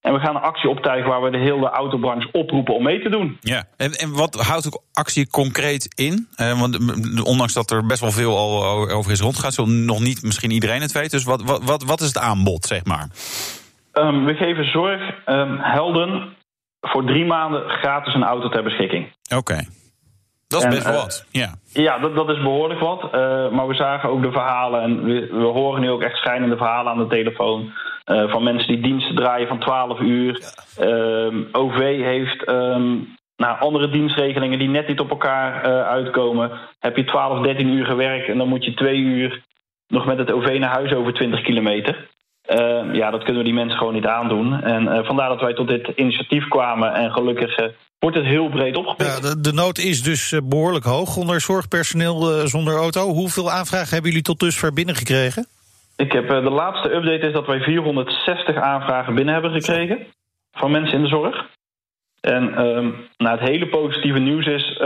En 0.00 0.12
we 0.12 0.20
gaan 0.20 0.34
een 0.34 0.42
actie 0.42 0.70
optuigen 0.70 1.10
waar 1.10 1.22
we 1.22 1.30
de 1.30 1.38
hele 1.38 1.68
autobranche 1.68 2.28
oproepen 2.32 2.74
om 2.74 2.82
mee 2.82 3.02
te 3.02 3.08
doen. 3.08 3.38
Ja, 3.40 3.64
en, 3.76 3.92
en 3.92 4.12
wat 4.12 4.34
houdt 4.34 4.64
de 4.64 4.80
actie 4.92 5.30
concreet 5.30 5.94
in? 5.94 6.28
Uh, 6.36 6.60
want 6.60 6.78
ondanks 7.24 7.52
dat 7.52 7.70
er 7.70 7.86
best 7.86 8.00
wel 8.00 8.10
veel 8.10 8.36
al 8.36 8.88
over 8.90 9.12
is 9.12 9.20
rondgegaan, 9.20 9.52
zal 9.52 9.68
nog 9.68 10.00
niet 10.00 10.22
misschien 10.22 10.50
iedereen 10.50 10.80
het 10.80 10.92
weet. 10.92 11.10
Dus 11.10 11.24
wat, 11.24 11.42
wat, 11.42 11.64
wat, 11.64 11.84
wat 11.84 12.00
is 12.00 12.06
het 12.06 12.18
aanbod, 12.18 12.64
zeg 12.64 12.84
maar? 12.84 13.08
Um, 13.92 14.24
we 14.24 14.34
geven 14.34 14.64
zorg 14.70 15.00
um, 15.26 15.58
helden 15.58 16.36
voor 16.80 17.04
drie 17.04 17.24
maanden 17.24 17.68
gratis 17.68 18.14
een 18.14 18.24
auto 18.24 18.48
ter 18.48 18.62
beschikking. 18.62 19.12
Oké. 19.36 19.66
Dat 20.50 20.64
is 20.64 20.68
best 20.68 20.86
wel 20.86 21.00
wat, 21.00 21.26
ja. 21.30 21.54
Ja, 21.72 21.98
dat, 21.98 22.14
dat 22.14 22.28
is 22.28 22.42
behoorlijk 22.42 22.80
wat. 22.80 23.04
Uh, 23.04 23.50
maar 23.50 23.66
we 23.68 23.74
zagen 23.74 24.08
ook 24.08 24.22
de 24.22 24.32
verhalen 24.32 24.82
en 24.82 25.04
we, 25.04 25.26
we 25.30 25.44
horen 25.44 25.80
nu 25.80 25.90
ook 25.90 26.02
echt 26.02 26.16
schijnende 26.16 26.56
verhalen 26.56 26.92
aan 26.92 26.98
de 26.98 27.06
telefoon. 27.06 27.72
Uh, 28.06 28.30
van 28.30 28.42
mensen 28.42 28.68
die 28.68 28.82
diensten 28.82 29.14
draaien 29.14 29.48
van 29.48 29.58
12 29.58 30.00
uur. 30.00 30.52
Ja. 30.76 30.86
Uh, 30.86 31.44
OV 31.52 31.78
heeft 32.02 32.48
um, 32.48 33.16
nou, 33.36 33.60
andere 33.60 33.90
dienstregelingen 33.90 34.58
die 34.58 34.68
net 34.68 34.88
niet 34.88 35.00
op 35.00 35.10
elkaar 35.10 35.66
uh, 35.66 35.82
uitkomen. 35.82 36.50
Heb 36.78 36.96
je 36.96 37.04
12, 37.04 37.42
13 37.42 37.68
uur 37.68 37.86
gewerkt 37.86 38.28
en 38.28 38.38
dan 38.38 38.48
moet 38.48 38.64
je 38.64 38.74
twee 38.74 38.98
uur 38.98 39.42
nog 39.86 40.06
met 40.06 40.18
het 40.18 40.32
OV 40.32 40.56
naar 40.58 40.72
huis 40.72 40.92
over 40.92 41.12
20 41.12 41.42
kilometer. 41.42 42.08
Uh, 42.48 42.94
ja, 42.94 43.10
dat 43.10 43.22
kunnen 43.22 43.42
we 43.42 43.48
die 43.48 43.58
mensen 43.58 43.78
gewoon 43.78 43.94
niet 43.94 44.06
aandoen. 44.06 44.62
En 44.62 45.04
vandaar 45.04 45.28
dat 45.28 45.40
wij 45.40 45.54
tot 45.54 45.68
dit 45.68 45.88
initiatief 45.94 46.48
kwamen. 46.48 46.94
En 46.94 47.12
gelukkig 47.12 47.56
wordt 48.00 48.16
het 48.16 48.26
heel 48.26 48.48
breed 48.48 48.76
opgepikt. 48.76 49.10
Ja, 49.10 49.20
de, 49.20 49.40
de, 49.40 49.52
nood 49.52 49.78
is 49.78 50.02
dus 50.02 50.34
behoorlijk 50.44 50.84
hoog 50.84 51.16
onder 51.16 51.40
zorgpersoneel 51.40 52.48
zonder 52.48 52.74
auto. 52.74 53.08
Hoeveel 53.08 53.50
aanvragen 53.50 53.88
hebben 53.88 54.10
jullie 54.10 54.24
tot 54.24 54.40
dusver 54.40 54.72
binnengekregen? 54.72 55.46
Ik 55.96 56.12
heb, 56.12 56.28
de 56.28 56.50
laatste 56.50 56.94
update 56.94 57.26
is 57.26 57.32
dat 57.32 57.46
wij 57.46 57.60
460 57.60 58.56
aanvragen 58.56 59.14
binnen 59.14 59.34
hebben 59.34 59.52
gekregen. 59.52 60.06
Van 60.52 60.70
mensen 60.70 60.96
in 60.96 61.02
de 61.02 61.08
zorg. 61.08 61.46
En 62.20 62.44
nou, 63.16 63.38
het 63.38 63.48
hele 63.48 63.68
positieve 63.68 64.18
nieuws 64.18 64.46
is 64.46 64.78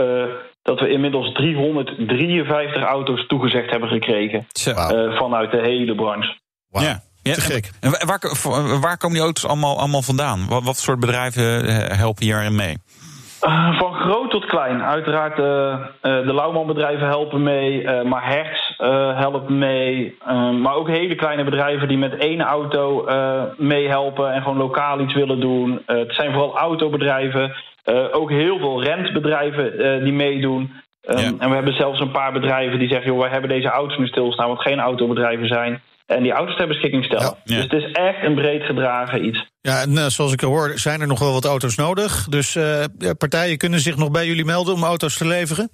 dat 0.61 0.79
we 0.79 0.89
inmiddels 0.89 1.33
353 1.33 2.83
auto's 2.83 3.27
toegezegd 3.27 3.69
hebben 3.69 3.89
gekregen. 3.89 4.47
vanuit 5.17 5.51
de 5.51 5.61
hele 5.61 5.95
branche. 5.95 6.37
Wow. 6.69 6.83
Ja. 6.83 7.03
Ja, 7.25 7.33
Te 7.33 7.41
gek. 7.41 7.71
En 7.79 7.91
waar, 8.05 8.19
waar, 8.79 8.97
komen 8.97 9.15
die 9.15 9.25
auto's 9.25 9.45
allemaal, 9.45 9.79
allemaal 9.79 10.01
vandaan? 10.01 10.47
Wat, 10.47 10.63
wat 10.63 10.77
soort 10.77 10.99
bedrijven 10.99 11.67
eh, 11.67 11.97
helpen 11.97 12.23
hierin 12.23 12.55
mee? 12.55 12.77
Uh, 13.45 13.79
van 13.79 13.93
groot 13.93 14.31
tot 14.31 14.45
klein. 14.45 14.83
Uiteraard 14.83 15.39
uh, 15.39 15.45
uh, 15.45 16.25
de 16.25 16.33
Lauwmanbedrijven 16.33 17.07
helpen 17.07 17.43
mee, 17.43 18.03
maar 18.03 18.27
Hertz 18.27 18.73
helpt 19.17 19.49
mee. 19.49 20.17
maar 20.61 20.75
ook 20.75 20.89
hele 20.89 21.15
kleine 21.15 21.43
bedrijven 21.43 21.87
die 21.87 21.97
met 21.97 22.17
één 22.17 22.41
auto 22.41 23.05
meehelpen 23.57 24.33
en 24.33 24.41
gewoon 24.41 24.57
lokaal 24.57 24.99
iets 24.99 25.13
willen 25.13 25.39
doen. 25.39 25.81
het 25.85 26.13
zijn 26.13 26.31
vooral 26.31 26.57
autobedrijven. 26.57 27.55
ook 28.11 28.29
heel 28.29 28.57
veel 28.57 28.83
rentbedrijven 28.83 30.03
die 30.03 30.13
meedoen. 30.13 30.83
Um, 31.09 31.17
ja. 31.17 31.31
En 31.39 31.49
we 31.49 31.55
hebben 31.55 31.73
zelfs 31.73 31.99
een 31.99 32.11
paar 32.11 32.31
bedrijven 32.31 32.79
die 32.79 32.89
zeggen: 32.89 33.11
joh, 33.11 33.19
wij 33.19 33.29
hebben 33.29 33.49
deze 33.49 33.69
auto's 33.69 33.97
nu 33.97 34.07
stilstaan, 34.07 34.49
wat 34.49 34.61
geen 34.61 34.79
autobedrijven 34.79 35.47
zijn 35.47 35.81
en 36.05 36.23
die 36.23 36.31
auto's 36.31 36.55
ter 36.55 36.67
beschikking 36.67 37.05
stellen. 37.05 37.35
Ja. 37.43 37.55
Dus 37.55 37.63
het 37.63 37.73
is 37.73 37.91
echt 37.91 38.23
een 38.23 38.35
breed 38.35 38.63
gedragen 38.63 39.25
iets. 39.25 39.49
Ja, 39.61 39.81
en 39.81 39.91
uh, 39.91 40.05
zoals 40.05 40.33
ik 40.33 40.41
hoor, 40.41 40.71
zijn 40.75 41.01
er 41.01 41.07
nog 41.07 41.19
wel 41.19 41.33
wat 41.33 41.45
auto's 41.45 41.75
nodig. 41.75 42.27
Dus 42.29 42.55
uh, 42.55 42.83
partijen 43.17 43.57
kunnen 43.57 43.79
zich 43.79 43.97
nog 43.97 44.11
bij 44.11 44.25
jullie 44.25 44.45
melden 44.45 44.73
om 44.73 44.83
auto's 44.83 45.17
te 45.17 45.27
leveren? 45.27 45.69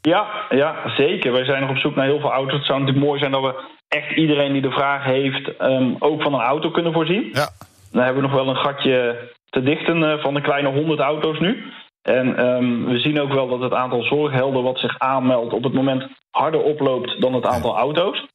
Ja, 0.00 0.46
ja, 0.48 0.94
zeker. 0.96 1.32
Wij 1.32 1.44
zijn 1.44 1.60
nog 1.60 1.70
op 1.70 1.76
zoek 1.76 1.94
naar 1.94 2.06
heel 2.06 2.20
veel 2.20 2.32
auto's. 2.32 2.56
Het 2.56 2.66
zou 2.66 2.78
natuurlijk 2.78 3.06
mooi 3.06 3.18
zijn 3.18 3.32
dat 3.32 3.42
we 3.42 3.54
echt 3.88 4.16
iedereen 4.16 4.52
die 4.52 4.62
de 4.62 4.70
vraag 4.70 5.04
heeft... 5.04 5.52
Um, 5.60 5.96
ook 5.98 6.22
van 6.22 6.34
een 6.34 6.40
auto 6.40 6.70
kunnen 6.70 6.92
voorzien. 6.92 7.30
Ja. 7.32 7.48
Dan 7.92 8.02
hebben 8.02 8.22
we 8.22 8.28
nog 8.28 8.36
wel 8.36 8.48
een 8.48 8.62
gatje 8.62 9.18
te 9.50 9.62
dichten 9.62 10.02
uh, 10.02 10.22
van 10.22 10.34
de 10.34 10.40
kleine 10.40 10.68
100 10.68 11.00
auto's 11.00 11.38
nu. 11.38 11.64
En 12.02 12.46
um, 12.46 12.84
we 12.84 12.98
zien 12.98 13.20
ook 13.20 13.32
wel 13.32 13.48
dat 13.48 13.60
het 13.60 13.72
aantal 13.72 14.02
zorghelden 14.02 14.62
wat 14.62 14.78
zich 14.78 14.98
aanmeldt... 14.98 15.52
op 15.52 15.62
het 15.62 15.72
moment 15.72 16.06
harder 16.30 16.60
oploopt 16.60 17.20
dan 17.20 17.34
het 17.34 17.46
aantal 17.46 17.76
auto's. 17.76 18.26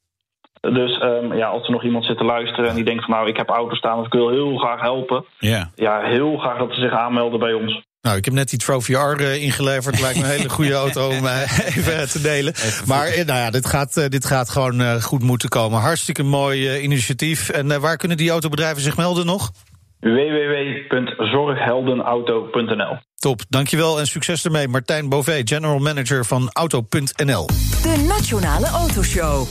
Dus 0.62 1.02
um, 1.02 1.34
ja, 1.34 1.47
als 1.47 1.65
er 1.65 1.71
nog 1.71 1.84
iemand 1.84 2.06
zit 2.06 2.17
te 2.17 2.24
luisteren 2.24 2.69
en 2.69 2.76
die 2.76 2.84
denkt 2.84 3.06
van 3.06 3.13
nou, 3.13 3.28
ik 3.28 3.38
heb 3.38 3.50
auto 3.50 3.76
staan 3.76 4.00
of 4.00 4.06
ik 4.06 4.13
wil 4.13 4.30
heel 4.30 4.58
graag 4.58 4.82
helpen. 4.82 5.26
Ja. 5.39 5.71
Ja, 5.76 6.02
heel 6.02 6.38
graag 6.38 6.58
dat 6.58 6.74
ze 6.74 6.82
zich 6.82 6.91
aanmelden 6.91 7.39
bij 7.39 7.54
ons. 7.54 7.82
Nou, 8.02 8.17
ik 8.17 8.26
heb 8.26 8.34
net 8.34 8.50
die 8.50 8.60
Trophy 8.60 8.93
R 8.93 9.21
uh, 9.21 9.43
ingeleverd. 9.43 10.02
Lijkt 10.02 10.17
me 10.17 10.24
een 10.24 10.30
hele 10.30 10.50
goede 10.50 10.74
auto 10.74 11.08
om 11.08 11.24
uh, 11.24 11.60
even 11.78 12.10
te 12.10 12.21
delen. 12.21 12.54
Maar 12.88 13.08
uh, 13.08 13.26
nou 13.26 13.39
ja, 13.39 13.50
dit 13.50 13.65
gaat, 13.65 14.12
dit 14.12 14.26
gaat 14.26 14.50
gewoon 14.50 15.02
goed 15.02 15.24
moeten 15.24 15.50
komen. 15.50 15.80
Hartstikke 15.80 16.24
mooi 16.24 16.80
initiatief. 16.80 17.50
En 17.50 17.82
waar 17.82 17.97
kunnen 17.97 18.17
die 18.17 18.30
autobedrijven 18.30 18.82
zich 18.82 18.97
melden 18.97 19.26
nog? 19.26 19.52
www.zorgheldenauto.nl 20.00 22.97
Top, 23.15 23.41
dankjewel 23.50 24.00
en 24.00 24.08
succes 24.08 24.45
ermee. 24.45 24.67
Martijn 24.67 25.10
Bové, 25.10 25.41
General 25.43 25.80
Manager 25.80 26.26
van 26.26 26.50
Auto.nl. 26.54 27.45
De 27.45 28.06
Nationale 28.08 28.67
Autoshow. 28.67 29.47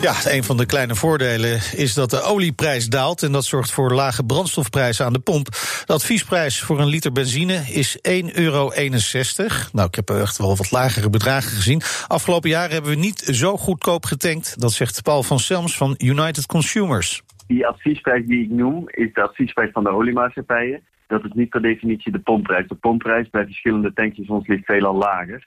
Ja, 0.00 0.14
een 0.24 0.42
van 0.42 0.56
de 0.56 0.66
kleine 0.66 0.94
voordelen 0.94 1.54
is 1.76 1.94
dat 1.94 2.10
de 2.10 2.22
olieprijs 2.22 2.88
daalt. 2.88 3.22
En 3.22 3.32
dat 3.32 3.44
zorgt 3.44 3.72
voor 3.72 3.92
lage 3.92 4.24
brandstofprijzen 4.24 5.04
aan 5.04 5.12
de 5.12 5.18
pomp. 5.18 5.46
De 5.86 5.92
adviesprijs 5.92 6.62
voor 6.62 6.80
een 6.80 6.86
liter 6.86 7.12
benzine 7.12 7.54
is 7.54 7.96
1,61 7.96 8.34
euro. 8.34 8.70
Nou, 9.72 9.88
ik 9.88 9.94
heb 9.94 10.10
echt 10.10 10.38
wel 10.38 10.56
wat 10.56 10.70
lagere 10.70 11.10
bedragen 11.10 11.50
gezien. 11.50 11.82
Afgelopen 12.08 12.50
jaren 12.50 12.72
hebben 12.72 12.90
we 12.90 12.96
niet 12.96 13.18
zo 13.18 13.56
goedkoop 13.56 14.04
getankt. 14.04 14.60
Dat 14.60 14.72
zegt 14.72 15.02
Paul 15.02 15.22
van 15.22 15.38
Selms 15.38 15.76
van 15.76 15.94
United 15.98 16.46
Consumers. 16.46 17.22
Die 17.46 17.66
adviesprijs 17.66 18.26
die 18.26 18.42
ik 18.42 18.50
noem, 18.50 18.84
is 18.86 19.12
de 19.12 19.22
adviesprijs 19.22 19.70
van 19.72 19.84
de 19.84 19.90
oliemaatschappijen. 19.90 20.82
Dat 21.06 21.24
is 21.24 21.30
niet 21.34 21.48
per 21.48 21.62
definitie 21.62 22.12
de 22.12 22.18
pompprijs. 22.18 22.68
De 22.68 22.74
pompprijs 22.74 23.30
bij 23.30 23.44
verschillende 23.44 23.92
tankstations 23.92 24.46
ligt 24.46 24.64
veelal 24.64 24.94
lager 24.94 25.46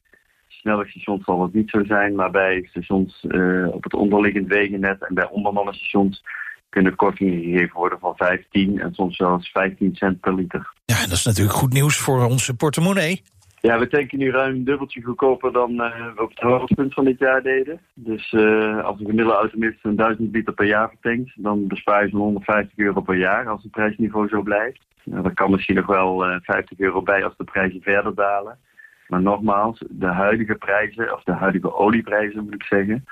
snelwegstations 0.63 1.23
zal 1.23 1.41
het 1.41 1.53
niet 1.53 1.69
zo 1.69 1.83
zijn, 1.83 2.15
maar 2.15 2.31
bij 2.31 2.67
stations 2.69 3.25
uh, 3.27 3.67
op 3.71 3.83
het 3.83 3.93
onderliggend 3.93 4.47
wegennet 4.47 5.07
en 5.07 5.13
bij 5.13 5.29
onbemande 5.29 5.73
stations 5.73 6.23
kunnen 6.69 6.95
kortingen 6.95 7.41
gegeven 7.43 7.77
worden 7.77 7.99
van 7.99 8.15
15 8.15 8.79
en 8.79 8.93
soms 8.93 9.15
zelfs 9.15 9.49
15 9.51 9.95
cent 9.95 10.19
per 10.19 10.35
liter. 10.35 10.73
Ja, 10.85 11.01
dat 11.01 11.11
is 11.11 11.25
natuurlijk 11.25 11.55
goed 11.55 11.73
nieuws 11.73 11.97
voor 11.97 12.25
onze 12.25 12.55
portemonnee. 12.55 13.21
Ja, 13.61 13.79
we 13.79 13.87
tanken 13.87 14.17
nu 14.17 14.31
ruim 14.31 14.55
een 14.55 14.63
dubbeltje 14.63 15.01
goedkoper 15.01 15.51
dan 15.51 15.71
uh, 15.71 16.15
we 16.15 16.21
op 16.21 16.29
het 16.29 16.39
hoogtepunt 16.39 16.93
van 16.93 17.05
dit 17.05 17.19
jaar 17.19 17.41
deden. 17.41 17.79
Dus 17.93 18.31
uh, 18.31 18.83
als 18.83 18.99
een 18.99 19.05
gemiddelde 19.05 19.39
automobilist 19.39 19.85
een 19.85 19.95
1000 19.95 20.35
liter 20.35 20.53
per 20.53 20.65
jaar 20.65 20.89
vertankt, 20.89 21.31
dan 21.35 21.67
bespaar 21.67 22.03
je 22.03 22.09
zo'n 22.09 22.19
150 22.19 22.77
euro 22.77 23.01
per 23.01 23.17
jaar 23.17 23.47
als 23.47 23.63
het 23.63 23.71
prijsniveau 23.71 24.27
zo 24.27 24.41
blijft. 24.41 24.81
Nou, 25.03 25.25
er 25.25 25.33
kan 25.33 25.51
misschien 25.51 25.75
nog 25.75 25.85
wel 25.85 26.29
uh, 26.29 26.35
50 26.41 26.79
euro 26.79 27.01
bij 27.01 27.23
als 27.23 27.37
de 27.37 27.43
prijzen 27.43 27.81
verder 27.81 28.15
dalen. 28.15 28.57
Maar 29.13 29.21
nogmaals, 29.21 29.83
de 29.89 30.07
huidige 30.07 30.55
prijzen, 30.55 31.13
of 31.13 31.23
de 31.23 31.31
huidige 31.31 31.75
olieprijzen 31.75 32.43
moet 32.43 32.53
ik 32.53 32.63
zeggen, 32.63 33.05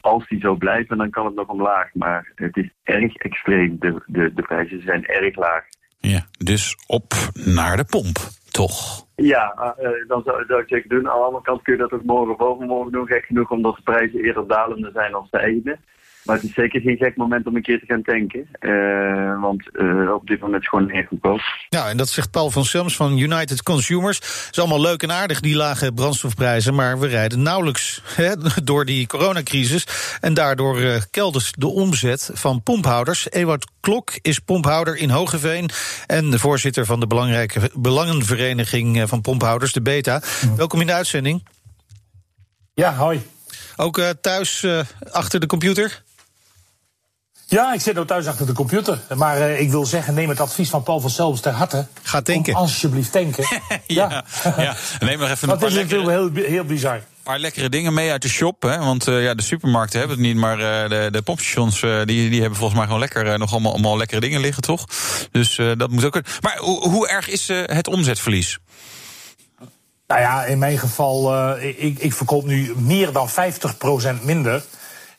als 0.00 0.28
die 0.28 0.40
zo 0.40 0.54
blijven, 0.54 0.98
dan 0.98 1.10
kan 1.10 1.26
het 1.26 1.34
nog 1.34 1.48
omlaag. 1.48 1.90
Maar 1.94 2.32
het 2.34 2.56
is 2.56 2.70
erg 2.82 3.14
extreem. 3.14 3.76
De, 3.78 4.02
de, 4.06 4.34
de 4.34 4.42
prijzen 4.42 4.82
zijn 4.82 5.06
erg 5.06 5.36
laag. 5.36 5.64
Ja, 5.98 6.20
dus 6.38 6.76
op 6.86 7.12
naar 7.34 7.76
de 7.76 7.84
pomp, 7.84 8.16
toch? 8.50 9.06
Ja, 9.14 9.74
uh, 9.80 9.88
dan 10.08 10.22
zou, 10.24 10.44
zou, 10.46 10.60
ik 10.60 10.68
zeker 10.68 10.88
doen. 10.88 11.08
Aan 11.08 11.18
de 11.18 11.24
andere 11.24 11.42
kant 11.42 11.62
kun 11.62 11.72
je 11.72 11.78
dat 11.78 11.92
ook 11.92 12.04
morgen 12.04 12.34
of 12.34 12.40
overmorgen 12.40 12.92
doen. 12.92 13.06
Gek 13.06 13.24
genoeg 13.24 13.50
omdat 13.50 13.76
de 13.76 13.82
prijzen 13.82 14.20
eerder 14.20 14.46
dalende 14.46 14.90
zijn 14.92 15.12
dan 15.12 15.26
stijgende. 15.26 15.78
Maar 16.26 16.36
het 16.36 16.44
is 16.44 16.54
zeker 16.54 16.80
geen 16.80 16.96
gek 16.96 17.16
moment 17.16 17.46
om 17.46 17.56
een 17.56 17.62
keer 17.62 17.78
te 17.78 17.86
gaan 17.86 18.02
tanken. 18.02 18.48
Uh, 18.60 19.40
want 19.40 19.62
uh, 19.72 20.14
op 20.14 20.26
dit 20.26 20.40
moment 20.40 20.62
is 20.62 20.68
gewoon 20.68 20.90
erg 20.90 21.08
goedkoop. 21.08 21.40
Ja, 21.68 21.88
en 21.88 21.96
dat 21.96 22.08
zegt 22.08 22.30
Paul 22.30 22.50
van 22.50 22.64
Selms 22.64 22.96
van 22.96 23.18
United 23.18 23.62
Consumers. 23.62 24.16
Het 24.16 24.48
is 24.50 24.58
allemaal 24.58 24.80
leuk 24.80 25.02
en 25.02 25.12
aardig, 25.12 25.40
die 25.40 25.56
lage 25.56 25.92
brandstofprijzen. 25.92 26.74
Maar 26.74 26.98
we 26.98 27.06
rijden 27.06 27.42
nauwelijks 27.42 28.02
he, 28.04 28.34
door 28.64 28.84
die 28.84 29.06
coronacrisis. 29.06 29.86
En 30.20 30.34
daardoor 30.34 30.80
uh, 30.80 30.96
keldert 31.10 31.60
de 31.60 31.66
omzet 31.66 32.30
van 32.34 32.62
pomphouders. 32.62 33.30
Ewout 33.30 33.70
Klok 33.80 34.10
is 34.22 34.38
pomphouder 34.38 34.96
in 34.96 35.10
Hogeveen. 35.10 35.70
En 36.06 36.30
de 36.30 36.38
voorzitter 36.38 36.86
van 36.86 37.00
de 37.00 37.06
belangrijke 37.06 37.70
belangenvereniging 37.74 39.08
van 39.08 39.20
pomphouders, 39.20 39.72
de 39.72 39.82
Beta. 39.82 40.22
Welkom 40.56 40.80
in 40.80 40.86
de 40.86 40.92
uitzending. 40.92 41.46
Ja, 42.74 42.94
hoi. 42.94 43.20
Ook 43.76 44.00
thuis 44.20 44.66
achter 45.10 45.40
de 45.40 45.46
computer? 45.46 46.04
Ja, 47.48 47.72
ik 47.72 47.80
zit 47.80 47.98
ook 47.98 48.06
thuis 48.06 48.26
achter 48.26 48.46
de 48.46 48.52
computer. 48.52 49.00
Maar 49.14 49.38
uh, 49.38 49.60
ik 49.60 49.70
wil 49.70 49.86
zeggen, 49.86 50.14
neem 50.14 50.28
het 50.28 50.40
advies 50.40 50.68
van 50.68 50.82
Paul 50.82 51.00
van 51.00 51.10
Selms 51.10 51.40
ter 51.40 51.52
harte. 51.52 51.86
Ga 52.02 52.22
tanken. 52.22 52.54
alsjeblieft 52.54 53.12
tanken. 53.12 53.44
ja, 53.86 54.24
ja. 54.44 54.54
ja. 54.56 54.76
Neem 55.00 55.18
nog 55.18 55.30
even 55.30 55.50
een 55.50 55.58
paar 55.58 55.68
is 55.68 55.74
lekkere... 55.74 56.10
heel, 56.10 56.30
heel 56.34 56.64
bizar. 56.64 56.94
Een 56.94 57.02
paar 57.22 57.38
lekkere 57.38 57.68
dingen 57.68 57.94
mee 57.94 58.10
uit 58.10 58.22
de 58.22 58.28
shop. 58.28 58.62
Hè? 58.62 58.78
Want 58.78 59.08
uh, 59.08 59.22
ja, 59.22 59.34
de 59.34 59.42
supermarkten 59.42 59.98
hebben 59.98 60.16
het 60.16 60.26
niet, 60.26 60.36
maar 60.36 60.58
uh, 60.58 60.88
de, 60.88 61.08
de 61.10 61.22
pompstations 61.22 61.80
die, 61.80 62.30
die 62.30 62.40
hebben 62.40 62.58
volgens 62.58 62.78
mij 62.78 62.86
gewoon 62.86 63.00
lekker, 63.00 63.38
nog 63.38 63.52
allemaal, 63.52 63.72
allemaal 63.72 63.96
lekkere 63.96 64.20
dingen 64.20 64.40
liggen, 64.40 64.62
toch? 64.62 64.84
Dus 65.30 65.60
dat 65.76 65.90
moet 65.90 66.04
ook. 66.04 66.20
Maar 66.40 66.58
hoe, 66.58 66.88
hoe 66.88 67.08
erg 67.08 67.28
is 67.28 67.48
het 67.48 67.88
omzetverlies? 67.88 68.58
Nou 70.06 70.20
ja, 70.20 70.44
in 70.44 70.58
mijn 70.58 70.78
geval, 70.78 71.56
ik, 71.58 71.98
ik 71.98 72.12
verkoop 72.12 72.44
nu 72.44 72.74
meer 72.76 73.12
dan 73.12 73.28
50% 73.30 74.22
minder. 74.22 74.62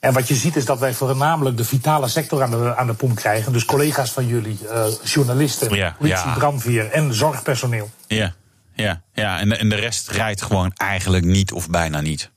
En 0.08 0.14
wat 0.14 0.28
je 0.28 0.36
ziet 0.36 0.55
is 0.55 0.66
dat 0.66 0.80
wij 0.80 0.93
voornamelijk 0.93 1.58
de 1.58 1.64
vitale 1.64 2.08
sector 2.08 2.43
aan 2.43 2.51
de, 2.51 2.76
aan 2.76 2.88
de 2.88 2.93
pomp 2.93 3.16
krijgen. 3.16 3.53
Dus 3.53 3.66
collega's 3.66 4.12
van 4.12 4.28
jullie, 4.28 4.58
uh, 4.64 4.86
journalisten, 5.03 5.76
ja, 5.76 5.95
politie, 5.97 6.28
ja. 6.28 6.34
brandweer 6.34 6.91
en 6.91 7.14
zorgpersoneel. 7.14 7.89
Ja, 8.08 8.34
ja, 8.74 9.01
ja. 9.14 9.39
En, 9.39 9.60
en 9.60 9.70
de 9.70 9.76
rest 9.76 10.10
rijdt 10.10 10.41
gewoon 10.41 10.72
eigenlijk 10.76 11.26
niet 11.26 11.51
of 11.51 11.70
bijna 11.70 12.01
niet. 12.01 12.32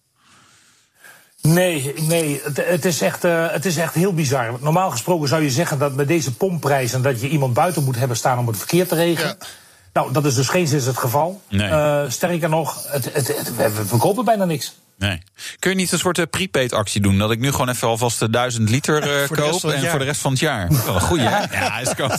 Nee, 1.42 1.94
nee 2.00 2.40
het, 2.44 2.66
het, 2.66 2.84
is 2.84 3.00
echt, 3.00 3.24
uh, 3.24 3.50
het 3.50 3.64
is 3.64 3.76
echt 3.76 3.94
heel 3.94 4.14
bizar. 4.14 4.54
Normaal 4.60 4.90
gesproken 4.90 5.28
zou 5.28 5.42
je 5.42 5.50
zeggen 5.50 5.78
dat 5.78 5.94
met 5.94 6.08
deze 6.08 6.34
pompprijzen... 6.34 7.02
dat 7.02 7.20
je 7.20 7.28
iemand 7.28 7.54
buiten 7.54 7.84
moet 7.84 7.96
hebben 7.96 8.16
staan 8.16 8.38
om 8.38 8.46
het 8.46 8.56
verkeer 8.56 8.88
te 8.88 8.94
regelen. 8.94 9.36
Ja. 9.38 9.46
Nou, 9.92 10.12
dat 10.12 10.24
is 10.24 10.34
dus 10.34 10.48
geen 10.48 10.66
zin 10.66 10.82
het 10.82 10.98
geval. 10.98 11.40
Nee. 11.48 11.70
Uh, 11.70 12.02
sterker 12.08 12.48
nog, 12.48 12.84
het, 12.86 13.14
het, 13.14 13.56
we 13.56 13.84
verkopen 13.86 14.24
bijna 14.24 14.44
niks. 14.44 14.74
Nee. 15.00 15.22
Kun 15.58 15.70
je 15.70 15.76
niet 15.76 15.92
een 15.92 15.98
soort 15.98 16.18
uh, 16.18 16.24
prepaid 16.30 16.72
actie 16.72 17.00
doen? 17.00 17.18
Dat 17.18 17.30
ik 17.30 17.38
nu 17.38 17.50
gewoon 17.50 17.68
even 17.68 17.88
alvast 17.88 18.18
de 18.24 18.30
1000 18.30 18.70
liter 18.70 19.22
uh, 19.22 19.28
koop 19.28 19.64
en 19.64 19.90
voor 19.90 19.98
de 19.98 20.04
rest 20.04 20.20
van 20.20 20.30
het 20.30 20.40
jaar. 20.40 20.68
Wel 20.84 20.94
een 20.94 21.00
goeie, 21.00 21.24
hè? 21.24 21.58
Ja, 21.60 21.78
is 21.78 21.94
kan, 21.94 22.12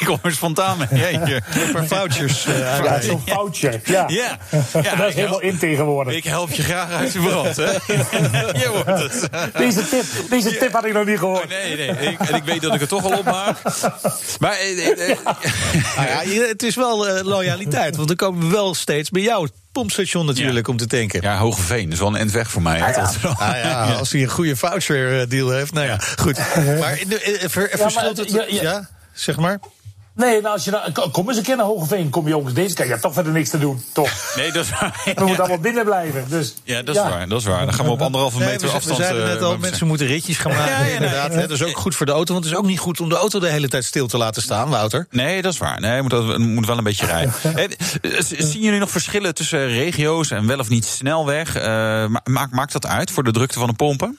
ik 0.00 0.02
kom 0.04 0.18
er 0.22 0.32
spontaan 0.32 0.78
mee. 0.78 1.00
Jeetje. 1.00 1.42
Een 1.54 1.72
paar 1.72 1.86
foutjes. 1.86 2.46
Uh, 2.46 2.58
ja, 2.58 3.00
zo'n 3.00 3.22
foutje. 3.26 3.80
Ja. 3.84 4.04
ja. 4.08 4.38
ja. 4.82 4.96
dat 4.96 5.08
is 5.08 5.14
helemaal 5.14 5.40
in 5.40 5.58
tegenwoordig. 5.58 6.14
Ik 6.14 6.24
help 6.24 6.50
je 6.50 6.62
graag 6.62 6.90
uit 6.90 7.12
de 7.12 7.18
brand, 7.18 7.56
hè? 7.56 7.72
je 8.62 8.70
wordt 8.72 9.02
het. 9.02 9.28
Deze 9.56 9.88
tip, 9.88 10.30
deze 10.30 10.56
tip 10.56 10.72
had 10.72 10.84
ik 10.84 10.92
nog 10.92 11.06
niet 11.06 11.18
gehoord. 11.18 11.44
Oh, 11.44 11.48
nee, 11.48 11.76
nee. 11.76 11.88
Ik, 11.88 12.18
en 12.18 12.34
ik 12.34 12.44
weet 12.44 12.62
dat 12.62 12.74
ik 12.74 12.80
het 12.80 12.88
toch 12.88 13.04
al 13.04 13.18
opmaak. 13.18 13.62
Maar 14.38 14.52
eh, 14.52 15.10
eh, 15.10 15.18
nou 15.96 16.08
ja, 16.08 16.46
het 16.46 16.62
is 16.62 16.74
wel 16.74 17.22
loyaliteit. 17.22 17.96
Want 17.96 18.08
dan 18.08 18.16
komen 18.16 18.40
we 18.40 18.54
wel 18.54 18.74
steeds 18.74 19.10
bij 19.10 19.22
jou 19.22 19.48
pompstation 19.76 20.26
natuurlijk 20.26 20.68
om 20.68 20.76
te 20.76 20.86
tanken. 20.86 21.22
Ja, 21.22 21.38
Hogeveen, 21.38 21.84
dat 21.84 21.92
is 21.92 21.98
wel 21.98 22.08
een 22.08 22.16
end 22.16 22.30
weg 22.30 22.50
voor 22.50 22.62
mij. 22.62 22.82
Ah, 22.82 22.94
ja. 22.94 23.28
Ah, 23.38 23.56
ja, 23.64 23.92
als 23.92 24.12
hij 24.12 24.22
een 24.22 24.28
goede 24.28 24.56
voucher 24.56 25.28
deal 25.28 25.50
heeft. 25.50 25.72
Nou 25.72 25.86
ja, 25.86 25.98
goed. 26.16 26.38
Maar 26.80 26.98
verschilt 27.70 28.16
het... 28.16 28.46
Ja, 28.48 28.88
zeg 29.12 29.36
maar. 29.36 29.58
Nee, 30.16 30.40
nou, 30.40 30.54
als 30.54 30.64
je 30.64 30.70
nou, 30.70 31.10
kom 31.10 31.28
eens 31.28 31.36
een 31.36 31.42
keer 31.42 31.56
naar 31.56 31.66
Hogeveen, 31.66 32.10
kom 32.10 32.28
je 32.28 32.36
ook 32.36 32.44
eens 32.44 32.54
deze 32.54 32.74
kijk, 32.74 32.86
Je 32.86 32.90
hebt 32.90 33.02
toch 33.02 33.14
verder 33.14 33.32
niks 33.32 33.50
te 33.50 33.58
doen, 33.58 33.82
toch? 33.92 34.32
Nee, 34.36 34.52
dat 34.52 34.64
is 34.64 34.70
waar. 34.70 35.02
We 35.04 35.24
moeten 35.24 35.38
allemaal 35.38 35.58
binnen 35.58 35.84
blijven. 35.84 36.24
Dus, 36.28 36.54
ja, 36.64 36.82
dat 36.82 36.94
is 36.94 37.02
waar. 37.02 37.28
Dat 37.28 37.40
is 37.40 37.46
waar. 37.46 37.64
Dan 37.64 37.74
gaan 37.74 37.84
we 37.84 37.90
op 37.90 38.02
anderhalve 38.02 38.38
meter 38.38 38.60
nee, 38.60 38.70
we, 38.70 38.76
afstand... 38.76 38.98
We 38.98 39.04
zeiden 39.04 39.26
net 39.26 39.42
al, 39.42 39.58
mensen 39.58 39.86
moeten 39.86 40.06
ritjes 40.06 40.38
gaan 40.38 40.52
maken. 40.56 40.72
Ja, 40.72 40.84
ja, 40.84 40.94
inderdaad. 40.94 41.32
dat 41.32 41.50
is 41.50 41.62
ook 41.62 41.76
goed 41.76 41.96
voor 41.96 42.06
de 42.06 42.12
auto. 42.12 42.32
Want 42.32 42.44
het 42.44 42.54
is 42.54 42.60
ook 42.60 42.66
niet 42.66 42.78
goed 42.78 43.00
om 43.00 43.08
de 43.08 43.14
auto 43.16 43.40
de 43.40 43.48
hele 43.48 43.68
tijd 43.68 43.84
stil 43.84 44.06
te 44.06 44.16
laten 44.16 44.42
staan, 44.42 44.68
Wouter. 44.68 45.06
Nee, 45.10 45.42
dat 45.42 45.52
is 45.52 45.58
waar. 45.58 45.80
Nee, 45.80 46.02
moet, 46.02 46.38
moet 46.38 46.66
wel 46.66 46.78
een 46.78 46.84
beetje 46.84 47.06
rijden. 47.06 47.32
Zien 48.38 48.62
jullie 48.62 48.80
nog 48.80 48.90
verschillen 48.90 49.34
tussen 49.34 49.68
regio's 49.68 50.30
en 50.30 50.46
wel 50.46 50.58
of 50.58 50.68
niet 50.68 50.84
snelweg? 50.84 51.56
Uh, 51.56 51.62
maakt, 52.24 52.52
maakt 52.52 52.72
dat 52.72 52.86
uit 52.86 53.10
voor 53.10 53.24
de 53.24 53.32
drukte 53.32 53.58
van 53.58 53.68
de 53.68 53.74
pompen? 53.74 54.18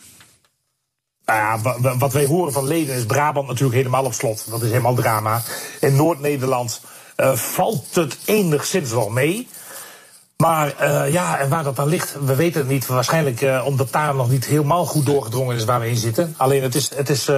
Nou 1.28 1.40
ja, 1.40 1.98
wat 1.98 2.14
wij 2.14 2.26
horen 2.26 2.54
van 2.54 2.68
leden 2.68 2.96
is 2.96 3.06
Brabant 3.06 3.48
natuurlijk 3.48 3.76
helemaal 3.76 4.06
op 4.06 4.14
slot. 4.14 4.46
Dat 4.50 4.62
is 4.62 4.70
helemaal 4.70 4.96
drama. 4.96 5.42
In 5.80 5.96
Noord-Nederland 5.96 6.82
uh, 7.18 7.34
valt 7.34 7.96
het 7.96 8.18
enigszins 8.26 8.92
wel 8.92 9.10
mee. 9.10 9.48
Maar 10.38 10.74
uh, 10.82 11.12
ja, 11.12 11.40
en 11.40 11.50
waar 11.50 11.64
dat 11.64 11.76
dan 11.76 11.88
ligt, 11.88 12.16
we 12.26 12.36
weten 12.36 12.60
het 12.60 12.70
niet. 12.70 12.86
Waarschijnlijk 12.86 13.42
uh, 13.42 13.64
omdat 13.66 13.92
daar 13.92 14.16
nog 14.16 14.30
niet 14.30 14.46
helemaal 14.46 14.86
goed 14.86 15.06
doorgedrongen 15.06 15.56
is 15.56 15.66
waar 15.66 15.80
we 15.80 15.90
in 15.90 15.98
zitten. 15.98 16.34
Alleen 16.38 16.64
het 16.64 16.76
is, 16.76 16.96
het 16.96 17.10
is 17.10 17.30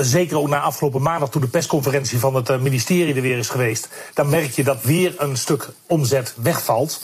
zeker 0.00 0.38
ook 0.38 0.48
na 0.48 0.60
afgelopen 0.60 1.02
maandag 1.02 1.30
toen 1.30 1.40
de 1.40 1.48
persconferentie 1.48 2.18
van 2.18 2.34
het 2.34 2.60
ministerie 2.60 3.14
er 3.14 3.22
weer 3.22 3.38
is 3.38 3.48
geweest. 3.48 3.88
Dan 4.14 4.28
merk 4.28 4.50
je 4.50 4.64
dat 4.64 4.82
weer 4.82 5.14
een 5.18 5.36
stuk 5.36 5.68
omzet 5.86 6.34
wegvalt. 6.36 7.00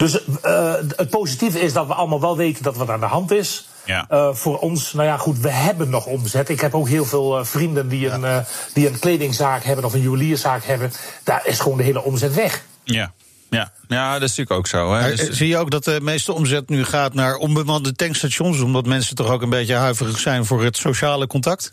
Dus 0.00 0.18
het 0.96 1.10
positieve 1.10 1.60
is 1.60 1.72
dat 1.72 1.86
we 1.86 1.94
allemaal 1.94 2.20
wel 2.20 2.36
weten 2.36 2.62
dat 2.62 2.76
wat 2.76 2.88
aan 2.88 3.00
de 3.00 3.06
hand 3.06 3.30
is. 3.30 3.68
Ja. 3.84 4.06
Uh, 4.10 4.34
voor 4.34 4.58
ons, 4.58 4.92
nou 4.92 5.06
ja, 5.06 5.16
goed, 5.16 5.38
we 5.38 5.50
hebben 5.50 5.90
nog 5.90 6.06
omzet. 6.06 6.48
Ik 6.48 6.60
heb 6.60 6.74
ook 6.74 6.88
heel 6.88 7.04
veel 7.04 7.38
uh, 7.38 7.44
vrienden 7.44 7.88
die, 7.88 8.00
ja. 8.00 8.14
een, 8.14 8.22
uh, 8.22 8.38
die 8.74 8.86
een 8.86 8.98
kledingzaak 8.98 9.64
hebben 9.64 9.84
of 9.84 9.94
een 9.94 10.00
juwelierzaak 10.00 10.64
hebben. 10.64 10.92
Daar 11.24 11.46
is 11.46 11.60
gewoon 11.60 11.78
de 11.78 11.84
hele 11.84 12.02
omzet 12.02 12.34
weg. 12.34 12.62
Ja. 12.84 13.12
Ja, 13.50 13.72
ja, 13.88 14.12
dat 14.12 14.28
is 14.28 14.36
natuurlijk 14.36 14.58
ook 14.58 14.66
zo. 14.66 14.94
Hè. 14.94 15.16
Dus... 15.16 15.30
Zie 15.30 15.48
je 15.48 15.56
ook 15.56 15.70
dat 15.70 15.84
de 15.84 15.98
meeste 16.02 16.32
omzet 16.32 16.68
nu 16.68 16.84
gaat 16.84 17.14
naar 17.14 17.36
onbemande 17.36 17.94
tankstations, 17.94 18.60
omdat 18.60 18.86
mensen 18.86 19.16
toch 19.16 19.30
ook 19.30 19.42
een 19.42 19.50
beetje 19.50 19.74
huiverig 19.74 20.18
zijn 20.18 20.44
voor 20.44 20.64
het 20.64 20.76
sociale 20.76 21.26
contact? 21.26 21.72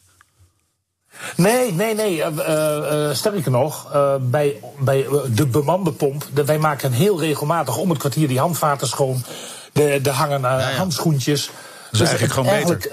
Nee, 1.35 1.73
nee, 1.73 1.95
nee. 1.95 2.17
Uh, 2.17 2.27
uh, 2.27 3.13
sterker 3.13 3.51
nog, 3.51 3.95
uh, 3.95 4.13
bij, 4.19 4.59
bij 4.79 5.05
de 5.33 5.45
bemande 5.45 5.91
pomp, 5.91 6.25
de, 6.33 6.45
wij 6.45 6.57
maken 6.57 6.91
heel 6.91 7.19
regelmatig 7.19 7.77
om 7.77 7.89
het 7.89 7.99
kwartier 7.99 8.27
die 8.27 8.39
handvaten 8.39 8.87
schoon. 8.87 9.23
De, 9.71 9.99
de 10.01 10.09
hangen 10.09 10.41
ja, 10.41 10.59
ja. 10.59 10.71
handschoentjes. 10.71 11.49
Dat 11.91 12.01
is 12.01 12.07
eigenlijk 12.07 12.33
gewoon 12.33 12.77
beter. 12.77 12.91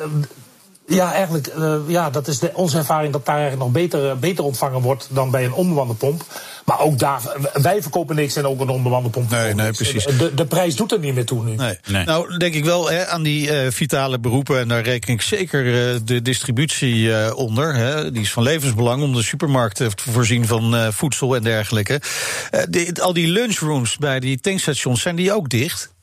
Eh, 0.89 0.97
ja, 0.97 1.13
eigenlijk, 1.13 1.55
uh, 1.59 1.77
ja, 1.87 2.11
dat 2.11 2.29
is 2.29 2.39
de, 2.39 2.51
onze 2.55 2.79
ervaring 2.79 3.13
dat 3.13 3.27
daar 3.27 3.39
eigenlijk 3.39 3.65
nog 3.65 3.83
beter, 3.83 4.05
uh, 4.05 4.13
beter 4.15 4.45
ontvangen 4.45 4.81
wordt 4.81 5.09
dan 5.11 5.31
bij 5.31 5.45
een 5.45 5.53
onbemande 5.53 5.95
pomp. 5.95 6.25
Maar 6.65 6.81
ook 6.81 6.99
daar, 6.99 7.21
wij 7.53 7.83
verkopen 7.83 8.17
niks 8.17 8.37
en 8.37 8.47
ook 8.47 8.61
een 8.61 8.69
onbemande 8.69 9.09
pomp. 9.09 9.31
Nee, 9.31 9.55
nee, 9.55 9.73
precies. 9.73 10.05
De, 10.05 10.35
de 10.35 10.47
prijs 10.47 10.77
doet 10.77 10.93
er 10.93 10.99
niet 10.99 11.15
meer 11.15 11.25
toe 11.25 11.45
nu. 11.45 11.55
Nee. 11.55 11.79
nee. 11.89 12.05
Nou, 12.05 12.37
denk 12.37 12.55
ik 12.55 12.65
wel 12.65 12.91
hè, 12.91 13.07
aan 13.07 13.23
die 13.23 13.65
uh, 13.65 13.71
vitale 13.71 14.19
beroepen. 14.19 14.61
En 14.61 14.69
daar 14.69 14.83
reken 14.83 15.13
ik 15.13 15.23
zeker 15.23 15.65
uh, 15.65 16.01
de 16.05 16.23
distributie 16.23 16.95
uh, 16.95 17.33
onder. 17.35 17.75
Hè. 17.75 18.11
Die 18.11 18.23
is 18.23 18.33
van 18.33 18.43
levensbelang 18.43 19.03
om 19.03 19.15
de 19.15 19.23
supermarkt 19.23 19.77
te 19.77 19.91
voorzien 19.95 20.47
van 20.47 20.93
voedsel 20.93 21.37
en 21.37 21.43
dergelijke. 21.43 22.01
Al 23.01 23.13
die 23.13 23.29
lunchrooms 23.29 23.97
bij 23.97 24.21
die 24.21 24.41
tankstations, 24.41 25.03
zijn 25.03 25.17
die 25.17 25.33
ook 25.33 25.49
dicht? 25.49 25.94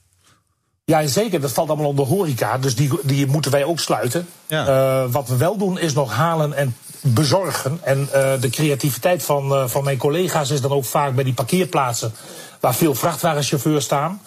Ja, 0.84 1.08
zeker. 1.08 1.42
Dat 1.42 1.52
valt 1.52 1.70
allemaal 1.70 1.88
onder 1.88 2.06
horeca. 2.06 2.58
Dus 2.58 2.76
die, 2.76 2.90
die 3.04 3.28
moeten 3.28 3.52
wij 3.52 3.64
ook 3.64 3.80
sluiten. 3.80 4.28
Ja. 4.48 4.68
Uh, 4.68 5.12
wat 5.12 5.28
we 5.28 5.38
wel 5.38 5.58
doen 5.58 5.80
is 5.80 5.94
nog 5.94 6.14
halen 6.14 6.54
en 6.54 6.76
bezorgen. 7.02 7.80
En 7.84 8.00
uh, 8.00 8.32
de 8.40 8.50
creativiteit 8.50 9.24
van, 9.24 9.52
uh, 9.52 9.68
van 9.68 9.84
mijn 9.84 9.98
collega's 9.98 10.50
is 10.50 10.62
dan 10.62 10.72
ook 10.72 10.86
vaak 10.86 11.16
bij 11.16 11.24
die 11.24 11.34
parkeerplaatsen... 11.34 12.14
waar 12.60 12.76
veel 12.76 12.96
vrachtwagenchauffeurs 12.96 13.86
staan. 13.86 14.22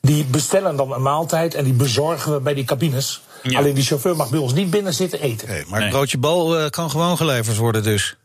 Die 0.00 0.24
bestellen 0.24 0.76
dan 0.76 0.92
een 0.92 1.02
maaltijd 1.02 1.54
en 1.54 1.64
die 1.64 1.72
bezorgen 1.72 2.32
we 2.32 2.40
bij 2.40 2.54
die 2.54 2.64
cabines. 2.64 3.22
Ja. 3.42 3.58
Alleen 3.58 3.74
die 3.74 3.84
chauffeur 3.84 4.16
mag 4.16 4.30
bij 4.30 4.38
ons 4.38 4.52
niet 4.52 4.70
binnen 4.70 4.94
zitten 4.94 5.20
eten. 5.20 5.48
Nee, 5.48 5.64
maar 5.68 5.80
het 5.80 5.90
broodje 5.90 6.18
bal 6.18 6.70
kan 6.70 6.90
gewoon 6.90 7.16
geleverd 7.16 7.56
worden 7.56 7.82
dus. 7.82 8.16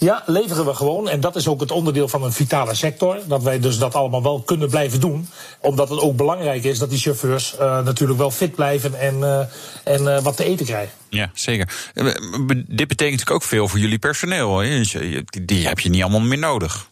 Ja, 0.00 0.22
leveren 0.26 0.64
we 0.64 0.74
gewoon. 0.74 1.08
En 1.08 1.20
dat 1.20 1.36
is 1.36 1.48
ook 1.48 1.60
het 1.60 1.70
onderdeel 1.70 2.08
van 2.08 2.22
een 2.24 2.32
vitale 2.32 2.74
sector. 2.74 3.18
Dat 3.26 3.42
wij 3.42 3.60
dus 3.60 3.78
dat 3.78 3.94
allemaal 3.94 4.22
wel 4.22 4.42
kunnen 4.42 4.68
blijven 4.68 5.00
doen. 5.00 5.28
Omdat 5.60 5.88
het 5.88 6.00
ook 6.00 6.16
belangrijk 6.16 6.64
is 6.64 6.78
dat 6.78 6.90
die 6.90 6.98
chauffeurs 6.98 7.54
uh, 7.54 7.84
natuurlijk 7.84 8.18
wel 8.18 8.30
fit 8.30 8.54
blijven 8.54 9.00
en, 9.00 9.18
uh, 9.18 9.40
en 9.84 10.02
uh, 10.02 10.20
wat 10.20 10.36
te 10.36 10.44
eten 10.44 10.66
krijgen. 10.66 10.94
Ja, 11.08 11.30
zeker. 11.34 11.90
Dit 11.94 12.66
betekent 12.66 12.98
natuurlijk 12.98 13.30
ook 13.30 13.42
veel 13.42 13.68
voor 13.68 13.78
jullie 13.78 13.98
personeel. 13.98 14.58
Die, 14.58 15.44
die 15.44 15.66
heb 15.66 15.80
je 15.80 15.88
niet 15.88 16.02
allemaal 16.02 16.20
meer 16.20 16.38
nodig. 16.38 16.88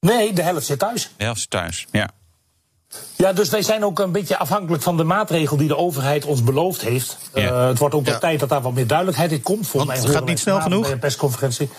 Nee, 0.00 0.32
de 0.32 0.42
helft 0.42 0.66
zit 0.66 0.78
thuis. 0.78 1.10
De 1.16 1.24
helft 1.24 1.40
zit 1.40 1.50
thuis, 1.50 1.86
ja. 1.92 2.10
Ja, 3.16 3.32
dus 3.32 3.48
wij 3.48 3.62
zijn 3.62 3.84
ook 3.84 3.98
een 3.98 4.12
beetje 4.12 4.38
afhankelijk 4.38 4.82
van 4.82 4.96
de 4.96 5.04
maatregel 5.04 5.56
die 5.56 5.68
de 5.68 5.76
overheid 5.76 6.24
ons 6.24 6.44
beloofd 6.44 6.80
heeft. 6.80 7.18
Ja. 7.34 7.42
Uh, 7.42 7.66
het 7.66 7.78
wordt 7.78 7.94
ook 7.94 8.06
ja. 8.06 8.18
tijd 8.18 8.40
dat 8.40 8.48
daar 8.48 8.62
wat 8.62 8.72
meer 8.72 8.86
duidelijkheid 8.86 9.32
in 9.32 9.42
komt. 9.42 9.68
Volgens 9.68 9.92
mij 9.92 10.02
het 10.02 10.16
gaat 10.16 10.26
niet 10.26 10.38
snel 10.38 10.60
genoeg. 10.60 10.82
Bij 10.82 10.92
een 10.92 10.98
persconferentie. 10.98 11.70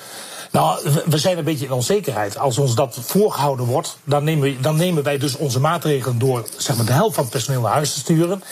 Nou, 0.51 0.79
we 1.05 1.17
zijn 1.17 1.37
een 1.37 1.43
beetje 1.43 1.65
in 1.65 1.71
onzekerheid. 1.71 2.37
Als 2.37 2.57
ons 2.57 2.75
dat 2.75 2.97
voorgehouden 3.01 3.65
wordt, 3.65 3.97
dan 4.03 4.23
nemen, 4.23 4.61
dan 4.61 4.75
nemen 4.75 5.03
wij 5.03 5.17
dus 5.17 5.35
onze 5.35 5.59
maatregelen 5.59 6.19
door 6.19 6.47
zeg 6.57 6.75
maar, 6.75 6.85
de 6.85 6.91
helft 6.91 7.15
van 7.15 7.23
het 7.23 7.33
personeel 7.33 7.61
naar 7.61 7.71
huis 7.71 7.93
te 7.93 7.99
sturen. 7.99 8.43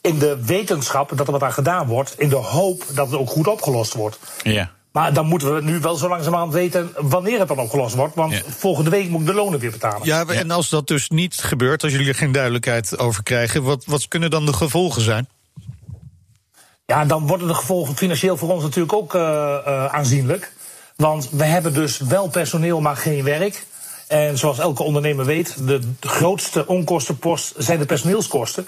in 0.00 0.18
de 0.18 0.44
wetenschap 0.44 1.12
dat 1.16 1.26
er 1.26 1.32
wat 1.32 1.42
aan 1.42 1.52
gedaan 1.52 1.86
wordt. 1.86 2.14
In 2.16 2.28
de 2.28 2.36
hoop 2.36 2.84
dat 2.94 3.10
het 3.10 3.20
ook 3.20 3.30
goed 3.30 3.46
opgelost 3.46 3.94
wordt. 3.94 4.18
Ja. 4.42 4.70
Maar 4.98 5.12
dan 5.12 5.26
moeten 5.26 5.54
we 5.54 5.62
nu 5.62 5.78
wel 5.80 5.94
zo 5.94 6.08
langzamerhand 6.08 6.52
weten 6.52 6.90
wanneer 6.96 7.38
het 7.38 7.48
dan 7.48 7.58
opgelost 7.58 7.94
wordt. 7.94 8.14
Want 8.14 8.32
Ja. 8.32 8.42
volgende 8.46 8.90
week 8.90 9.08
moet 9.08 9.20
ik 9.20 9.26
de 9.26 9.34
lonen 9.34 9.58
weer 9.58 9.70
betalen. 9.70 10.06
Ja, 10.06 10.26
en 10.26 10.50
als 10.50 10.68
dat 10.68 10.86
dus 10.86 11.08
niet 11.08 11.34
gebeurt, 11.34 11.82
als 11.82 11.92
jullie 11.92 12.08
er 12.08 12.14
geen 12.14 12.32
duidelijkheid 12.32 12.98
over 12.98 13.22
krijgen, 13.22 13.62
wat, 13.62 13.84
wat 13.84 14.08
kunnen 14.08 14.30
dan 14.30 14.46
de 14.46 14.52
gevolgen 14.52 15.02
zijn? 15.02 15.28
Ja, 16.86 17.04
dan 17.04 17.26
worden 17.26 17.48
de 17.48 17.54
gevolgen 17.54 17.96
financieel 17.96 18.36
voor 18.36 18.52
ons 18.52 18.62
natuurlijk 18.62 18.92
ook 18.92 19.14
eh, 19.14 19.22
eh, 19.66 19.84
aanzienlijk. 19.84 20.52
Want 20.96 21.28
we 21.30 21.44
hebben 21.44 21.74
dus 21.74 21.98
wel 21.98 22.28
personeel, 22.28 22.80
maar 22.80 22.96
geen 22.96 23.24
werk. 23.24 23.66
En 24.06 24.38
zoals 24.38 24.58
elke 24.58 24.82
ondernemer 24.82 25.24
weet, 25.24 25.66
de 25.66 25.80
grootste 26.00 26.66
onkostenpost 26.66 27.54
zijn 27.56 27.78
de 27.78 27.86
personeelskosten. 27.86 28.66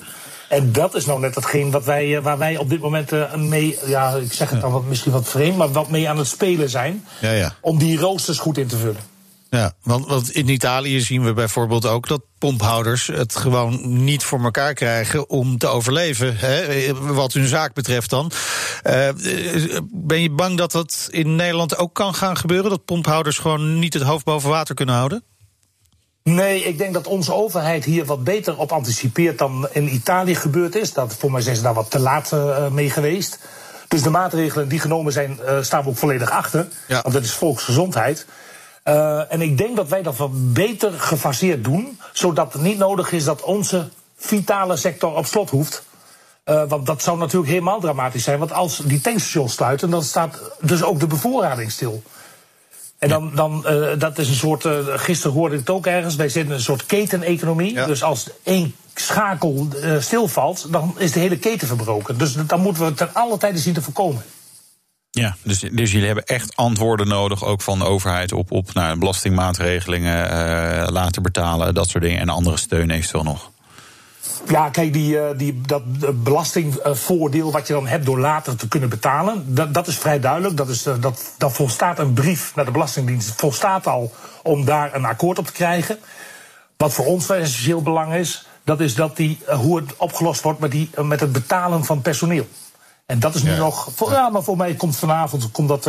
En 0.51 0.73
dat 0.73 0.95
is 0.95 1.07
nou 1.07 1.21
net 1.21 1.35
hetgeen 1.35 1.71
wat 1.71 1.85
wij, 1.85 2.17
eh, 2.17 2.23
waar 2.23 2.39
wij 2.39 2.57
op 2.57 2.69
dit 2.69 2.81
moment 2.81 3.13
eh, 3.13 3.35
mee, 3.35 3.79
ja, 3.87 4.15
ik 4.15 4.33
zeg 4.33 4.51
het 4.51 4.61
dan 4.61 4.73
wat, 4.73 4.85
misschien 4.85 5.13
wat 5.13 5.29
vreemd, 5.29 5.57
maar 5.57 5.73
wat 5.73 5.91
mee 5.91 6.09
aan 6.09 6.19
het 6.19 6.27
spelen 6.27 6.69
zijn. 6.69 7.05
Ja, 7.21 7.31
ja. 7.31 7.55
Om 7.61 7.79
die 7.79 7.99
roosters 7.99 8.39
goed 8.39 8.59
in 8.59 8.67
te 8.67 8.77
vullen. 8.77 9.01
Ja, 9.51 9.73
want, 9.83 10.07
want 10.07 10.31
in 10.31 10.49
Italië 10.49 11.01
zien 11.01 11.25
we 11.25 11.33
bijvoorbeeld 11.33 11.87
ook 11.87 12.09
dat 12.09 12.23
pomphouders 12.39 13.07
het 13.07 13.37
gewoon 13.37 14.05
niet 14.05 14.23
voor 14.23 14.45
elkaar 14.45 14.75
krijgen 14.75 15.29
om 15.29 15.59
te 15.59 15.67
overleven. 15.67 16.37
Hè, 16.37 16.95
wat 16.95 17.33
hun 17.33 17.47
zaak 17.47 17.75
betreft 17.75 18.11
dan. 18.11 18.31
Eh, 18.83 19.09
ben 19.93 20.21
je 20.21 20.31
bang 20.31 20.59
dat 20.59 20.73
dat 20.73 21.09
in 21.11 21.37
Nederland 21.37 21.77
ook 21.77 21.95
kan 21.95 22.15
gaan 22.15 22.37
gebeuren? 22.37 22.71
Dat 22.71 22.85
pomphouders 22.85 23.39
gewoon 23.39 23.79
niet 23.79 23.95
het 23.95 24.03
hoofd 24.03 24.25
boven 24.25 24.51
water 24.51 24.75
kunnen 24.75 24.95
houden? 24.95 25.25
Nee, 26.23 26.63
ik 26.63 26.79
denk 26.79 26.95
dat 26.95 27.07
onze 27.07 27.35
overheid 27.35 27.85
hier 27.85 28.05
wat 28.05 28.25
beter 28.25 28.59
op 28.59 28.73
anticipeert 28.73 29.39
dan 29.39 29.69
in 29.73 29.95
Italië 29.95 30.35
gebeurd 30.35 30.75
is. 30.75 30.93
Dat, 30.93 31.15
voor 31.15 31.31
mij 31.31 31.41
zijn 31.41 31.57
ze 31.57 31.63
daar 31.63 31.75
wat 31.75 31.91
te 31.91 31.99
laat 31.99 32.33
eh, 32.33 32.69
mee 32.69 32.91
geweest. 32.91 33.39
Dus 33.89 34.03
de 34.03 34.11
maatregelen 34.11 34.69
die 34.69 34.79
genomen 34.79 35.13
zijn, 35.13 35.41
eh, 35.41 35.57
staan 35.61 35.83
we 35.83 35.89
ook 35.89 35.97
volledig 35.97 36.31
achter. 36.31 36.69
Ja. 36.89 37.01
Want 37.03 37.15
dat 37.15 37.25
is 37.25 37.33
volksgezondheid. 37.33 38.27
Eh, 38.83 39.33
en 39.33 39.41
ik 39.41 39.59
denk 39.59 39.77
dat 39.77 39.89
wij 39.89 40.03
dat 40.03 40.17
wat 40.17 40.53
beter 40.53 40.93
gefaseerd 40.93 41.65
doen. 41.65 42.01
Zodat 42.13 42.53
het 42.53 42.63
niet 42.63 42.79
nodig 42.79 43.13
is 43.13 43.25
dat 43.25 43.43
onze 43.43 43.89
vitale 44.17 44.77
sector 44.77 45.17
op 45.17 45.27
slot 45.27 45.51
hoeft. 45.51 45.89
Want 46.69 46.87
dat 46.87 47.03
zou 47.03 47.19
natuurlijk 47.19 47.51
helemaal 47.51 47.81
dramatisch 47.81 48.25
zijn. 48.25 48.39
Want 48.39 48.53
als 48.53 48.77
die 48.77 49.01
tankstations 49.01 49.53
sluiten, 49.55 49.91
dan 49.91 50.03
staat 50.03 50.41
dus 50.61 50.83
ook 50.83 51.01
de 51.01 51.07
bevoorrading 51.07 51.71
stil. 51.71 52.03
En 53.01 53.09
dan, 53.09 53.31
dan 53.35 53.67
eh, 53.67 53.99
dat 53.99 54.19
is 54.19 54.29
een 54.29 54.35
soort, 54.35 54.65
eh, 54.65 54.73
gisteren 54.87 55.37
hoorde 55.37 55.55
ik 55.55 55.61
het 55.61 55.71
ook 55.71 55.87
ergens, 55.87 56.17
wij 56.17 56.29
zitten 56.29 56.51
in 56.51 56.59
een 56.59 56.65
soort 56.65 56.87
keteneconomie. 56.87 57.73
Ja. 57.73 57.87
Dus 57.87 58.03
als 58.03 58.29
één 58.43 58.75
schakel 58.95 59.69
eh, 59.83 60.01
stilvalt, 60.01 60.73
dan 60.73 60.95
is 60.99 61.13
de 61.13 61.21
hele 61.21 61.39
keten 61.39 61.67
verbroken. 61.67 62.19
Dus 62.19 62.33
dan 62.33 62.61
moeten 62.61 62.85
we 62.85 62.95
ten 62.95 63.15
alle 63.15 63.39
tijden 63.39 63.61
zien 63.61 63.75
te 63.75 63.83
voorkomen. 63.83 64.23
Ja, 65.11 65.37
dus, 65.43 65.61
dus 65.73 65.93
jullie 65.93 66.07
hebben 66.07 66.25
echt 66.25 66.57
antwoorden 66.57 67.09
nodig, 67.09 67.45
ook 67.45 67.63
van 67.63 67.79
de 67.79 67.85
overheid, 67.85 68.33
op, 68.33 68.53
op 68.53 68.73
nou, 68.75 68.99
belastingmaatregelingen, 68.99 70.31
eh, 70.31 70.89
laten 70.89 71.23
betalen, 71.23 71.75
dat 71.75 71.89
soort 71.89 72.05
dingen. 72.05 72.21
En 72.21 72.29
andere 72.29 72.57
steun 72.57 72.91
eventueel 72.91 73.25
nog. 73.25 73.51
Ja, 74.49 74.69
kijk, 74.69 74.93
die, 74.93 75.19
eh, 75.21 75.39
die, 75.39 75.61
dat 75.67 75.83
eh, 76.03 76.09
belastingvoordeel 76.15 77.53
wat 77.53 77.67
je 77.67 77.73
dan 77.73 77.87
hebt 77.87 78.05
door 78.05 78.19
later 78.19 78.57
te 78.57 78.69
kunnen 78.69 78.89
betalen, 78.89 79.55
dat, 79.55 79.75
dat 79.75 79.87
is 79.87 79.99
vrij 79.99 80.21
duidelijk. 80.21 80.57
Dat, 80.57 80.69
is, 80.69 80.87
eh, 80.87 80.95
dat, 81.01 81.33
dat 81.39 81.53
volstaat 81.53 81.99
een 81.99 82.13
brief 82.13 82.53
naar 82.55 82.65
de 82.65 82.71
Belastingdienst. 82.71 83.29
Het 83.29 83.39
volstaat 83.39 83.87
al 83.87 84.13
om 84.43 84.65
daar 84.65 84.95
een 84.95 85.05
akkoord 85.05 85.39
op 85.39 85.47
te 85.47 85.53
krijgen. 85.53 85.99
Wat 86.77 86.93
voor 86.93 87.07
ons 87.07 87.25
van 87.25 87.37
essentieel 87.37 87.83
belang 87.83 88.15
is, 88.15 88.47
dat 88.65 88.81
is 88.81 88.95
dat 88.95 89.17
die, 89.17 89.39
hoe 89.47 89.77
het 89.77 89.97
opgelost 89.97 90.43
wordt 90.43 90.59
met, 90.59 90.71
die, 90.71 90.91
met 91.03 91.21
het 91.21 91.33
betalen 91.33 91.85
van 91.85 92.03
personeel. 92.03 92.49
En 93.07 93.21
dat 93.21 93.35
is 93.35 93.43
nu 93.43 93.51
Ja. 93.51 93.57
nog. 93.57 93.89
Voor, 93.95 94.11
ja, 94.11 94.29
maar 94.29 94.43
voor 94.43 94.57
mij 94.57 94.75
komt 94.75 94.97
vanavond 94.97 95.51
komt 95.51 95.69
dat, 95.69 95.85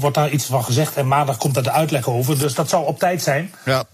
wordt 0.00 0.16
daar 0.16 0.30
iets 0.30 0.44
van 0.44 0.64
gezegd. 0.64 0.96
En 0.96 1.08
maandag 1.08 1.36
komt 1.36 1.54
daar 1.54 1.62
de 1.62 1.70
uitleg 1.70 2.08
over. 2.08 2.38
Dus 2.38 2.54
dat 2.54 2.68
zal 2.68 2.82
op 2.82 2.98
tijd 2.98 3.22
zijn. 3.22 3.54
Ja. 3.64 3.84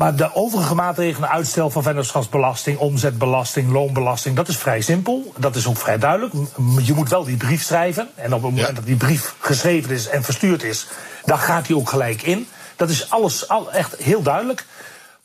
Maar 0.00 0.16
de 0.16 0.34
overige 0.34 0.74
maatregelen, 0.74 1.28
uitstel 1.28 1.70
van 1.70 1.82
vennootschapsbelasting, 1.82 2.78
omzetbelasting, 2.78 3.72
loonbelasting, 3.72 4.36
dat 4.36 4.48
is 4.48 4.56
vrij 4.56 4.80
simpel. 4.80 5.32
Dat 5.36 5.56
is 5.56 5.66
ook 5.66 5.76
vrij 5.76 5.98
duidelijk. 5.98 6.34
Je 6.82 6.94
moet 6.94 7.08
wel 7.08 7.24
die 7.24 7.36
brief 7.36 7.62
schrijven. 7.62 8.08
En 8.14 8.26
op 8.26 8.32
het 8.32 8.50
moment 8.50 8.68
Ja. 8.68 8.72
dat 8.74 8.84
die 8.84 8.96
brief 8.96 9.34
geschreven 9.38 9.90
is 9.90 10.08
en 10.08 10.22
verstuurd 10.22 10.62
is, 10.62 10.86
dan 11.24 11.38
gaat 11.38 11.66
die 11.66 11.76
ook 11.76 11.88
gelijk 11.88 12.22
in. 12.22 12.48
Dat 12.76 12.88
is 12.90 13.10
alles 13.10 13.48
al 13.48 13.72
echt 13.72 13.96
heel 13.96 14.22
duidelijk. 14.22 14.64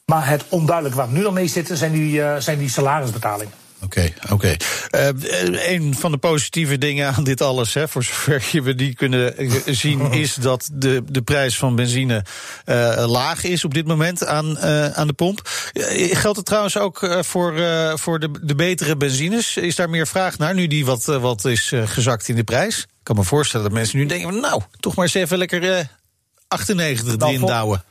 Maar 0.06 0.28
het 0.28 0.46
onduidelijk 0.50 0.96
waar 0.96 1.08
we 1.08 1.18
nu 1.18 1.26
al 1.26 1.32
mee 1.32 1.48
zitten, 1.48 1.78
zijn 1.78 1.92
die, 1.92 2.24
eh, 2.24 2.40
zijn 2.40 2.58
die 2.58 2.70
salarisbetalingen. 2.70 3.54
Oké, 3.86 4.14
oké. 4.32 4.56
Eh, 4.90 5.08
een 5.74 5.96
van 5.96 6.12
de 6.12 6.18
positieve 6.18 6.78
dingen 6.78 7.14
aan 7.14 7.24
dit 7.24 7.42
alles, 7.42 7.74
hè, 7.74 7.88
voor 7.88 8.04
zover 8.04 8.48
je 8.52 8.62
we 8.62 8.76
die 8.76 8.96
kunnen 8.96 9.38
eh, 9.38 9.52
zien, 9.66 10.12
is 10.24 10.34
dat 10.34 10.70
de, 10.74 11.04
de 11.08 11.22
prijs 11.22 11.58
van 11.58 11.76
benzine 11.76 12.26
eh, 12.66 13.04
laag 13.08 13.44
is 13.44 13.66
op 13.66 13.74
dit 13.74 13.88
moment 13.88 14.26
aan, 14.26 14.60
aan 14.96 15.08
de 15.08 15.14
pomp. 15.14 15.42
Geldt 16.12 16.38
het 16.38 16.46
trouwens 16.46 16.78
ook 16.78 17.18
voor, 17.20 17.54
voor 17.98 18.20
de, 18.20 18.32
de 18.42 18.56
betere 18.56 18.98
benzines? 18.98 19.58
Is 19.58 19.76
daar 19.76 19.90
meer 19.90 20.08
vraag 20.08 20.38
naar, 20.38 20.54
nu 20.54 20.68
die 20.68 20.86
wat, 20.86 21.06
wat 21.06 21.46
is 21.46 21.72
gezakt 21.86 22.28
in 22.28 22.36
de 22.36 22.44
prijs? 22.44 22.80
Ik 22.80 22.88
kan 23.04 23.16
me 23.16 23.24
voorstellen 23.24 23.66
dat 23.66 23.76
mensen 23.76 23.98
nu 23.98 24.06
denken: 24.06 24.40
nou, 24.40 24.62
toch 24.80 24.96
maar 24.96 25.06
eens 25.06 25.14
even 25.14 25.38
lekker 25.38 25.72
eh 25.78 25.86
98 26.48 27.18
Nou, 27.18 27.34
erin 27.34 27.46
douwen. 27.46 27.84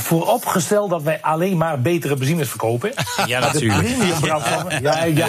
Vooropgesteld 0.00 0.90
dat 0.90 1.02
wij 1.02 1.18
alleen 1.22 1.56
maar 1.56 1.80
betere 1.80 2.16
benzines 2.16 2.48
verkopen. 2.48 2.92
Ja, 3.26 3.40
Maar 3.40 3.52
de 3.52 3.58
premium 3.66 4.20
brandstoffen. 4.20 4.82
Ja, 4.82 5.04
ja. 5.04 5.28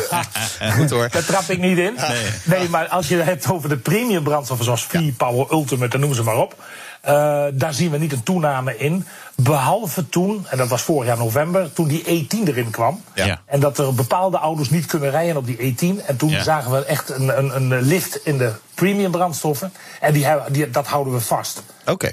Goed 0.77 0.89
hoor. 0.89 1.09
Daar 1.11 1.25
trap 1.25 1.43
ik 1.49 1.59
niet 1.59 1.77
in. 1.77 1.97
Nee. 2.43 2.69
maar 2.69 2.87
als 2.87 3.07
je 3.07 3.15
het 3.15 3.25
hebt 3.25 3.51
over 3.51 3.69
de 3.69 3.77
premium 3.77 4.23
brandstoffen 4.23 4.65
zoals 4.65 4.83
V-Power, 4.83 5.45
Ultimate, 5.51 5.93
en 5.95 5.99
noem 5.99 6.13
ze 6.13 6.23
maar 6.23 6.37
op. 6.37 6.55
eh, 7.01 7.13
daar 7.53 7.73
zien 7.73 7.91
we 7.91 7.97
niet 7.97 8.11
een 8.11 8.23
toename 8.23 8.77
in. 8.77 9.05
Behalve 9.35 10.09
toen, 10.09 10.45
en 10.49 10.57
dat 10.57 10.67
was 10.67 10.81
vorig 10.81 11.07
jaar 11.07 11.17
november, 11.17 11.73
toen 11.73 11.87
die 11.87 12.03
E10 12.03 12.47
erin 12.47 12.69
kwam. 12.69 13.03
Ja. 13.13 13.41
En 13.45 13.59
dat 13.59 13.77
er 13.77 13.93
bepaalde 13.93 14.37
auto's 14.37 14.69
niet 14.69 14.85
kunnen 14.85 15.09
rijden 15.11 15.37
op 15.37 15.45
die 15.45 15.57
E10. 15.75 16.05
En 16.05 16.17
toen 16.17 16.29
Ja. 16.29 16.43
zagen 16.43 16.71
we 16.71 16.85
echt 16.85 17.09
een, 17.09 17.37
een, 17.37 17.55
een 17.55 17.81
lift 17.81 18.19
in 18.25 18.37
de 18.37 18.51
premium 18.73 19.11
brandstoffen. 19.11 19.73
En 20.01 20.13
die, 20.13 20.25
die, 20.49 20.69
dat 20.69 20.87
houden 20.87 21.13
we 21.13 21.19
vast. 21.19 21.63
Oké. 21.85 22.11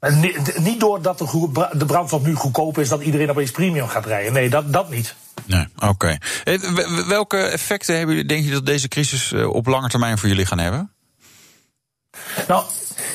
En 0.00 0.20
niet 0.56 0.80
doordat 0.80 1.18
de, 1.18 1.84
brandstof 1.86 2.22
nu 2.22 2.34
goedkoop 2.34 2.78
is, 2.78 2.88
dat 2.88 3.02
iedereen 3.02 3.30
opeens 3.30 3.50
premium 3.50 3.88
gaat 3.88 4.06
rijden. 4.06 4.32
Nee, 4.32 4.48
dat, 4.48 4.72
dat 4.72 4.90
niet. 4.90 5.14
Nee, 5.44 5.66
oké. 5.78 6.16
Eh, 6.44 6.58
Welke 7.08 7.36
effecten 7.36 7.96
hebben 7.96 8.14
jullie, 8.14 8.28
denk 8.28 8.44
je, 8.44 8.50
dat 8.50 8.66
deze 8.66 8.88
crisis 8.88 9.32
eh, 9.32 9.48
op 9.48 9.66
lange 9.66 9.88
termijn 9.88 10.18
voor 10.18 10.28
jullie 10.28 10.46
gaan 10.46 10.58
hebben? 10.58 10.90
Nou, 12.48 12.64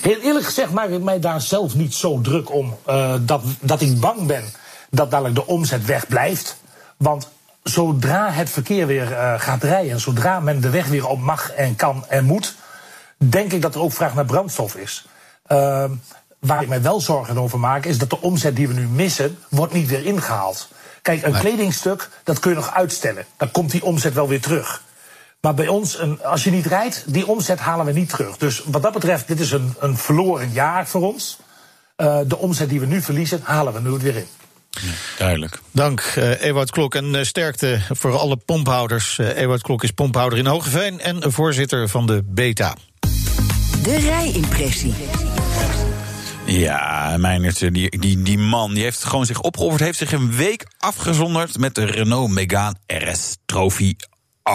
heel 0.01 0.19
eerlijk 0.19 0.45
gezegd 0.45 0.71
maak 0.71 0.89
ik 0.89 1.01
mij 1.03 1.19
daar 1.19 1.41
zelf 1.41 1.75
niet 1.75 1.93
zo 1.93 2.21
druk 2.21 2.51
om. 2.51 2.77
eh, 2.85 3.13
dat, 3.21 3.43
dat 3.59 3.81
ik 3.81 3.99
bang 3.99 4.27
ben 4.27 4.43
dat 4.89 5.11
dadelijk 5.11 5.35
de 5.35 5.47
omzet 5.47 5.85
wegblijft. 5.85 6.57
Want 6.97 7.29
zodra 7.63 8.31
het 8.31 8.49
verkeer 8.49 8.87
weer 8.87 9.35
gaat 9.39 9.63
rijden, 9.63 9.99
zodra 9.99 10.39
men 10.39 10.61
de 10.61 10.69
weg 10.69 10.87
weer 10.87 11.07
op 11.07 11.19
mag 11.19 11.51
en 11.51 11.75
kan 11.75 12.05
en 12.07 12.25
moet, 12.25 12.55
denk 13.17 13.51
ik 13.53 13.61
dat 13.61 13.75
er 13.75 13.81
ook 13.81 13.93
vraag 13.93 14.13
naar 14.13 14.25
brandstof 14.25 14.75
is. 14.75 15.05
Eh, 15.43 15.85
waar 16.41 16.61
ik 16.61 16.67
mij 16.67 16.81
wel 16.81 17.01
zorgen 17.01 17.37
over 17.37 17.59
maak, 17.59 17.85
is 17.85 17.97
dat 17.97 18.09
de 18.09 18.21
omzet 18.21 18.55
die 18.55 18.67
we 18.67 18.73
nu 18.73 18.87
missen, 18.87 19.37
wordt 19.49 19.73
niet 19.73 19.87
weer 19.87 20.05
ingehaald. 20.05 20.67
Kijk, 21.01 21.23
een 21.23 21.39
kledingstuk, 21.39 22.09
dat 22.23 22.39
kun 22.39 22.49
je 22.49 22.57
nog 22.57 22.73
uitstellen. 22.73 23.25
Dan 23.37 23.51
komt 23.51 23.71
die 23.71 23.83
omzet 23.83 24.13
wel 24.13 24.27
weer 24.27 24.41
terug. 24.41 24.81
Maar 25.41 25.53
bij 25.53 25.67
ons, 25.67 25.99
een, 25.99 26.23
als 26.23 26.43
je 26.43 26.51
niet 26.51 26.65
rijdt, 26.65 27.03
die 27.07 27.27
omzet 27.27 27.59
halen 27.59 27.85
we 27.85 27.91
niet 27.91 28.09
terug. 28.09 28.37
Dus 28.37 28.63
wat 28.65 28.81
dat 28.81 28.93
betreft, 28.93 29.27
dit 29.27 29.39
is 29.39 29.51
een, 29.51 29.73
een 29.79 29.97
verloren 29.97 30.51
jaar 30.51 30.87
voor 30.87 31.01
ons. 31.01 31.37
Eh, 31.95 32.19
de 32.25 32.37
omzet 32.37 32.69
die 32.69 32.79
we 32.79 32.85
nu 32.85 33.01
verliezen, 33.01 33.39
halen 33.43 33.73
we 33.73 33.81
nu 33.81 33.89
weer 33.89 34.15
in. 34.15 34.27
Duidelijk. 35.17 35.59
Dank, 35.71 35.99
eh 35.99 36.43
Ewout 36.43 36.71
Klok. 36.71 36.95
En 36.95 37.15
eh, 37.15 37.23
sterkte 37.23 37.81
voor 37.89 38.17
alle 38.17 38.37
pomphouders. 38.37 39.19
Eh 39.19 39.37
Ewout 39.37 39.61
Klok 39.61 39.83
is 39.83 39.91
pomphouder 39.91 40.39
in 40.39 40.45
Hogeveen 40.45 40.99
en 40.99 41.31
voorzitter 41.31 41.89
van 41.89 42.05
de 42.05 42.23
Beta. 42.25 42.75
De 43.83 43.97
rijimpressie. 43.97 44.93
Ja, 46.51 47.17
Meijnert, 47.17 47.61
eh, 47.61 47.71
die, 47.71 47.99
die, 47.99 48.21
die 48.21 48.37
man 48.37 48.73
die 48.73 48.83
heeft 48.83 49.03
gewoon 49.03 49.25
zich 49.25 49.41
opgeofferd. 49.41 49.81
Heeft 49.81 49.97
zich 49.97 50.11
een 50.11 50.31
week 50.31 50.65
afgezonderd 50.77 51.57
met 51.57 51.75
de 51.75 51.85
Renault 51.85 52.31
Megane 52.31 52.75
RS 52.87 53.37
Trophy 53.45 53.95
R. 54.43 54.49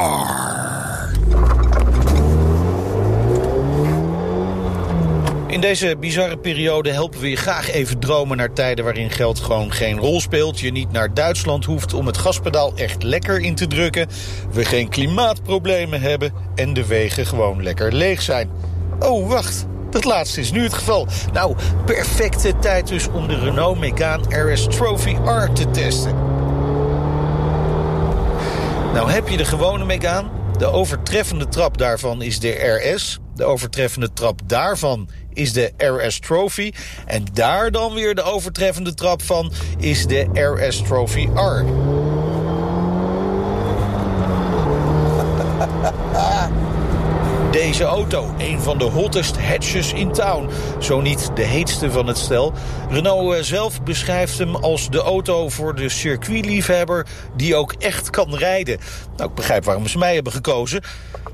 In 5.47 5.61
deze 5.61 5.97
bizarre 6.01 6.39
periode 6.39 6.91
helpen 6.91 7.21
we 7.21 7.31
je 7.31 7.37
graag 7.37 7.71
even 7.71 7.99
dromen 7.99 8.37
naar 8.37 8.53
tijden 8.53 8.85
waarin 8.85 9.11
geld 9.11 9.41
gewoon 9.41 9.73
geen 9.73 9.99
rol 9.99 10.21
speelt. 10.21 10.61
Je 10.61 10.73
niet 10.73 10.93
naar 10.93 11.15
Duitsland 11.15 11.65
hoeft 11.65 11.95
om 11.95 12.07
het 12.07 12.19
gaspedaal 12.19 12.73
echt 12.77 13.03
lekker 13.03 13.41
in 13.41 13.55
te 13.55 13.67
drukken. 13.67 14.09
We 14.53 14.65
geen 14.65 14.89
klimaatproblemen 14.89 16.01
hebben 16.01 16.33
en 16.55 16.73
de 16.73 16.87
wegen 16.87 17.27
gewoon 17.27 17.63
lekker 17.63 17.93
leeg 17.93 18.23
zijn. 18.23 18.51
Oh, 18.99 19.29
wacht. 19.29 19.67
Dat 19.97 20.05
laatste 20.05 20.41
is 20.41 20.51
nu 20.51 20.63
het 20.63 20.75
geval. 20.75 21.07
Nou, 21.33 21.57
perfecte 21.85 22.59
tijd 22.59 22.89
dus 22.89 23.09
om 23.09 23.29
de 23.29 23.39
Renault 23.39 23.79
Megane 23.79 24.53
RS 24.53 24.67
Trophy 24.67 25.17
R 25.25 25.53
te 25.53 25.71
testen. 25.71 26.15
Nou 28.93 29.11
heb 29.11 29.29
je 29.29 29.37
de 29.37 29.45
gewone 29.45 29.85
Megane. 29.85 30.29
De 30.59 30.67
overtreffende 30.67 31.49
trap 31.49 31.79
daarvan 31.79 32.23
is 32.23 32.41
de 32.41 32.51
RS. 32.51 33.19
De 33.35 33.45
overtreffende 33.45 34.13
trap 34.13 34.41
daarvan 34.47 35.09
is 35.33 35.53
de 35.53 35.73
RS 35.77 36.19
Trophy. 36.19 36.73
En 37.07 37.25
daar 37.33 37.71
dan 37.71 37.95
weer 37.95 38.15
de 38.15 38.23
overtreffende 38.23 38.95
trap 38.95 39.23
van 39.23 39.53
is 39.79 40.07
de 40.07 40.29
RS 40.33 40.83
Trophy 40.83 41.29
R. 41.35 41.65
Deze 47.57 47.85
auto, 47.85 48.35
een 48.39 48.61
van 48.61 48.79
de 48.79 48.85
hottest 48.85 49.39
hatches 49.41 49.93
in 49.93 50.13
town. 50.13 50.49
Zo 50.81 51.01
niet 51.01 51.31
de 51.35 51.43
heetste 51.43 51.91
van 51.91 52.07
het 52.07 52.19
stel. 52.19 52.53
Renault 52.91 53.35
eh, 53.35 53.43
zelf 53.43 53.83
beschrijft 53.83 54.39
hem 54.39 54.55
als 54.55 54.91
de 54.91 54.99
auto 54.99 55.49
voor 55.49 55.75
de 55.75 55.89
circuitliefhebber... 55.89 57.07
die 57.37 57.55
ook 57.55 57.73
echt 57.73 58.11
kan 58.11 58.35
rijden. 58.35 58.79
Nou, 59.17 59.29
ik 59.29 59.35
begrijp 59.35 59.65
waarom 59.65 59.87
ze 59.87 59.99
mij 59.99 60.15
hebben 60.15 60.33
gekozen. 60.33 60.83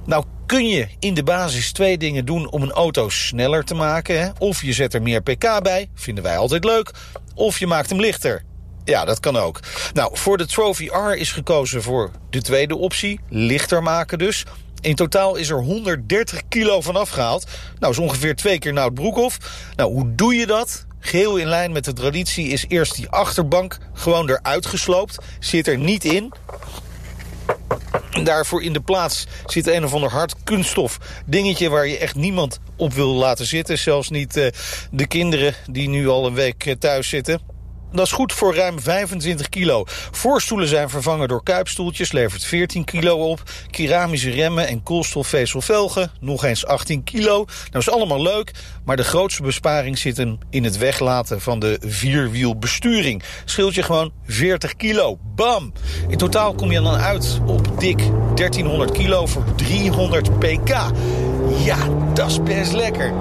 Nou 0.06 0.24
kun 0.46 0.66
je 0.66 0.88
in 0.98 1.14
de 1.14 1.22
basis 1.22 1.72
twee 1.72 1.98
dingen 1.98 2.24
doen 2.24 2.50
om 2.50 2.62
een 2.62 2.72
auto 2.72 3.08
sneller 3.08 3.64
te 3.64 3.74
maken. 3.74 4.20
Hè? 4.20 4.28
Of 4.38 4.62
je 4.62 4.72
zet 4.72 4.94
er 4.94 5.02
meer 5.02 5.22
pk 5.22 5.62
bij, 5.62 5.88
vinden 5.94 6.24
wij 6.24 6.36
altijd 6.36 6.64
leuk. 6.64 6.90
Of 7.34 7.58
je 7.58 7.66
maakt 7.66 7.90
hem 7.90 8.00
lichter. 8.00 8.42
Ja, 8.84 9.04
dat 9.04 9.20
kan 9.20 9.36
ook. 9.36 9.60
Nou, 9.92 10.10
voor 10.16 10.38
de 10.38 10.46
Trophy 10.46 10.88
R 10.88 11.16
is 11.16 11.32
gekozen 11.32 11.82
voor 11.82 12.10
de 12.30 12.42
tweede 12.42 12.76
optie. 12.76 13.20
Lichter 13.28 13.82
maken 13.82 14.18
dus. 14.18 14.44
In 14.82 14.94
totaal 14.94 15.36
is 15.36 15.50
er 15.50 15.62
130 15.62 16.40
kilo 16.48 16.80
van 16.80 16.96
afgehaald. 16.96 17.46
Nou, 17.78 17.92
is 17.92 17.98
ongeveer 17.98 18.36
twee 18.36 18.58
keer 18.58 18.72
Nout 18.72 18.94
Broekhoff. 18.94 19.38
Nou, 19.76 19.92
hoe 19.92 20.14
doe 20.14 20.34
je 20.34 20.46
dat? 20.46 20.86
Geheel 20.98 21.36
in 21.36 21.46
lijn 21.46 21.72
met 21.72 21.84
de 21.84 21.92
traditie 21.92 22.48
is 22.48 22.64
eerst 22.68 22.94
die 22.94 23.08
achterbank 23.08 23.78
gewoon 23.92 24.30
eruit 24.30 24.66
gesloopt. 24.66 25.18
Zit 25.40 25.66
er 25.66 25.78
niet 25.78 26.04
in. 26.04 26.32
Daarvoor 28.24 28.62
in 28.62 28.72
de 28.72 28.80
plaats 28.80 29.26
zit 29.46 29.66
een 29.66 29.84
of 29.84 29.94
ander 29.94 30.10
hard 30.10 30.34
kunststof 30.44 30.98
dingetje... 31.26 31.68
waar 31.68 31.86
je 31.86 31.98
echt 31.98 32.14
niemand 32.14 32.58
op 32.76 32.92
wil 32.92 33.14
laten 33.14 33.46
zitten. 33.46 33.78
Zelfs 33.78 34.10
niet 34.10 34.36
uh, 34.36 34.46
de 34.90 35.06
kinderen 35.06 35.54
die 35.70 35.88
nu 35.88 36.08
al 36.08 36.26
een 36.26 36.34
week 36.34 36.66
uh, 36.66 36.74
thuis 36.74 37.08
zitten. 37.08 37.51
Dat 37.92 38.06
is 38.06 38.12
goed 38.12 38.32
voor 38.32 38.54
ruim 38.54 38.80
25 38.80 39.48
kilo. 39.48 39.84
Voorstoelen 40.10 40.68
zijn 40.68 40.90
vervangen 40.90 41.28
door 41.28 41.42
kuipstoeltjes, 41.42 42.12
levert 42.12 42.44
14 42.44 42.84
kilo 42.84 43.30
op. 43.30 43.42
Keramische 43.70 44.30
remmen 44.30 44.68
en 44.68 44.82
koolstofvezelvelgen, 44.82 46.10
nog 46.20 46.44
eens 46.44 46.66
18 46.66 47.04
kilo. 47.04 47.44
Nou 47.70 47.78
is 47.78 47.90
allemaal 47.90 48.22
leuk, 48.22 48.52
maar 48.84 48.96
de 48.96 49.04
grootste 49.04 49.42
besparing 49.42 49.98
zit 49.98 50.16
hem 50.16 50.38
in 50.50 50.64
het 50.64 50.78
weglaten 50.78 51.40
van 51.40 51.58
de 51.58 51.78
vierwielbesturing. 51.80 53.22
Scheelt 53.44 53.74
je 53.74 53.82
gewoon 53.82 54.12
40 54.26 54.76
kilo. 54.76 55.18
Bam! 55.34 55.72
In 56.08 56.18
totaal 56.18 56.54
kom 56.54 56.72
je 56.72 56.80
dan 56.80 56.96
uit 56.96 57.40
op 57.46 57.80
dik 57.80 57.98
1300 58.34 58.92
kilo 58.92 59.26
voor 59.26 59.44
300 59.54 60.38
pk. 60.38 60.68
Ja, 61.64 61.88
dat 62.14 62.30
is 62.30 62.42
best 62.42 62.72
lekker. 62.72 63.12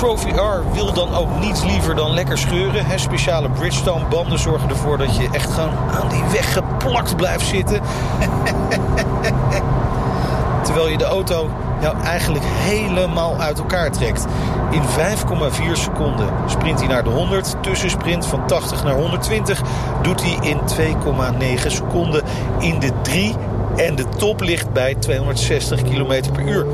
Trophy 0.00 0.30
R 0.30 0.72
wil 0.72 0.92
dan 0.92 1.14
ook 1.14 1.40
niets 1.40 1.64
liever 1.64 1.94
dan 1.94 2.10
lekker 2.10 2.38
scheuren. 2.38 3.00
Speciale 3.00 3.50
Bridgestone 3.50 4.04
banden 4.04 4.38
zorgen 4.38 4.68
ervoor 4.68 4.98
dat 4.98 5.16
je 5.16 5.28
echt 5.32 5.52
gewoon 5.52 5.72
aan 5.90 6.08
die 6.08 6.22
weg 6.32 6.52
geplakt 6.52 7.16
blijft 7.16 7.46
zitten. 7.46 7.80
Terwijl 10.64 10.88
je 10.88 10.98
de 10.98 11.04
auto 11.04 11.50
jou 11.80 12.02
eigenlijk 12.02 12.44
helemaal 12.46 13.36
uit 13.36 13.58
elkaar 13.58 13.92
trekt. 13.92 14.26
In 14.70 14.82
5,4 14.82 14.86
seconden 15.72 16.28
sprint 16.46 16.78
hij 16.78 16.88
naar 16.88 17.04
de 17.04 17.10
100. 17.10 17.56
Tussensprint 17.60 18.26
van 18.26 18.46
80 18.46 18.84
naar 18.84 18.94
120 18.94 19.62
doet 20.02 20.22
hij 20.22 20.50
in 20.50 20.60
2,9 21.60 21.66
seconden 21.66 22.22
in 22.58 22.78
de 22.78 22.92
3. 23.02 23.36
En 23.76 23.94
de 23.94 24.08
top 24.08 24.40
ligt 24.40 24.72
bij 24.72 24.94
260 24.94 25.82
km 25.82 26.32
per 26.32 26.48
uur. 26.48 26.66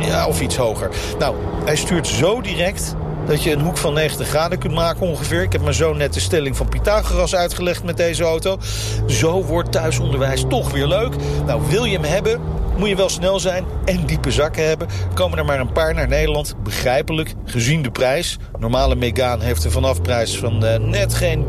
Ja, 0.00 0.26
of 0.26 0.40
iets 0.40 0.56
hoger. 0.56 0.90
Nou, 1.18 1.36
hij 1.64 1.76
stuurt 1.76 2.06
zo 2.06 2.40
direct 2.40 2.94
dat 3.26 3.42
je 3.42 3.52
een 3.52 3.60
hoek 3.60 3.76
van 3.76 3.94
90 3.94 4.28
graden 4.28 4.58
kunt 4.58 4.74
maken 4.74 5.06
ongeveer. 5.06 5.42
Ik 5.42 5.52
heb 5.52 5.62
mijn 5.62 5.74
zoon 5.74 5.96
net 5.96 6.14
de 6.14 6.20
stelling 6.20 6.56
van 6.56 6.68
Pythagoras 6.68 7.34
uitgelegd 7.34 7.82
met 7.84 7.96
deze 7.96 8.24
auto. 8.24 8.58
Zo 9.06 9.44
wordt 9.44 9.72
thuisonderwijs 9.72 10.44
toch 10.48 10.70
weer 10.70 10.86
leuk. 10.86 11.14
Nou, 11.46 11.62
wil 11.68 11.84
je 11.84 11.96
hem 11.96 12.04
hebben, 12.04 12.40
moet 12.78 12.88
je 12.88 12.96
wel 12.96 13.08
snel 13.08 13.40
zijn 13.40 13.64
en 13.84 14.06
diepe 14.06 14.30
zakken 14.30 14.66
hebben. 14.66 14.88
Komen 15.14 15.38
er 15.38 15.44
maar 15.44 15.60
een 15.60 15.72
paar 15.72 15.94
naar 15.94 16.08
Nederland. 16.08 16.54
Begrijpelijk, 16.62 17.34
gezien 17.44 17.82
de 17.82 17.90
prijs. 17.90 18.38
Normale 18.58 18.94
Megane 18.94 19.44
heeft 19.44 19.64
een 19.64 19.70
vanafprijs 19.70 20.38
van 20.38 20.64
uh, 20.64 20.76
net 20.76 21.14
geen 21.14 21.46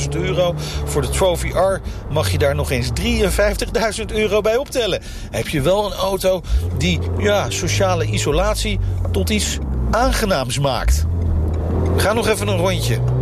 23.000 0.00 0.08
euro. 0.10 0.54
Voor 0.84 1.02
de 1.02 1.08
Trophy 1.08 1.48
R 1.48 1.80
mag 2.10 2.30
je 2.30 2.38
daar 2.38 2.54
nog 2.54 2.70
eens 2.70 2.90
53.000 3.98 4.04
euro 4.14 4.40
bij 4.40 4.56
optellen. 4.56 5.02
Heb 5.30 5.48
je 5.48 5.60
wel 5.60 5.86
een 5.86 5.98
auto 5.98 6.42
die 6.78 6.98
ja, 7.18 7.50
sociale 7.50 8.04
isolatie 8.04 8.78
tot 9.10 9.30
iets 9.30 9.58
aangenaams 9.90 10.58
maakt. 10.58 11.06
Ga 11.96 12.12
nog 12.12 12.28
even 12.28 12.48
een 12.48 12.56
rondje. 12.56 13.19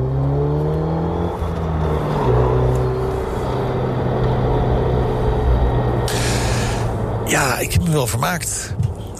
Ja, 7.28 7.58
ik 7.58 7.72
heb 7.72 7.82
me 7.82 7.90
wel 7.90 8.06
vermaakt, 8.06 8.74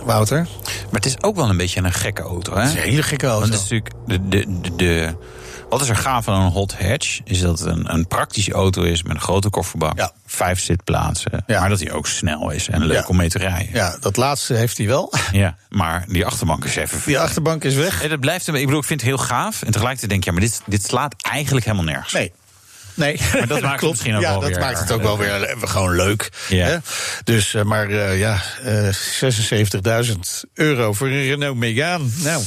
Wouter. 0.05 0.47
Maar 0.65 1.01
het 1.01 1.07
is 1.07 1.23
ook 1.23 1.37
wel 1.37 1.49
een 1.49 1.57
beetje 1.57 1.81
een 1.81 1.93
gekke 1.93 2.23
auto, 2.23 2.55
hè? 2.55 2.61
Het 2.61 2.69
is 2.69 2.75
een 2.75 2.89
hele 2.89 3.03
gekke 3.03 3.27
auto. 3.27 3.41
Want 3.41 3.53
het 3.53 3.63
is 3.63 3.71
natuurlijk 3.71 3.95
de, 4.07 4.29
de, 4.29 4.61
de, 4.61 4.77
de 4.77 5.15
wat 5.69 5.81
is 5.81 5.89
er 5.89 5.97
gaaf 5.97 6.25
van 6.25 6.35
een 6.41 6.51
hot 6.51 6.79
hatch? 6.79 7.21
Is 7.25 7.41
dat 7.41 7.59
het 7.59 7.69
een, 7.69 7.93
een 7.93 8.07
praktische 8.07 8.53
auto 8.53 8.83
is 8.83 9.03
met 9.03 9.15
een 9.15 9.21
grote 9.21 9.51
kofferbak. 9.51 9.99
Ja. 9.99 10.13
Vijf 10.27 10.61
zitplaatsen. 10.61 11.45
Ja. 11.47 11.61
Maar 11.61 11.69
dat 11.69 11.81
hij 11.81 11.93
ook 11.93 12.07
snel 12.07 12.51
is 12.51 12.69
en 12.69 12.85
leuk 12.85 12.97
ja. 12.97 13.05
om 13.09 13.17
mee 13.17 13.29
te 13.29 13.39
rijden. 13.39 13.69
Ja, 13.73 13.97
dat 14.01 14.17
laatste 14.17 14.55
heeft 14.55 14.79
hij 14.79 14.87
wel. 14.87 15.13
Ja, 15.33 15.57
maar 15.69 16.05
die 16.09 16.27
achterbank 16.27 16.65
is 16.65 16.77
even... 16.77 17.01
Die 17.07 17.19
achterbank 17.19 17.65
is 17.65 17.75
weg. 17.75 18.09
Dat 18.09 18.21
blijft, 18.21 18.49
ik 18.49 18.53
bedoel, 18.53 18.79
ik 18.79 18.85
vind 18.85 19.01
het 19.01 19.09
heel 19.09 19.19
gaaf. 19.19 19.63
En 19.63 19.71
tegelijkertijd 19.71 20.11
denk 20.11 20.25
je, 20.25 20.31
ja, 20.31 20.37
maar 20.37 20.47
dit, 20.47 20.63
dit 20.67 20.85
slaat 20.85 21.15
eigenlijk 21.23 21.67
helemaal 21.67 21.87
nergens. 21.87 22.13
Nee. 22.13 22.33
Nee, 22.99 23.21
maar 23.33 23.47
dat 23.47 23.61
maakt 23.61 23.81
het 23.81 23.91
misschien 23.91 24.15
ook 24.15 24.21
ja, 24.21 24.31
wel 24.31 24.41
dat 24.41 24.49
weer... 24.49 24.59
maakt 24.59 24.81
het 24.81 24.93
ook 24.93 25.03
wel 25.03 25.19
weer 25.19 25.55
gewoon 25.61 25.97
leuk. 25.97 26.29
Ja. 26.49 26.67
Hè? 26.67 26.77
Dus, 27.25 27.55
uh, 27.55 27.63
maar 27.63 27.91
uh, 27.91 28.19
ja, 28.19 28.43
uh, 28.65 28.89
76.000 30.07 30.15
euro 30.55 30.93
voor 30.93 31.07
een 31.07 31.23
Renault 31.23 31.57
Megane. 31.57 32.05
Nou... 32.23 32.43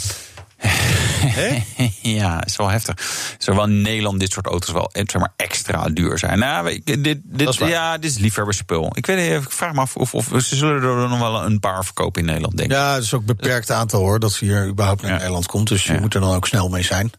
ja, 2.01 2.45
is 2.45 2.55
wel 2.55 2.69
heftig. 2.69 2.95
Zowel 3.37 3.63
in 3.63 3.81
Nederland 3.81 4.19
dit 4.19 4.31
soort 4.31 4.45
auto's 4.45 4.71
wel 4.71 4.89
zeg 4.93 5.17
maar, 5.17 5.33
extra 5.35 5.89
duur 5.89 6.19
zijn. 6.19 6.39
Nou, 6.39 6.81
dit, 6.83 7.03
dit, 7.23 7.55
ja, 7.57 7.97
dit 7.97 8.11
is 8.11 8.17
liefhebberspul. 8.17 8.91
Ik, 8.93 9.05
weet, 9.05 9.41
ik 9.43 9.51
vraag 9.51 9.73
me 9.73 9.79
af 9.79 9.95
of, 9.95 10.13
of 10.13 10.25
ze 10.25 10.55
zullen 10.55 10.83
er 10.83 11.09
nog 11.09 11.19
wel 11.19 11.45
een 11.45 11.59
paar 11.59 11.83
verkopen 11.85 12.21
in 12.21 12.27
Nederland, 12.27 12.57
denk 12.57 12.71
ik. 12.71 12.77
Ja, 12.77 12.93
het 12.93 13.03
is 13.03 13.13
ook 13.13 13.19
een 13.19 13.25
beperkt 13.25 13.71
aantal 13.71 13.99
hoor, 13.99 14.19
dat 14.19 14.31
ze 14.31 14.45
hier 14.45 14.67
überhaupt 14.67 15.01
naar 15.01 15.11
ja. 15.11 15.17
Nederland 15.17 15.45
komt. 15.45 15.67
Dus 15.67 15.85
je 15.85 15.93
ja. 15.93 15.99
moet 15.99 16.13
er 16.13 16.21
dan 16.21 16.35
ook 16.35 16.47
snel 16.47 16.69
mee 16.69 16.83
zijn. 16.83 17.11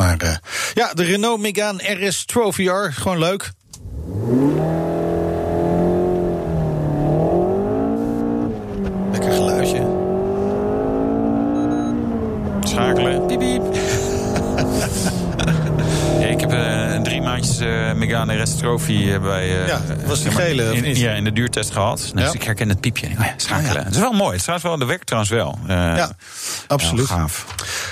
Maar 0.00 0.22
uh, 0.24 0.34
ja, 0.74 0.92
de 0.94 1.02
Renault 1.02 1.40
Megane 1.40 2.06
RS 2.06 2.24
Trophy 2.24 2.68
R, 2.68 2.92
gewoon 2.92 3.18
leuk. 3.18 3.50
Lekker 9.12 9.32
geluidje. 9.32 9.82
Schakelen. 12.60 13.26
Piep, 13.26 13.38
piep. 13.38 13.62
ja, 16.20 16.26
ik 16.26 16.40
heb 16.40 16.52
uh, 16.52 16.79
drie 17.20 17.32
maandjes 17.32 17.60
uh, 17.60 17.92
Megane 17.92 18.42
Trophy 18.58 18.92
uh, 18.92 19.18
bij... 19.18 19.48
ja, 19.48 19.80
was 20.06 20.22
die 20.22 20.32
gele, 20.32 20.74
in, 20.74 20.84
in, 20.84 20.96
Ja, 20.96 21.12
in 21.12 21.24
de 21.24 21.32
duurtest 21.32 21.70
gehad. 21.70 22.10
Dus 22.14 22.24
ja. 22.24 22.32
ik 22.32 22.42
herken 22.42 22.68
het 22.68 22.80
piepje. 22.80 23.06
Oh 23.06 23.24
ja, 23.24 23.34
schakelen. 23.36 23.72
Ja, 23.72 23.84
het 23.84 23.94
is 23.94 24.00
wel 24.00 24.12
mooi. 24.12 24.36
Het 24.36 24.48
is 24.48 24.62
wel, 24.62 24.78
de 24.78 24.84
werkt 24.84 25.06
trouwens 25.06 25.32
wel. 25.32 25.58
ja, 25.66 26.12
absoluut. 26.66 27.06
gaaf. 27.06 27.46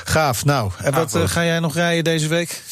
Gaaf. 0.04 0.44
Nou, 0.44 0.72
en 0.82 0.92
wat 0.92 1.18
ga 1.24 1.44
jij 1.44 1.60
nog 1.60 1.74
rijden 1.74 2.04
deze 2.04 2.28
week? 2.28 2.62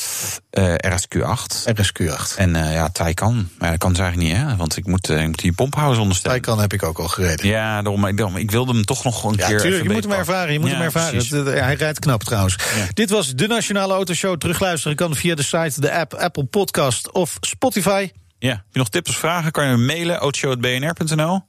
RSQ8. 0.87 1.75
RSQ8. 1.75 2.37
En 2.37 2.55
ja, 2.55 2.89
Taycan. 2.89 3.49
Maar 3.59 3.71
dat 3.71 3.79
kan 3.79 3.91
dus 3.91 4.01
eigenlijk 4.01 4.33
niet, 4.33 4.43
hè? 4.43 4.57
Want 4.57 4.77
ik 4.77 4.87
moet, 4.87 5.09
ik 5.09 5.27
moet 5.27 5.41
die 5.41 5.53
pomphouse 5.53 6.01
ondersteunen. 6.01 6.43
Taycan 6.43 6.63
heb 6.63 6.73
ik 6.73 6.83
ook 6.83 6.99
al 6.99 7.09
gereden. 7.09 7.47
Ja, 7.47 7.83
daarom, 7.83 8.07
ik, 8.07 8.17
daarom, 8.17 8.37
ik 8.37 8.51
wilde 8.51 8.73
hem 8.73 8.85
toch 8.85 9.05
nog 9.05 9.25
een 9.25 9.35
ja, 9.37 9.47
keer... 9.47 9.61
Tuurlijk, 9.61 9.83
je 9.83 9.93
moet 9.93 10.05
hem 10.05 10.13
ervaren. 10.13 10.53
Je 10.53 10.59
moet 10.59 10.71
hem 10.71 10.81
ervaren. 10.81 11.65
Hij 11.65 11.75
rijdt 11.75 11.99
knap 11.99 12.25
trouwens. 12.25 12.57
Dit 12.93 13.11
was 13.11 13.35
de 13.35 13.47
Nationale 13.47 13.93
Autoshow. 13.93 14.39
Terugluisteren 14.39 14.97
kan 14.97 15.15
via 15.15 15.35
de 15.35 15.43
site, 15.43 15.81
de 15.81 15.93
app, 15.93 16.15
Apple 16.15 16.45
Podcast 16.45 17.11
of 17.11 17.37
Spotify. 17.41 18.11
Ja, 18.39 18.51
heb 18.51 18.65
je 18.71 18.79
nog 18.79 18.89
tips 18.89 19.11
of 19.11 19.17
vragen? 19.17 19.53
Kan 19.53 19.67
je 19.67 19.77
me 19.77 19.85
mailen, 19.85 20.17
autoshow.bnr.nl. 20.17 21.41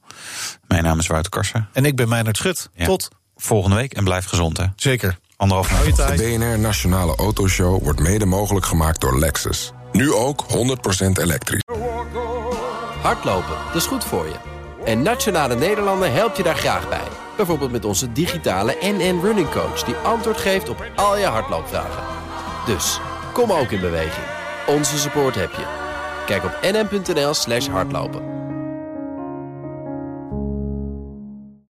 Mijn 0.68 0.82
naam 0.82 0.98
is 0.98 1.06
Wouter 1.06 1.30
Karsen. 1.30 1.68
En 1.72 1.84
ik 1.84 1.96
ben 1.96 2.08
Meijnerd 2.08 2.36
Schut. 2.36 2.70
Ja. 2.74 2.84
Tot 2.84 3.08
volgende 3.36 3.76
week 3.76 3.92
en 3.92 4.04
blijf 4.04 4.24
gezond, 4.24 4.56
hè? 4.56 4.64
Zeker. 4.76 5.18
Anderhalf 5.38 5.72
maand. 5.72 5.96
De 5.96 6.36
BNR 6.36 6.58
Nationale 6.58 7.16
Autoshow 7.16 7.82
wordt 7.82 8.00
mede 8.00 8.26
mogelijk 8.26 8.66
gemaakt 8.66 9.00
door 9.00 9.18
Lexus. 9.18 9.72
Nu 9.92 10.12
ook 10.12 10.44
100% 10.44 11.10
elektrisch. 11.20 11.62
Hardlopen, 13.02 13.56
dat 13.66 13.74
is 13.74 13.86
goed 13.86 14.04
voor 14.04 14.26
je. 14.26 14.34
En 14.84 15.02
Nationale 15.02 15.54
Nederlanden 15.54 16.12
helpt 16.12 16.36
je 16.36 16.42
daar 16.42 16.56
graag 16.56 16.88
bij. 16.88 17.06
Bijvoorbeeld 17.36 17.70
met 17.70 17.84
onze 17.84 18.12
digitale 18.12 18.76
NN 18.80 19.20
Running 19.22 19.50
Coach... 19.50 19.84
die 19.84 19.94
antwoord 19.94 20.36
geeft 20.36 20.68
op 20.68 20.84
al 20.96 21.18
je 21.18 21.26
hardloopvragen. 21.26 22.02
Dus, 22.66 23.00
kom 23.32 23.52
ook 23.52 23.70
in 23.70 23.80
beweging. 23.80 24.26
Onze 24.66 24.98
support 24.98 25.34
heb 25.34 25.50
je. 25.50 25.66
Kijk 26.26 26.44
op 26.44 26.58
nn.nl 26.62 27.34
slash 27.34 27.66
hardlopen. 27.66 28.22